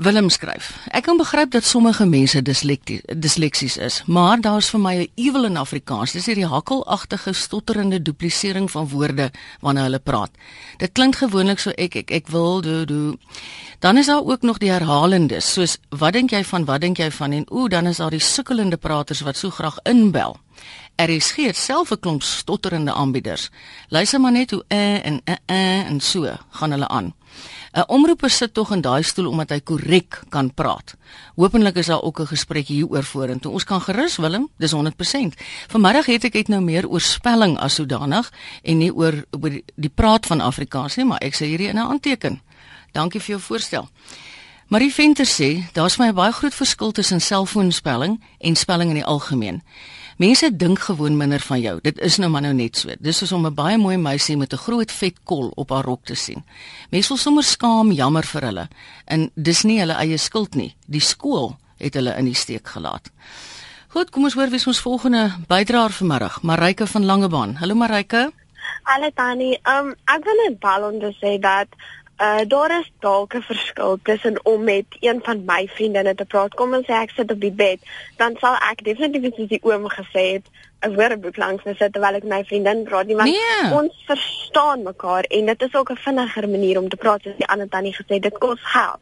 Willem 0.00 0.30
skryf: 0.32 0.70
Ek 0.96 1.04
kan 1.04 1.18
begryp 1.20 1.50
dat 1.52 1.64
sommige 1.68 2.06
mense 2.08 2.40
disleksies 2.40 3.74
is, 3.76 3.98
maar 4.08 4.40
daar's 4.40 4.70
vir 4.72 4.80
my 4.80 4.94
'n 4.96 5.08
ewel 5.14 5.44
in 5.44 5.56
Afrikaans. 5.56 6.12
Dis 6.12 6.26
hierdie 6.26 6.46
hakkelagtige 6.46 7.32
stotterende 7.32 8.02
duplisering 8.02 8.70
van 8.70 8.88
woorde 8.88 9.30
wanneer 9.60 9.82
hulle 9.82 9.98
praat. 9.98 10.30
Dit 10.78 10.92
klink 10.92 11.16
gewoonlik 11.16 11.58
so 11.58 11.70
ek 11.70 11.94
ek 11.94 12.10
ek 12.10 12.28
wil 12.28 12.60
do 12.60 12.84
do. 12.84 13.14
Dan 13.78 13.96
is 13.96 14.06
daar 14.06 14.24
ook 14.24 14.42
nog 14.42 14.58
die 14.58 14.70
herhalendes, 14.70 15.52
soos 15.52 15.78
wat 15.88 16.12
dink 16.12 16.30
jy 16.30 16.44
van 16.44 16.64
wat 16.64 16.80
dink 16.80 16.96
jy 16.96 17.10
van 17.10 17.32
en 17.32 17.44
ooh, 17.50 17.68
dan 17.68 17.86
is 17.86 17.96
daar 17.96 18.10
die 18.10 18.20
sukkelende 18.20 18.76
praters 18.76 19.20
wat 19.20 19.36
so 19.36 19.50
graag 19.50 19.78
inbel. 19.82 20.36
RSG 20.96 21.36
het 21.36 21.56
self 21.56 21.90
'n 21.90 22.00
klomp 22.00 22.22
stotterende 22.22 22.92
aanbieders. 22.92 23.50
Luister 23.88 24.20
maar 24.20 24.32
net 24.32 24.50
hoe 24.50 24.64
eh 24.68 25.06
en 25.06 25.20
eh 25.24 25.36
eh 25.46 25.86
en 25.86 26.00
so 26.00 26.36
gaan 26.50 26.70
hulle 26.70 26.88
aan. 26.88 27.14
'n 27.72 27.84
Omroeper 27.86 28.30
sit 28.30 28.54
tog 28.54 28.72
in 28.72 28.80
daai 28.80 29.02
stoel 29.02 29.28
omdat 29.30 29.50
hy 29.50 29.60
korrek 29.60 30.22
kan 30.28 30.54
praat. 30.54 30.96
Hoopelik 31.36 31.76
is 31.76 31.86
daar 31.86 32.02
ook 32.02 32.20
'n 32.20 32.26
gesprek 32.26 32.66
hieroor 32.66 33.04
vorentoe. 33.04 33.52
Ons 33.52 33.64
kan 33.64 33.80
gerus 33.80 34.16
Willem, 34.16 34.48
dis 34.56 34.72
100%. 34.72 35.34
Vanmiddag 35.68 36.06
het 36.06 36.24
ek 36.24 36.34
net 36.34 36.48
nou 36.48 36.60
meer 36.60 36.88
oor 36.88 37.00
spelling 37.00 37.58
as 37.58 37.74
sodanig 37.74 38.32
en 38.62 38.78
nie 38.78 38.94
oor 38.94 39.24
oor 39.30 39.60
die 39.74 39.92
praat 39.94 40.26
van 40.26 40.40
Afrikaans 40.40 40.96
nie, 40.96 41.04
maar 41.04 41.20
ek 41.22 41.34
sê 41.34 41.46
hierdie 41.46 41.68
in 41.68 41.76
'n 41.76 41.90
aanteken. 41.90 42.40
Dankie 42.92 43.20
vir 43.20 43.28
jou 43.28 43.40
voorstel. 43.40 43.88
Marie 44.68 44.92
Venter 44.94 45.26
sê 45.26 45.66
daar's 45.72 45.98
my 45.98 46.06
'n 46.08 46.14
baie 46.14 46.32
groot 46.32 46.54
verskil 46.54 46.92
tussen 46.92 47.20
selfoonspelling 47.20 48.20
en 48.38 48.56
spelling 48.56 48.90
in 48.90 48.96
die 48.96 49.04
algemeen. 49.04 49.62
Mense 50.20 50.56
dink 50.56 50.78
gewoon 50.84 51.16
minder 51.16 51.40
van 51.40 51.60
jou. 51.60 51.78
Dit 51.80 51.98
is 51.98 52.18
nou 52.20 52.28
maar 52.30 52.42
nou 52.44 52.52
net 52.52 52.76
so. 52.76 52.92
Dis 53.00 53.16
soos 53.22 53.32
om 53.32 53.46
'n 53.46 53.54
baie 53.54 53.78
mooi 53.78 53.96
meisie 53.96 54.36
met 54.36 54.52
'n 54.52 54.56
groot 54.56 54.92
vet 54.92 55.16
kol 55.24 55.52
op 55.54 55.70
haar 55.70 55.84
rok 55.84 56.04
te 56.04 56.14
sien. 56.14 56.44
Mense 56.90 57.08
voel 57.08 57.16
sommer 57.16 57.42
skaam, 57.42 57.92
jammer 57.92 58.24
vir 58.24 58.42
hulle. 58.42 58.68
En 59.04 59.30
dis 59.34 59.62
nie 59.62 59.78
hulle 59.78 59.92
eie 59.92 60.16
skuld 60.16 60.54
nie. 60.54 60.74
Die 60.86 61.00
skool 61.00 61.56
het 61.78 61.94
hulle 61.94 62.16
in 62.16 62.24
die 62.24 62.34
steek 62.34 62.68
gelaat. 62.68 63.10
Goed, 63.88 64.10
kom 64.10 64.24
ons 64.24 64.34
hoor 64.34 64.50
wie 64.50 64.66
ons 64.66 64.80
volgende 64.80 65.30
bydraer 65.48 65.90
vanmiddag. 65.90 66.42
Marike 66.42 66.86
van 66.86 67.04
Langebaan. 67.04 67.54
Hallo 67.54 67.74
Marike. 67.74 68.32
Hallo 68.82 69.08
Tannie. 69.14 69.58
Um 69.64 69.94
ek 70.04 70.24
wil 70.24 70.36
net 70.48 70.58
bel 70.60 70.82
om 70.92 71.00
te 71.00 71.16
sê 71.22 71.38
dat 71.40 71.68
Uh 72.20 72.40
daar 72.46 72.70
is 72.80 72.90
dalk 72.98 73.34
'n 73.34 73.42
verskil 73.42 73.98
tussen 74.02 74.44
om 74.44 74.64
met 74.64 74.84
een 75.00 75.20
van 75.22 75.44
my 75.44 75.68
vriendinne 75.74 76.14
te 76.14 76.24
praat. 76.24 76.54
Kom 76.54 76.74
ons 76.74 76.86
sê 76.86 76.92
ek 76.92 77.10
sit 77.10 77.30
op 77.30 77.40
die 77.40 77.52
bed, 77.52 77.78
dan 78.16 78.36
sal 78.40 78.54
ek 78.54 78.84
definitief 78.84 79.34
soos 79.34 79.48
die 79.48 79.62
oom 79.62 79.88
gesê 79.88 80.24
het, 80.32 80.46
'n 80.80 80.94
woordeboek 80.94 81.36
langs 81.36 81.64
my 81.64 81.74
sit 81.74 81.92
terwyl 81.92 82.14
ek 82.14 82.22
met 82.22 82.38
my 82.38 82.44
vriendin 82.44 82.82
praat. 82.82 83.06
Nie, 83.06 83.16
want 83.16 83.30
nee. 83.30 83.72
ons 83.72 84.02
verstaan 84.06 84.82
mekaar 84.82 85.24
en 85.24 85.46
dit 85.46 85.62
is 85.62 85.74
ook 85.74 85.90
'n 85.90 85.96
vinniger 85.96 86.48
manier 86.48 86.78
om 86.78 86.88
te 86.88 86.96
praat 86.96 87.22
soos 87.22 87.36
die 87.36 87.46
ander 87.46 87.68
tannie 87.68 87.96
gesê. 87.96 88.18
Dit 88.18 88.38
kos 88.38 88.60
geld. 88.62 89.00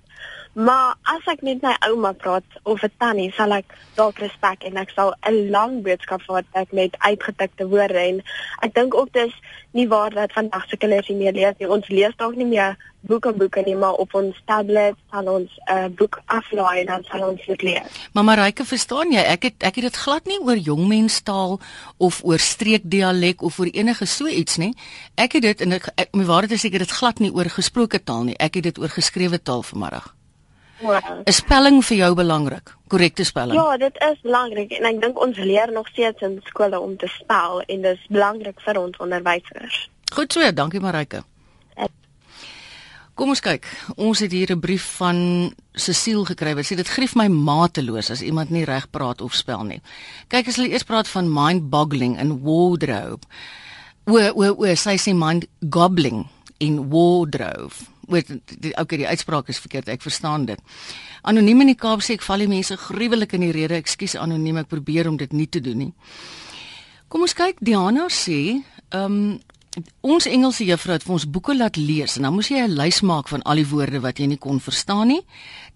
Maar 0.59 0.97
as 1.07 1.27
ek 1.31 1.45
met 1.47 1.61
my 1.63 1.77
ouma 1.87 2.11
praat 2.19 2.57
of 2.67 2.83
'n 2.83 2.91
tannie, 2.99 3.31
sal 3.33 3.53
ek 3.55 3.71
dalk 3.95 4.19
respek 4.19 4.65
en 4.67 4.77
ek 4.77 4.91
sal 4.91 5.15
'n 5.23 5.51
lang 5.51 5.83
boodskap 5.83 6.23
voortek 6.23 6.73
met 6.73 6.99
uitgetikte 6.99 7.69
woorde 7.69 7.99
en 7.99 8.23
ek 8.67 8.75
dink 8.75 8.95
ook 8.95 9.13
dis 9.13 9.35
nie 9.71 9.89
waar 9.89 10.11
dat 10.11 10.33
vandag 10.33 10.69
se 10.69 10.77
kinders 10.77 11.09
nie 11.09 11.17
meer 11.17 11.33
lees 11.33 11.55
nie. 11.59 11.71
Ons 11.71 11.89
lees 11.89 12.17
dalk 12.17 12.35
nie 12.35 12.47
meer 12.47 12.77
boeke 13.01 13.33
boeke 13.33 13.63
nie, 13.65 13.77
maar 13.77 13.93
op 13.93 14.15
ons 14.15 14.43
tablet 14.47 14.95
sal 15.11 15.29
ons 15.29 15.51
'n 15.51 15.73
uh, 15.75 15.87
boek 15.87 16.21
aflaai 16.27 16.81
en 16.81 16.87
dan 16.87 17.05
sal 17.05 17.29
ons 17.29 17.47
dit 17.47 17.63
lees. 17.63 18.09
Mamma 18.13 18.35
Ryke, 18.35 18.65
verstaan 18.65 19.13
jy? 19.13 19.21
Ek 19.21 19.43
het 19.43 19.63
ek 19.63 19.75
het 19.75 19.85
dit 19.85 19.97
glad 19.97 20.25
nie 20.25 20.41
oor 20.41 20.57
jongmenstaal 20.57 21.61
of 21.97 22.25
oor 22.25 22.39
streekdialek 22.39 23.43
of 23.43 23.59
oor 23.59 23.71
enige 23.71 24.07
so 24.07 24.27
iets 24.27 24.57
nie. 24.57 24.75
Ek 25.15 25.33
het 25.33 25.43
dit 25.43 25.61
en 25.61 25.73
ek, 25.73 25.89
ek 25.95 26.09
my 26.13 26.25
waarheid 26.25 26.53
is 26.53 26.65
ek 26.65 26.73
het 26.73 26.89
dit 26.89 26.99
glad 26.99 27.19
nie 27.19 27.33
oor 27.33 27.49
gesproke 27.49 28.03
taal 28.03 28.25
nie. 28.25 28.37
Ek 28.39 28.55
het 28.55 28.63
dit 28.63 28.79
oor 28.79 28.89
geskrewe 28.89 29.43
taal 29.43 29.63
vanmiddag. 29.63 30.18
Wow. 30.81 31.23
Is 31.27 31.41
spelling 31.43 31.81
vir 31.85 31.97
jou 31.97 32.15
belangrik? 32.15 32.75
Korrekte 32.89 33.25
spelling? 33.25 33.59
Ja, 33.59 33.77
dit 33.77 33.97
is 34.11 34.21
belangrik 34.23 34.73
en 34.79 34.85
ek 34.85 35.01
dink 35.03 35.19
ons 35.21 35.37
leer 35.37 35.73
nog 35.73 35.89
steeds 35.89 36.23
in 36.23 36.39
skole 36.47 36.79
om 36.81 36.97
te 36.97 37.11
spel 37.19 37.65
en 37.67 37.83
dit 37.83 37.97
is 37.97 38.07
belangrik 38.09 38.61
vir 38.61 38.79
ons 38.79 39.03
onderwysers. 39.03 39.89
Goed 40.15 40.33
so, 40.33 40.53
dankie 40.53 40.81
Marike. 40.81 41.25
Kom 43.19 43.33
ons 43.35 43.41
kyk. 43.43 43.65
Ons 43.99 44.21
het 44.23 44.31
hier 44.31 44.53
'n 44.55 44.61
brief 44.61 44.85
van 44.97 45.51
Cecile 45.75 46.25
gekry 46.25 46.55
wat 46.55 46.65
sê 46.65 46.77
dit 46.77 46.89
grief 46.89 47.17
my 47.17 47.27
mateloos 47.27 48.11
as 48.11 48.23
iemand 48.23 48.51
nie 48.51 48.65
reg 48.65 48.91
praat 48.91 49.21
of 49.21 49.35
spel 49.35 49.65
nie. 49.65 49.83
Kyk 50.29 50.47
as 50.49 50.57
hulle 50.57 50.71
eers 50.71 50.85
praat 50.85 51.09
van 51.09 51.27
mind-boggling 51.27 52.19
in 52.19 52.43
wardrobe. 52.43 53.27
O 54.07 54.19
o 54.19 54.55
o, 54.55 54.75
sy 54.75 54.97
sê 54.97 55.15
mind-gobbling 55.15 56.29
in 56.59 56.91
wardrobe. 56.91 57.75
Wait, 58.09 58.31
okay, 58.81 59.03
die 59.03 59.09
uitspraak 59.09 59.51
is 59.53 59.61
verkeerd. 59.61 59.91
Ek 59.93 60.05
verstaan 60.05 60.47
dit. 60.49 60.61
Anoniem 61.29 61.61
in 61.67 61.75
die 61.75 61.79
Kaap 61.79 62.01
sê 62.05 62.17
ek 62.17 62.25
val 62.25 62.41
die 62.41 62.49
mense 62.49 62.79
gruwelik 62.81 63.35
in 63.37 63.45
die 63.45 63.53
rede. 63.53 63.77
Ekskuus 63.77 64.17
anoniem, 64.17 64.63
ek 64.63 64.71
probeer 64.73 65.11
om 65.11 65.19
dit 65.21 65.35
nie 65.37 65.49
te 65.49 65.61
doen 65.61 65.85
nie. 65.85 65.93
Kom 67.13 67.25
ons 67.27 67.37
kyk. 67.37 67.61
Diana 67.65 68.09
sê, 68.13 68.41
ehm 68.93 69.21
um, 69.21 69.39
ons 70.03 70.27
Engelse 70.27 70.65
juffrou 70.67 70.95
het 70.97 71.05
vir 71.07 71.13
ons 71.15 71.27
boeke 71.29 71.55
laat 71.55 71.77
lees 71.79 72.17
en 72.19 72.25
dan 72.27 72.35
moes 72.35 72.49
jy 72.51 72.65
'n 72.65 72.75
lys 72.75 72.99
maak 73.03 73.29
van 73.29 73.43
al 73.43 73.61
die 73.61 73.69
woorde 73.69 74.01
wat 74.01 74.19
jy 74.19 74.27
nie 74.27 74.39
kon 74.39 74.59
verstaan 74.59 75.09
nie. 75.09 75.23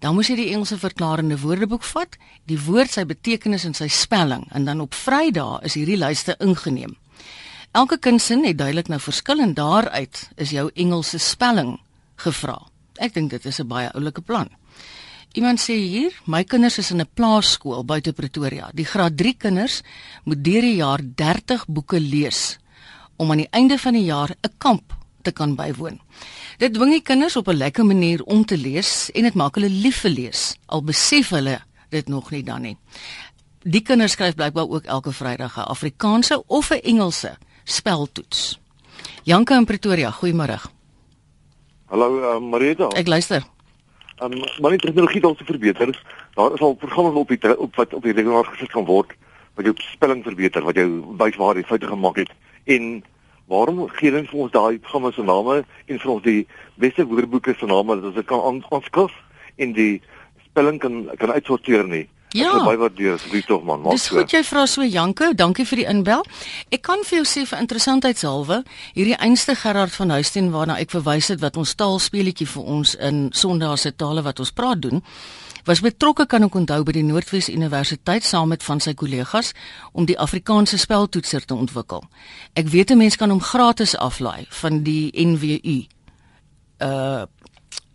Dan 0.01 0.15
moes 0.15 0.27
jy 0.27 0.35
die 0.35 0.49
Engelse 0.51 0.77
verklarende 0.77 1.37
woordeboek 1.39 1.83
vat, 1.83 2.17
die 2.45 2.59
woord, 2.59 2.91
sy 2.91 3.05
betekenis 3.05 3.65
en 3.65 3.73
sy 3.73 3.87
spelling 3.87 4.43
en 4.51 4.65
dan 4.65 4.81
op 4.81 4.93
Vrydae 4.93 5.63
is 5.63 5.73
hierdie 5.73 5.97
lyste 5.97 6.35
ingeneem. 6.39 6.97
Elke 7.71 7.97
kindsin 7.97 8.43
het 8.43 8.57
duidelik 8.57 8.87
nou 8.87 8.99
verskil 8.99 9.39
en 9.39 9.53
daaruit 9.53 10.29
is 10.35 10.49
jou 10.49 10.69
Engelse 10.75 11.17
spelling 11.17 11.79
gevra. 12.23 12.57
Ek 13.01 13.13
dink 13.13 13.31
dit 13.31 13.45
is 13.45 13.59
'n 13.59 13.67
baie 13.67 13.89
oulike 13.93 14.21
plan. 14.21 14.49
Iemand 15.33 15.59
sê 15.59 15.73
hier, 15.73 16.11
my 16.25 16.43
kinders 16.43 16.77
is 16.77 16.91
in 16.91 17.01
'n 17.01 17.09
plaaskool 17.13 17.83
buite 17.83 18.13
Pretoria. 18.13 18.69
Die 18.73 18.85
graad 18.85 19.17
3 19.17 19.33
kinders 19.33 19.81
moet 20.25 20.43
deur 20.43 20.61
die 20.61 20.75
jaar 20.75 20.99
30 21.01 21.65
boeke 21.67 21.99
lees 21.99 22.59
om 23.17 23.31
aan 23.31 23.37
die 23.37 23.51
einde 23.51 23.77
van 23.77 23.93
die 23.93 24.05
jaar 24.05 24.29
'n 24.29 24.53
kamp 24.57 24.93
te 25.23 25.31
kan 25.31 25.55
bywoon. 25.55 25.99
Dit 26.57 26.73
dwing 26.73 26.91
die 26.91 27.01
kinders 27.01 27.35
op 27.35 27.47
'n 27.47 27.57
lekker 27.57 27.85
manier 27.85 28.23
om 28.23 28.45
te 28.45 28.57
lees 28.57 29.09
en 29.13 29.23
dit 29.23 29.33
maak 29.33 29.55
hulle 29.55 29.69
lief 29.69 30.01
vir 30.01 30.11
lees. 30.11 30.55
Al 30.65 30.83
besef 30.83 31.29
hulle 31.29 31.61
dit 31.89 32.07
nog 32.07 32.31
nie 32.31 32.43
dan 32.43 32.61
nie. 32.61 32.77
Die 33.63 33.81
kinders 33.81 34.11
skryf 34.11 34.35
blykbaar 34.35 34.69
ook 34.69 34.85
elke 34.85 35.11
Vrydag 35.11 35.57
'n 35.57 35.69
Afrikaanse 35.69 36.43
of 36.47 36.71
'n 36.71 36.81
Engelse 36.83 37.37
speltoets. 37.63 38.59
Janka 39.23 39.57
in 39.57 39.65
Pretoria, 39.65 40.11
goeiemôre. 40.11 40.59
Hallo 41.93 42.07
uh, 42.25 42.39
Marita. 42.41 42.87
Ek 42.97 43.05
luister. 43.05 43.43
Um, 44.17 44.33
maar 44.57 44.73
die 44.73 44.79
tegnologie 44.81 45.19
het 45.21 45.37
se 45.37 45.45
verbeter. 45.45 45.91
Daar 46.33 46.53
is 46.53 46.61
al 46.65 46.73
programme 46.73 47.19
op 47.19 47.27
die 47.29 47.57
op 47.57 47.75
wat 47.75 47.93
op 47.93 48.01
die 48.01 48.15
rekenaar 48.17 48.47
gesit 48.49 48.71
kan 48.71 48.87
word 48.87 49.11
wat 49.53 49.67
jou 49.69 49.75
spelling 49.77 50.23
verbeter, 50.25 50.65
wat 50.65 50.73
jou 50.75 50.87
wys 51.19 51.37
waar 51.37 51.53
jy 51.55 51.63
foute 51.69 51.85
gemaak 51.85 52.17
het 52.17 52.31
en 52.65 53.03
waarom 53.45 53.83
gee 53.93 54.09
hulle 54.09 54.25
vir 54.25 54.41
ons 54.41 54.55
daai 54.55 54.79
programme 54.79 55.11
se 55.13 55.21
name 55.27 55.59
en 55.61 56.01
vir 56.01 56.13
ons 56.15 56.25
die 56.25 56.47
beste 56.81 57.05
woordeboeke 57.05 57.53
se 57.59 57.69
name 57.69 57.99
dat 58.01 58.09
ons 58.09 58.25
kan 58.25 58.73
aanskaf 58.73 59.13
en 59.61 59.77
die 59.77 60.01
spelling 60.47 60.81
kan 60.81 60.97
kan 61.21 61.37
uitsorteer 61.37 61.85
nie. 61.85 62.07
Ja. 62.33 62.49
Ek 62.57 62.65
baie 62.65 62.79
waardeer 62.81 63.13
asseblief 63.13 63.45
tog 63.45 63.63
man. 63.67 63.83
Dis 63.93 64.07
goed 64.09 64.31
jy 64.33 64.41
vra 64.47 64.65
so 64.69 64.81
Janko, 64.81 65.31
dankie 65.37 65.65
vir 65.69 65.83
die 65.83 65.85
inbel. 65.89 66.25
Ek 66.73 66.81
kan 66.85 67.05
vir 67.05 67.19
jou 67.21 67.27
sê 67.29 67.45
vir 67.45 67.61
interessantheidshalwe, 67.61 68.63
hierdie 68.97 69.17
einste 69.21 69.55
Gerard 69.55 69.93
van 69.93 70.15
Huisteen 70.17 70.49
waarna 70.53 70.79
ek 70.81 70.95
verwys 70.95 71.29
het 71.29 71.43
wat 71.43 71.59
ons 71.61 71.75
taalspeletjie 71.77 72.49
vir 72.49 72.63
ons 72.75 72.95
in 72.97 73.27
Sondag 73.37 73.77
se 73.79 73.93
tale 73.93 74.25
wat 74.25 74.41
ons 74.41 74.51
praat 74.51 74.81
doen, 74.81 75.03
was 75.69 75.83
betrokke 75.83 76.25
kan 76.27 76.43
ek 76.43 76.57
onthou 76.57 76.81
by 76.83 76.95
die 76.97 77.05
Noordwes 77.05 77.51
Universiteit 77.53 78.25
saam 78.27 78.49
met 78.51 78.65
van 78.65 78.81
sy 78.83 78.95
kollegas 78.97 79.53
om 79.93 80.09
die 80.09 80.17
Afrikaanse 80.19 80.77
speltoetser 80.81 81.45
te 81.45 81.55
ontwikkel. 81.55 82.03
Ek 82.57 82.67
weet 82.67 82.91
'n 82.91 82.97
mens 82.97 83.15
kan 83.15 83.29
hom 83.29 83.41
gratis 83.41 83.95
aflaai 83.95 84.45
van 84.49 84.83
die 84.83 85.11
NWU. 85.13 85.85
Uh 86.81 87.25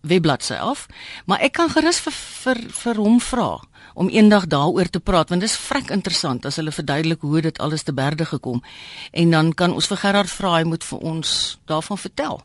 webbladsy 0.09 0.59
af, 0.59 0.87
maar 1.27 1.43
ek 1.45 1.57
kan 1.61 1.71
gerus 1.73 2.01
vir 2.05 2.15
vir 2.17 2.63
vir 2.83 3.03
hom 3.03 3.21
vra 3.21 3.51
om 3.99 4.09
eendag 4.09 4.47
daaroor 4.47 4.91
te 4.91 5.01
praat 5.01 5.33
want 5.33 5.43
dit 5.43 5.51
is 5.51 5.59
vrek 5.59 5.91
interessant 5.91 6.47
as 6.47 6.59
hulle 6.61 6.75
verduidelik 6.75 7.25
hoe 7.27 7.41
dit 7.49 7.59
alles 7.59 7.83
te 7.83 7.93
berde 7.93 8.25
gekom 8.25 8.63
en 9.13 9.31
dan 9.35 9.55
kan 9.55 9.75
ons 9.75 9.89
vir 9.91 9.99
Gerard 10.05 10.31
vra 10.31 10.53
hy 10.59 10.67
moet 10.69 10.85
vir 10.85 10.99
ons 11.13 11.33
daarvan 11.67 11.99
vertel. 11.99 12.43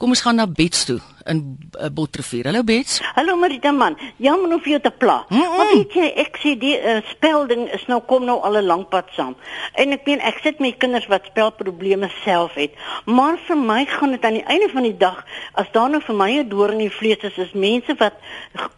Kom 0.00 0.14
ons 0.14 0.22
gaan 0.24 0.38
na 0.40 0.46
Bets 0.48 0.86
toe 0.88 0.96
in 1.28 1.40
uh, 1.76 1.90
Botrefuur. 1.92 2.46
Hallo 2.48 2.62
Bets. 2.64 3.02
Hallo 3.18 3.34
Marita 3.36 3.68
man. 3.68 3.98
Jammer 4.16 4.54
of 4.56 4.64
jy 4.64 4.78
te 4.80 4.90
pla. 4.90 5.26
Mm 5.28 5.36
-mm. 5.36 5.56
Maar 5.56 5.72
weet 5.74 5.92
jy, 5.92 6.06
ek 6.22 6.38
sê 6.40 6.54
die 6.56 6.72
uh, 6.80 7.02
spelding 7.10 7.66
is 7.76 7.84
nou 7.86 8.00
kom 8.08 8.24
nou 8.24 8.38
al 8.40 8.56
'n 8.56 8.64
lank 8.64 8.88
pad 8.88 9.12
saam. 9.12 9.36
En 9.74 9.92
ek 9.92 10.06
meen 10.06 10.20
ek 10.20 10.40
sit 10.42 10.58
met 10.58 10.76
kinders 10.76 11.06
wat 11.06 11.28
spelprobleme 11.28 12.08
self 12.24 12.54
het. 12.54 12.72
Maar 13.04 13.36
vir 13.46 13.58
my 13.58 13.84
gaan 13.84 14.10
dit 14.10 14.24
aan 14.24 14.38
die 14.40 14.48
einde 14.48 14.68
van 14.72 14.82
die 14.82 14.96
dag 14.96 15.24
as 15.52 15.68
daar 15.72 15.90
nou 15.90 16.00
vir 16.00 16.16
my 16.16 16.30
'n 16.32 16.48
doorn 16.48 16.72
in 16.72 16.88
die 16.88 16.96
vlees 16.98 17.20
is, 17.20 17.36
is 17.36 17.52
mense 17.52 17.94
wat 17.98 18.14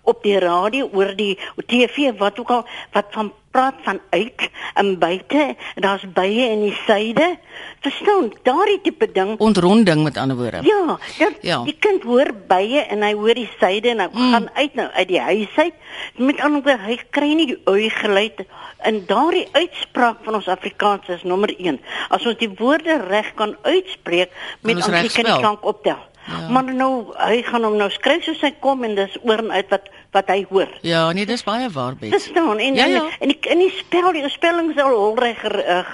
op 0.02 0.22
die 0.22 0.38
radio 0.38 0.90
oor 0.92 1.14
die 1.16 1.38
TV 1.66 2.18
wat 2.18 2.38
ook 2.38 2.50
al 2.50 2.66
wat 2.92 3.06
van 3.10 3.32
praat 3.52 3.78
van 3.84 4.00
uit 4.10 4.48
en 4.74 4.98
buite, 4.98 5.56
daar's 5.84 6.04
bye 6.14 6.48
in 6.48 6.64
die 6.64 6.76
syde. 6.86 7.36
Verstaan, 7.84 8.30
daardie 8.46 8.80
tipe 8.82 9.08
ding. 9.12 9.34
Ontronding 9.38 10.02
met 10.06 10.16
ander 10.16 10.36
woorde. 10.36 10.62
Ja, 10.66 10.98
dat, 11.18 11.38
ja, 11.40 11.62
die 11.66 11.76
kind 11.78 12.02
hoor 12.08 12.32
bye 12.48 12.84
en 12.88 13.04
hy 13.04 13.12
hoor 13.18 13.36
die 13.36 13.50
syde 13.60 13.92
en 13.92 14.04
hy 14.04 14.08
mm. 14.12 14.30
gaan 14.34 14.48
uit 14.54 14.78
nou 14.78 14.88
uit 14.90 15.08
die 15.08 15.20
huis 15.20 15.56
uit. 15.56 15.74
Met 16.16 16.40
ander 16.40 16.62
woorde, 16.62 16.78
hy 16.86 16.98
kry 17.10 17.32
nie 17.36 17.50
die 17.52 17.60
ui 17.68 17.90
geluid 18.00 18.44
in 18.88 19.02
daardie 19.06 19.46
uitspraak 19.52 20.24
van 20.26 20.40
ons 20.40 20.48
Afrikaans 20.50 21.10
is 21.12 21.26
nommer 21.28 21.52
1. 21.58 21.78
As 22.10 22.26
ons 22.26 22.38
die 22.40 22.50
woorde 22.58 22.98
reg 23.08 23.34
kan 23.38 23.54
uitspreek 23.62 24.32
met 24.62 24.80
ons 24.80 25.20
klank 25.20 25.64
optel. 25.64 26.00
Ja. 26.26 26.48
Maar 26.54 26.70
nou 26.70 26.92
hy 27.18 27.40
gaan 27.42 27.64
hom 27.66 27.76
nou 27.80 27.88
skryf 27.90 28.22
soos 28.26 28.42
hy 28.46 28.52
kom 28.62 28.84
en 28.86 28.94
dis 28.94 29.14
oor 29.26 29.42
en 29.42 29.50
uit 29.50 29.72
wat 29.74 29.88
wat 30.12 30.28
hy 30.28 30.42
hoor. 30.48 30.68
Ja, 30.84 31.06
nee, 31.12 31.26
dis 31.26 31.44
baie 31.44 31.70
waar 31.72 31.96
bet. 31.96 32.10
Dis 32.12 32.28
dan 32.32 32.58
en 32.58 32.74
ja, 32.74 32.86
ja. 32.86 33.04
en 33.18 33.32
die 33.32 33.38
in 33.52 33.64
die 33.64 33.72
spel 33.76 34.12
die 34.12 34.28
spelling 34.28 34.72
sal 34.76 34.92
holreg 34.92 35.40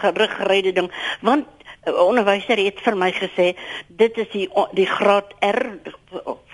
gerig 0.01 0.35
geryde 0.41 0.73
ding 0.73 0.91
want 1.21 1.47
uh, 1.87 1.95
onderwyser 2.03 2.59
het 2.59 2.83
vir 2.83 2.99
my 2.99 3.13
gesê 3.15 3.53
dit 3.89 4.19
is 4.19 4.31
die 4.35 4.49
die 4.75 4.89
graad 4.91 5.35
R 5.45 5.63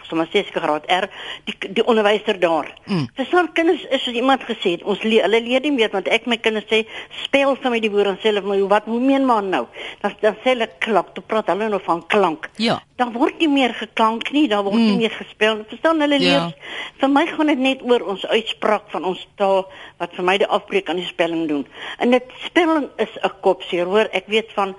sommer 0.09 0.29
sê 0.33 0.43
ek 0.45 0.53
graad 0.55 0.87
R 0.91 1.09
die 1.49 1.73
die 1.77 1.85
onderwyser 1.85 2.39
daar. 2.41 2.71
Mm. 2.87 3.07
Vir 3.17 3.29
so 3.31 3.43
kinders 3.57 3.85
is 3.91 4.05
soos 4.05 4.17
iemand 4.17 4.45
gesê 4.49 4.77
ons 4.85 5.03
le 5.05 5.21
hulle 5.23 5.41
leer 5.45 5.65
nie 5.65 5.75
meer 5.75 5.93
want 5.93 6.09
ek 6.13 6.27
my 6.31 6.39
kinders 6.43 6.67
sê 6.71 6.85
speel 7.25 7.57
vir 7.61 7.75
my 7.75 7.81
die 7.83 7.91
woord 7.93 8.15
en 8.15 8.19
self 8.23 8.45
maar 8.45 8.63
wat 8.71 8.89
hoe 8.91 9.01
meen 9.01 9.27
man 9.29 9.51
nou? 9.53 9.65
Dan 10.03 10.17
dan 10.23 10.39
sê 10.43 10.55
hulle 10.55 10.69
klank, 10.85 11.15
toe 11.15 11.25
praat 11.27 11.51
hulle 11.53 11.69
nou 11.73 11.81
van 11.85 12.03
klank. 12.07 12.49
Ja. 12.63 12.81
Dan 13.01 13.13
word 13.17 13.39
nie 13.43 13.51
meer 13.51 13.75
geklank 13.75 14.31
nie, 14.33 14.47
dan 14.49 14.65
word 14.67 14.79
mm. 14.79 14.89
nie 14.93 15.05
meer 15.05 15.15
gespeel. 15.15 15.63
Verstaan 15.69 16.03
hulle 16.05 16.19
leer? 16.19 16.49
Ja. 16.51 16.91
Vir 17.03 17.13
my 17.13 17.27
gaan 17.31 17.53
dit 17.53 17.63
net 17.69 17.85
oor 17.87 18.05
ons 18.15 18.27
uitspraak 18.27 18.91
van 18.95 19.07
ons 19.11 19.23
taal 19.41 19.65
wat 20.03 20.15
vir 20.17 20.29
my 20.29 20.37
die 20.43 20.51
afbreek 20.59 20.91
aan 20.91 21.01
die 21.03 21.09
spelling 21.09 21.47
doen. 21.51 21.65
En 21.99 22.15
dit 22.15 22.37
spelling 22.45 22.89
is 23.03 23.15
'n 23.23 23.33
kopseer, 23.41 23.87
hoor. 23.87 24.09
Ek 24.13 24.27
weet 24.27 24.53
van 24.55 24.77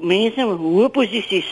mense 0.00 0.40
in 0.40 0.56
hoë 0.56 0.88
posisies 0.88 1.48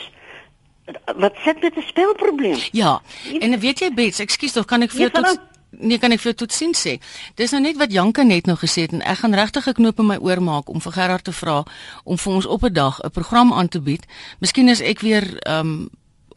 wat 1.15 1.33
sit 1.43 1.61
met 1.61 1.75
'n 1.77 1.81
spelprobleem. 1.87 2.57
Ja. 2.71 3.01
En 3.39 3.59
weet 3.59 3.79
jy 3.79 3.93
Bets, 3.93 4.19
ekskuus 4.19 4.51
tog 4.51 4.65
kan 4.65 4.81
ek 4.81 4.91
vir 4.91 4.99
jou 4.99 5.09
tot 5.11 5.39
Nee, 5.71 5.97
kan 5.97 6.11
ek 6.11 6.19
vir 6.19 6.33
tot 6.35 6.51
sien 6.51 6.73
sê. 6.75 6.97
Dis 7.39 7.51
nou 7.55 7.61
net 7.63 7.77
wat 7.79 7.93
Janka 7.95 8.23
net 8.27 8.45
nou 8.45 8.57
gesê 8.59 8.81
het 8.81 8.91
en 8.91 9.01
ek 9.01 9.17
gaan 9.23 9.33
regtig 9.33 9.67
'n 9.67 9.73
knoop 9.73 9.99
in 9.99 10.05
my 10.05 10.17
oor 10.17 10.41
maak 10.41 10.69
om 10.69 10.81
vir 10.81 10.91
Gerard 10.91 11.23
te 11.23 11.31
vra 11.31 11.63
om 12.03 12.17
vir 12.17 12.33
ons 12.33 12.45
op 12.45 12.63
'n 12.63 12.73
dag 12.73 12.99
'n 12.99 13.09
program 13.09 13.53
aan 13.53 13.67
te 13.67 13.79
bied. 13.79 14.05
Miskien 14.39 14.67
is 14.67 14.81
ek 14.81 14.99
weer 14.99 15.39
ehm 15.39 15.59
um, 15.59 15.89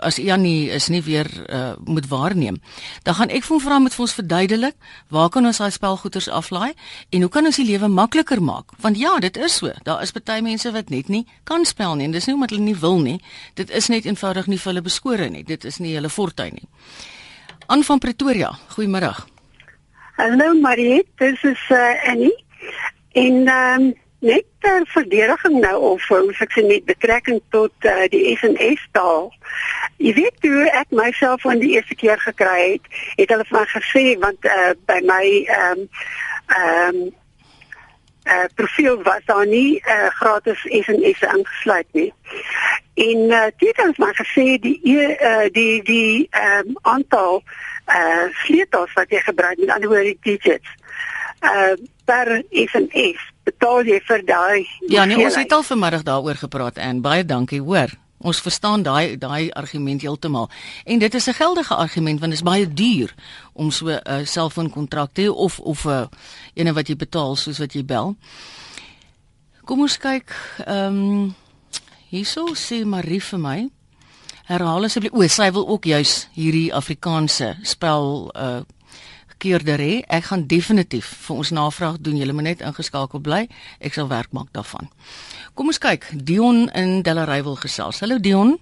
as 0.02 0.16
Janie 0.16 0.70
is 0.70 0.88
nie 0.88 1.02
weer 1.02 1.28
uh, 1.48 1.72
moet 1.84 2.08
waarneem. 2.08 2.60
Dan 3.02 3.14
gaan 3.14 3.30
ek 3.30 3.44
vir 3.46 3.56
hom 3.56 3.62
vra 3.62 3.78
met 3.78 3.94
vir 3.94 4.04
ons 4.06 4.16
verduidelik 4.18 4.76
waar 5.08 5.30
kan 5.30 5.46
ons 5.46 5.60
daai 5.62 5.70
spelgoeders 5.70 6.28
aflaai 6.28 6.72
en 7.10 7.20
hoe 7.20 7.30
kan 7.30 7.46
ons 7.46 7.56
die 7.60 7.66
lewe 7.68 7.88
makliker 7.88 8.42
maak? 8.42 8.74
Want 8.82 8.98
ja, 8.98 9.18
dit 9.22 9.36
is 9.36 9.58
so. 9.60 9.72
Daar 9.84 10.02
is 10.02 10.12
baie 10.12 10.42
mense 10.42 10.72
wat 10.72 10.90
net 10.90 11.08
nie 11.08 11.24
kan 11.44 11.64
spel 11.64 11.94
nie 11.94 12.08
en 12.08 12.16
dis 12.16 12.26
nie 12.26 12.34
omdat 12.34 12.54
hulle 12.54 12.66
nie 12.66 12.78
wil 12.78 12.98
nie. 12.98 13.18
Dit 13.54 13.70
is 13.70 13.88
net 13.88 14.06
eenvoudig 14.06 14.46
nie 14.46 14.58
vir 14.58 14.72
hulle 14.72 14.84
beskore 14.84 15.28
nie. 15.30 15.44
Dit 15.44 15.64
is 15.64 15.78
nie 15.78 15.94
hulle 15.94 16.10
fortuin 16.10 16.58
nie. 16.58 16.68
Aan 17.66 17.84
van 17.84 17.98
Pretoria. 17.98 18.52
Goeiemôre. 18.76 19.14
Hallo 20.16 20.54
Marie, 20.54 21.02
dis 21.18 21.42
is 21.42 21.62
uh, 21.70 22.10
Annie. 22.10 22.34
En 23.12 23.46
ehm 23.46 23.82
um, 23.82 23.92
net 24.24 24.44
ter 24.64 24.86
verdediging 24.92 25.58
nou 25.60 25.76
of 25.92 26.06
hoe 26.08 26.32
ek 26.44 26.54
sê 26.56 26.64
met 26.66 26.86
betrekking 26.88 27.40
tot 27.54 27.88
uh, 27.88 28.06
die 28.12 28.22
SNS 28.32 28.86
taal. 28.96 29.28
Jy 30.02 30.14
weet 30.16 30.38
toe 30.44 30.64
ek 30.70 30.94
myself 30.96 31.44
van 31.44 31.60
die 31.62 31.74
eerste 31.76 31.96
keer 32.00 32.20
gekry 32.22 32.76
het, 32.76 32.88
het 33.20 33.34
hulle 33.34 33.46
my 33.52 33.66
gesê 33.72 34.06
want 34.22 34.48
uh, 34.48 34.72
by 34.88 35.00
my 35.04 35.26
ehm 35.44 35.84
um, 35.84 35.84
ehm 36.54 37.02
um, 37.02 37.12
uh, 38.24 38.44
profiel 38.54 39.02
was 39.02 39.24
daar 39.28 39.46
nie 39.46 39.82
uh, 39.84 40.06
gratis 40.20 40.64
SNS 40.64 41.20
ingesluit 41.20 41.86
nie. 41.92 42.12
En 42.94 43.18
uh, 43.28 43.44
dit 43.58 43.76
het 43.76 43.98
maar 43.98 44.16
gesê 44.16 44.56
die 44.60 44.80
uh, 44.84 45.46
die 45.52 45.82
die 45.82 46.26
ehm 46.30 46.72
um, 46.72 46.80
aantal 46.82 47.42
uh 47.84 48.26
sleutels 48.32 48.92
wat 48.96 49.10
jy 49.12 49.20
gebruik 49.20 49.58
met 49.60 49.70
ander 49.70 49.88
woorde 49.88 50.16
digits 50.24 50.68
uh 51.44 51.76
per 52.08 52.42
SMS 52.50 53.33
betaal 53.44 53.84
jy 53.86 54.00
vir 54.08 54.24
daai 54.24 54.66
Ja 54.88 55.04
nee 55.04 55.24
ons 55.24 55.36
het 55.36 55.52
al 55.52 55.62
vanmiddag 55.62 56.02
daaroor 56.02 56.40
gepraat 56.46 56.76
en 56.76 57.00
baie 57.00 57.24
dankie 57.24 57.60
hoor 57.60 57.92
Ons 58.24 58.40
verstaan 58.40 58.82
daai 58.82 59.18
daai 59.20 59.50
argument 59.52 60.00
heeltemal. 60.00 60.48
En 60.84 60.98
dit 60.98 61.14
is 61.14 61.26
'n 61.28 61.32
geldige 61.32 61.74
argument 61.74 62.20
want 62.20 62.32
dit 62.32 62.40
is 62.40 62.48
baie 62.50 62.72
duur 62.72 63.14
om 63.52 63.70
so 63.70 63.88
'n 63.88 64.00
uh, 64.06 64.24
selfoonkontrak 64.24 65.12
te 65.12 65.22
hê 65.22 65.28
of 65.28 65.60
of 65.60 65.84
'n 65.84 65.88
uh, 65.88 66.06
ene 66.54 66.72
wat 66.72 66.88
jy 66.88 66.96
betaal 66.96 67.36
soos 67.36 67.58
wat 67.58 67.72
jy 67.72 67.84
bel. 67.84 68.16
Kom 69.64 69.80
ons 69.80 69.98
kyk. 69.98 70.32
Ehm 70.66 70.96
um, 70.96 71.34
hierso 72.08 72.54
sê 72.54 72.84
Marie 72.84 73.22
vir 73.22 73.38
my. 73.38 73.68
Herhaal 74.44 74.84
asseblief. 74.84 75.12
O, 75.12 75.28
sy 75.28 75.50
wil 75.50 75.68
ook 75.68 75.84
juis 75.84 76.28
hierdie 76.32 76.74
Afrikaanse 76.74 77.56
spel 77.62 78.30
uh 78.34 78.60
keerder 79.38 79.80
hê. 79.82 80.02
Ek 80.08 80.28
gaan 80.30 80.46
definitief 80.46 81.08
vir 81.26 81.36
ons 81.36 81.50
navraag 81.50 81.98
doen. 82.00 82.16
Julle 82.20 82.32
moet 82.32 82.50
net 82.50 82.62
ingeskakel 82.64 83.20
bly. 83.20 83.46
Ek 83.80 83.96
sal 83.96 84.08
werk 84.08 84.32
maak 84.32 84.52
daarvan. 84.52 84.90
Kom 85.54 85.72
ons 85.72 85.78
kyk. 85.78 86.06
Dion 86.14 86.68
in 86.74 87.02
Delaray 87.02 87.42
wil 87.42 87.56
gesels. 87.56 88.00
Hallo 88.04 88.18
Dion. 88.18 88.56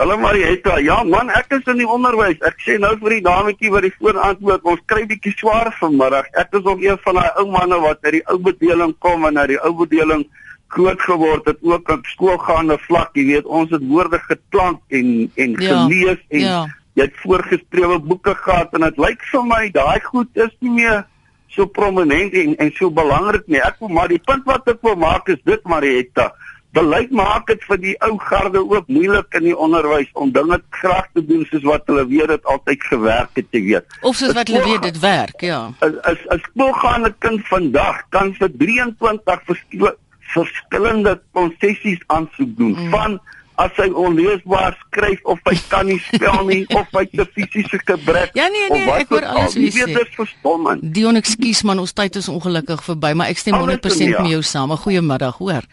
Hallo 0.00 0.16
Marietta. 0.16 0.78
Ja 0.80 1.02
man, 1.04 1.28
ek 1.36 1.52
is 1.58 1.66
in 1.68 1.82
die 1.82 1.88
onderwys. 1.88 2.40
Ek 2.46 2.56
sê 2.64 2.78
nou 2.80 2.94
vir 3.02 3.18
die 3.18 3.24
dametjie 3.26 3.72
wat 3.72 3.84
die 3.84 3.92
foon 3.98 4.16
antwoord, 4.16 4.64
ons 4.64 4.84
kry 4.88 5.02
bietjie 5.08 5.34
swaar 5.36 5.68
vanmiddag. 5.76 6.30
Ek 6.40 6.54
is 6.56 6.64
ook 6.64 6.80
een 6.80 6.96
van 7.04 7.20
daai 7.20 7.40
ou 7.42 7.50
manne 7.52 7.80
wat 7.84 8.00
uit 8.06 8.14
die 8.16 8.22
ou 8.32 8.38
bedeling 8.40 8.94
kom 9.04 9.28
en 9.28 9.36
uit 9.42 9.52
die 9.52 9.60
ou 9.60 9.74
bedeling 9.76 10.24
groot 10.70 11.00
geword 11.02 11.44
het 11.50 11.58
ook 11.60 11.88
op 11.90 12.06
skoolgaande 12.06 12.78
vlak, 12.86 13.10
jy 13.18 13.26
weet, 13.26 13.46
ons 13.46 13.72
het 13.74 13.82
woorde 13.90 14.20
geklank 14.24 14.80
en 14.88 15.08
en 15.34 15.56
ja, 15.58 15.80
gelees 15.82 16.20
en 16.28 16.44
ja. 16.46 16.60
Jy 17.00 17.08
het 17.08 17.22
voorgeskrewe 17.24 17.98
boeke 18.04 18.34
gehad 18.44 18.76
en 18.76 18.84
dit 18.86 19.00
lyk 19.00 19.24
vir 19.32 19.48
my 19.48 19.62
daai 19.72 20.00
goed 20.04 20.44
is 20.44 20.52
nie 20.60 20.76
meer 20.82 21.02
so 21.50 21.66
prominent 21.66 22.36
en 22.36 22.54
en 22.62 22.70
so 22.76 22.90
belangrik 22.94 23.48
nie. 23.48 23.60
Ek 23.62 23.80
wil 23.82 23.92
maar 23.96 24.10
die 24.12 24.22
punt 24.22 24.46
wat 24.46 24.68
ek 24.70 24.82
wil 24.86 24.96
maak 25.00 25.28
is 25.32 25.40
dit 25.48 25.64
Marietta. 25.68 26.30
Beleid 26.76 27.10
maak 27.10 27.48
dit 27.50 27.64
vir 27.66 27.80
die 27.82 27.94
ou 28.06 28.12
garde 28.22 28.60
ook 28.62 28.86
moeilik 28.86 29.34
in 29.40 29.48
die 29.48 29.56
onderwys 29.56 30.10
om 30.14 30.30
dinge 30.30 30.60
graag 30.76 31.08
te 31.16 31.24
doen 31.26 31.42
soos 31.50 31.66
wat 31.66 31.88
hulle 31.90 32.04
weet 32.06 32.30
dit 32.30 32.46
altyd 32.52 32.84
gewerk 32.92 33.40
het, 33.40 33.48
jy 33.50 33.62
weet. 33.64 33.96
Of 34.06 34.20
soos 34.20 34.36
wat 34.36 34.52
hulle 34.52 34.62
weet 34.68 34.86
dit 34.86 35.00
werk, 35.02 35.42
ja. 35.42 35.64
As 35.82 36.22
as 36.30 36.44
skoolgaande 36.52 37.10
kind 37.18 37.42
vandag 37.50 38.04
kan 38.14 38.30
vir 38.38 38.54
23 38.62 39.90
verskillende 40.30 41.18
konsessies 41.34 42.06
aansoek 42.06 42.54
doen 42.60 42.76
mm. 42.76 42.94
van 42.94 43.18
as 43.60 43.76
hy 43.80 43.88
onleesbaar 44.04 44.76
skryf 44.86 45.20
of 45.28 45.40
hy 45.48 45.56
kan 45.72 45.88
nie 45.88 45.98
spel 46.06 46.44
nie 46.48 46.62
of 46.78 46.88
hy 46.96 47.04
te 47.12 47.26
fisiese 47.34 47.80
gebrek. 47.84 48.32
Ja 48.38 48.48
nee 48.52 48.70
nee, 48.72 48.86
ek 48.96 49.12
hoor 49.12 49.26
alles 49.34 49.58
wie 49.58 49.72
sê. 49.74 49.88
Dit 49.90 50.06
is 50.06 50.14
verstommend. 50.16 50.86
Dion, 50.96 51.18
ekskuus 51.20 51.62
man, 51.68 51.82
ons 51.82 51.94
tyd 51.96 52.16
is 52.20 52.30
ongelukkig 52.32 52.82
verby, 52.86 53.12
maar 53.18 53.32
ek 53.32 53.42
stem 53.42 53.58
100% 53.58 54.16
met 54.16 54.32
jou 54.34 54.42
saam. 54.46 54.72
Goeiemiddag, 54.80 55.40
hoor. 55.42 55.66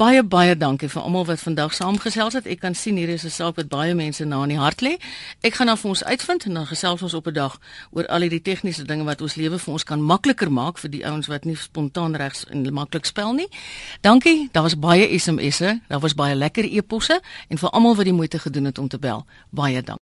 Baie 0.00 0.22
baie 0.24 0.54
dankie 0.56 0.88
vir 0.88 1.02
almal 1.02 1.26
wat 1.28 1.42
vandag 1.44 1.74
saamgesels 1.76 2.32
het. 2.38 2.46
Ek 2.48 2.62
kan 2.62 2.72
sien 2.74 2.96
hier 2.96 3.10
is 3.12 3.24
'n 3.24 3.28
saak 3.28 3.56
wat 3.56 3.68
baie 3.68 3.94
mense 3.94 4.24
na 4.24 4.42
in 4.42 4.48
die 4.48 4.58
hart 4.58 4.80
lê. 4.80 4.96
Ek 5.42 5.54
gaan 5.54 5.66
dan 5.66 5.76
vir 5.76 5.90
ons 5.90 6.04
uitvind 6.04 6.44
en 6.44 6.54
dan 6.54 6.66
gesels 6.66 7.02
ons 7.02 7.14
op 7.14 7.26
'n 7.26 7.32
dag 7.32 7.60
oor 7.90 8.06
al 8.06 8.20
hierdie 8.20 8.40
tegniese 8.40 8.84
dinge 8.84 9.04
wat 9.04 9.20
ons 9.20 9.34
lewe 9.34 9.58
vir 9.58 9.72
ons 9.72 9.84
kan 9.84 10.00
makliker 10.02 10.52
maak 10.52 10.78
vir 10.78 10.90
die 10.90 11.04
ouens 11.04 11.26
wat 11.26 11.44
nie 11.44 11.56
spontaan 11.56 12.16
regs 12.16 12.46
en 12.48 12.72
maklik 12.72 13.04
spel 13.04 13.32
nie. 13.32 13.48
Dankie. 14.00 14.48
Daar 14.52 14.62
was 14.62 14.78
baie 14.78 15.18
SMS'e, 15.18 15.80
daar 15.88 16.00
was 16.00 16.14
baie 16.14 16.34
lekker 16.34 16.64
e-posse 16.64 17.20
en 17.48 17.58
vir 17.58 17.70
almal 17.70 17.96
wat 17.96 18.04
die 18.04 18.14
moeite 18.14 18.38
gedoen 18.38 18.64
het 18.64 18.78
om 18.78 18.88
te 18.88 18.98
bel. 18.98 19.26
Baie 19.50 19.82
dankie. 19.82 19.98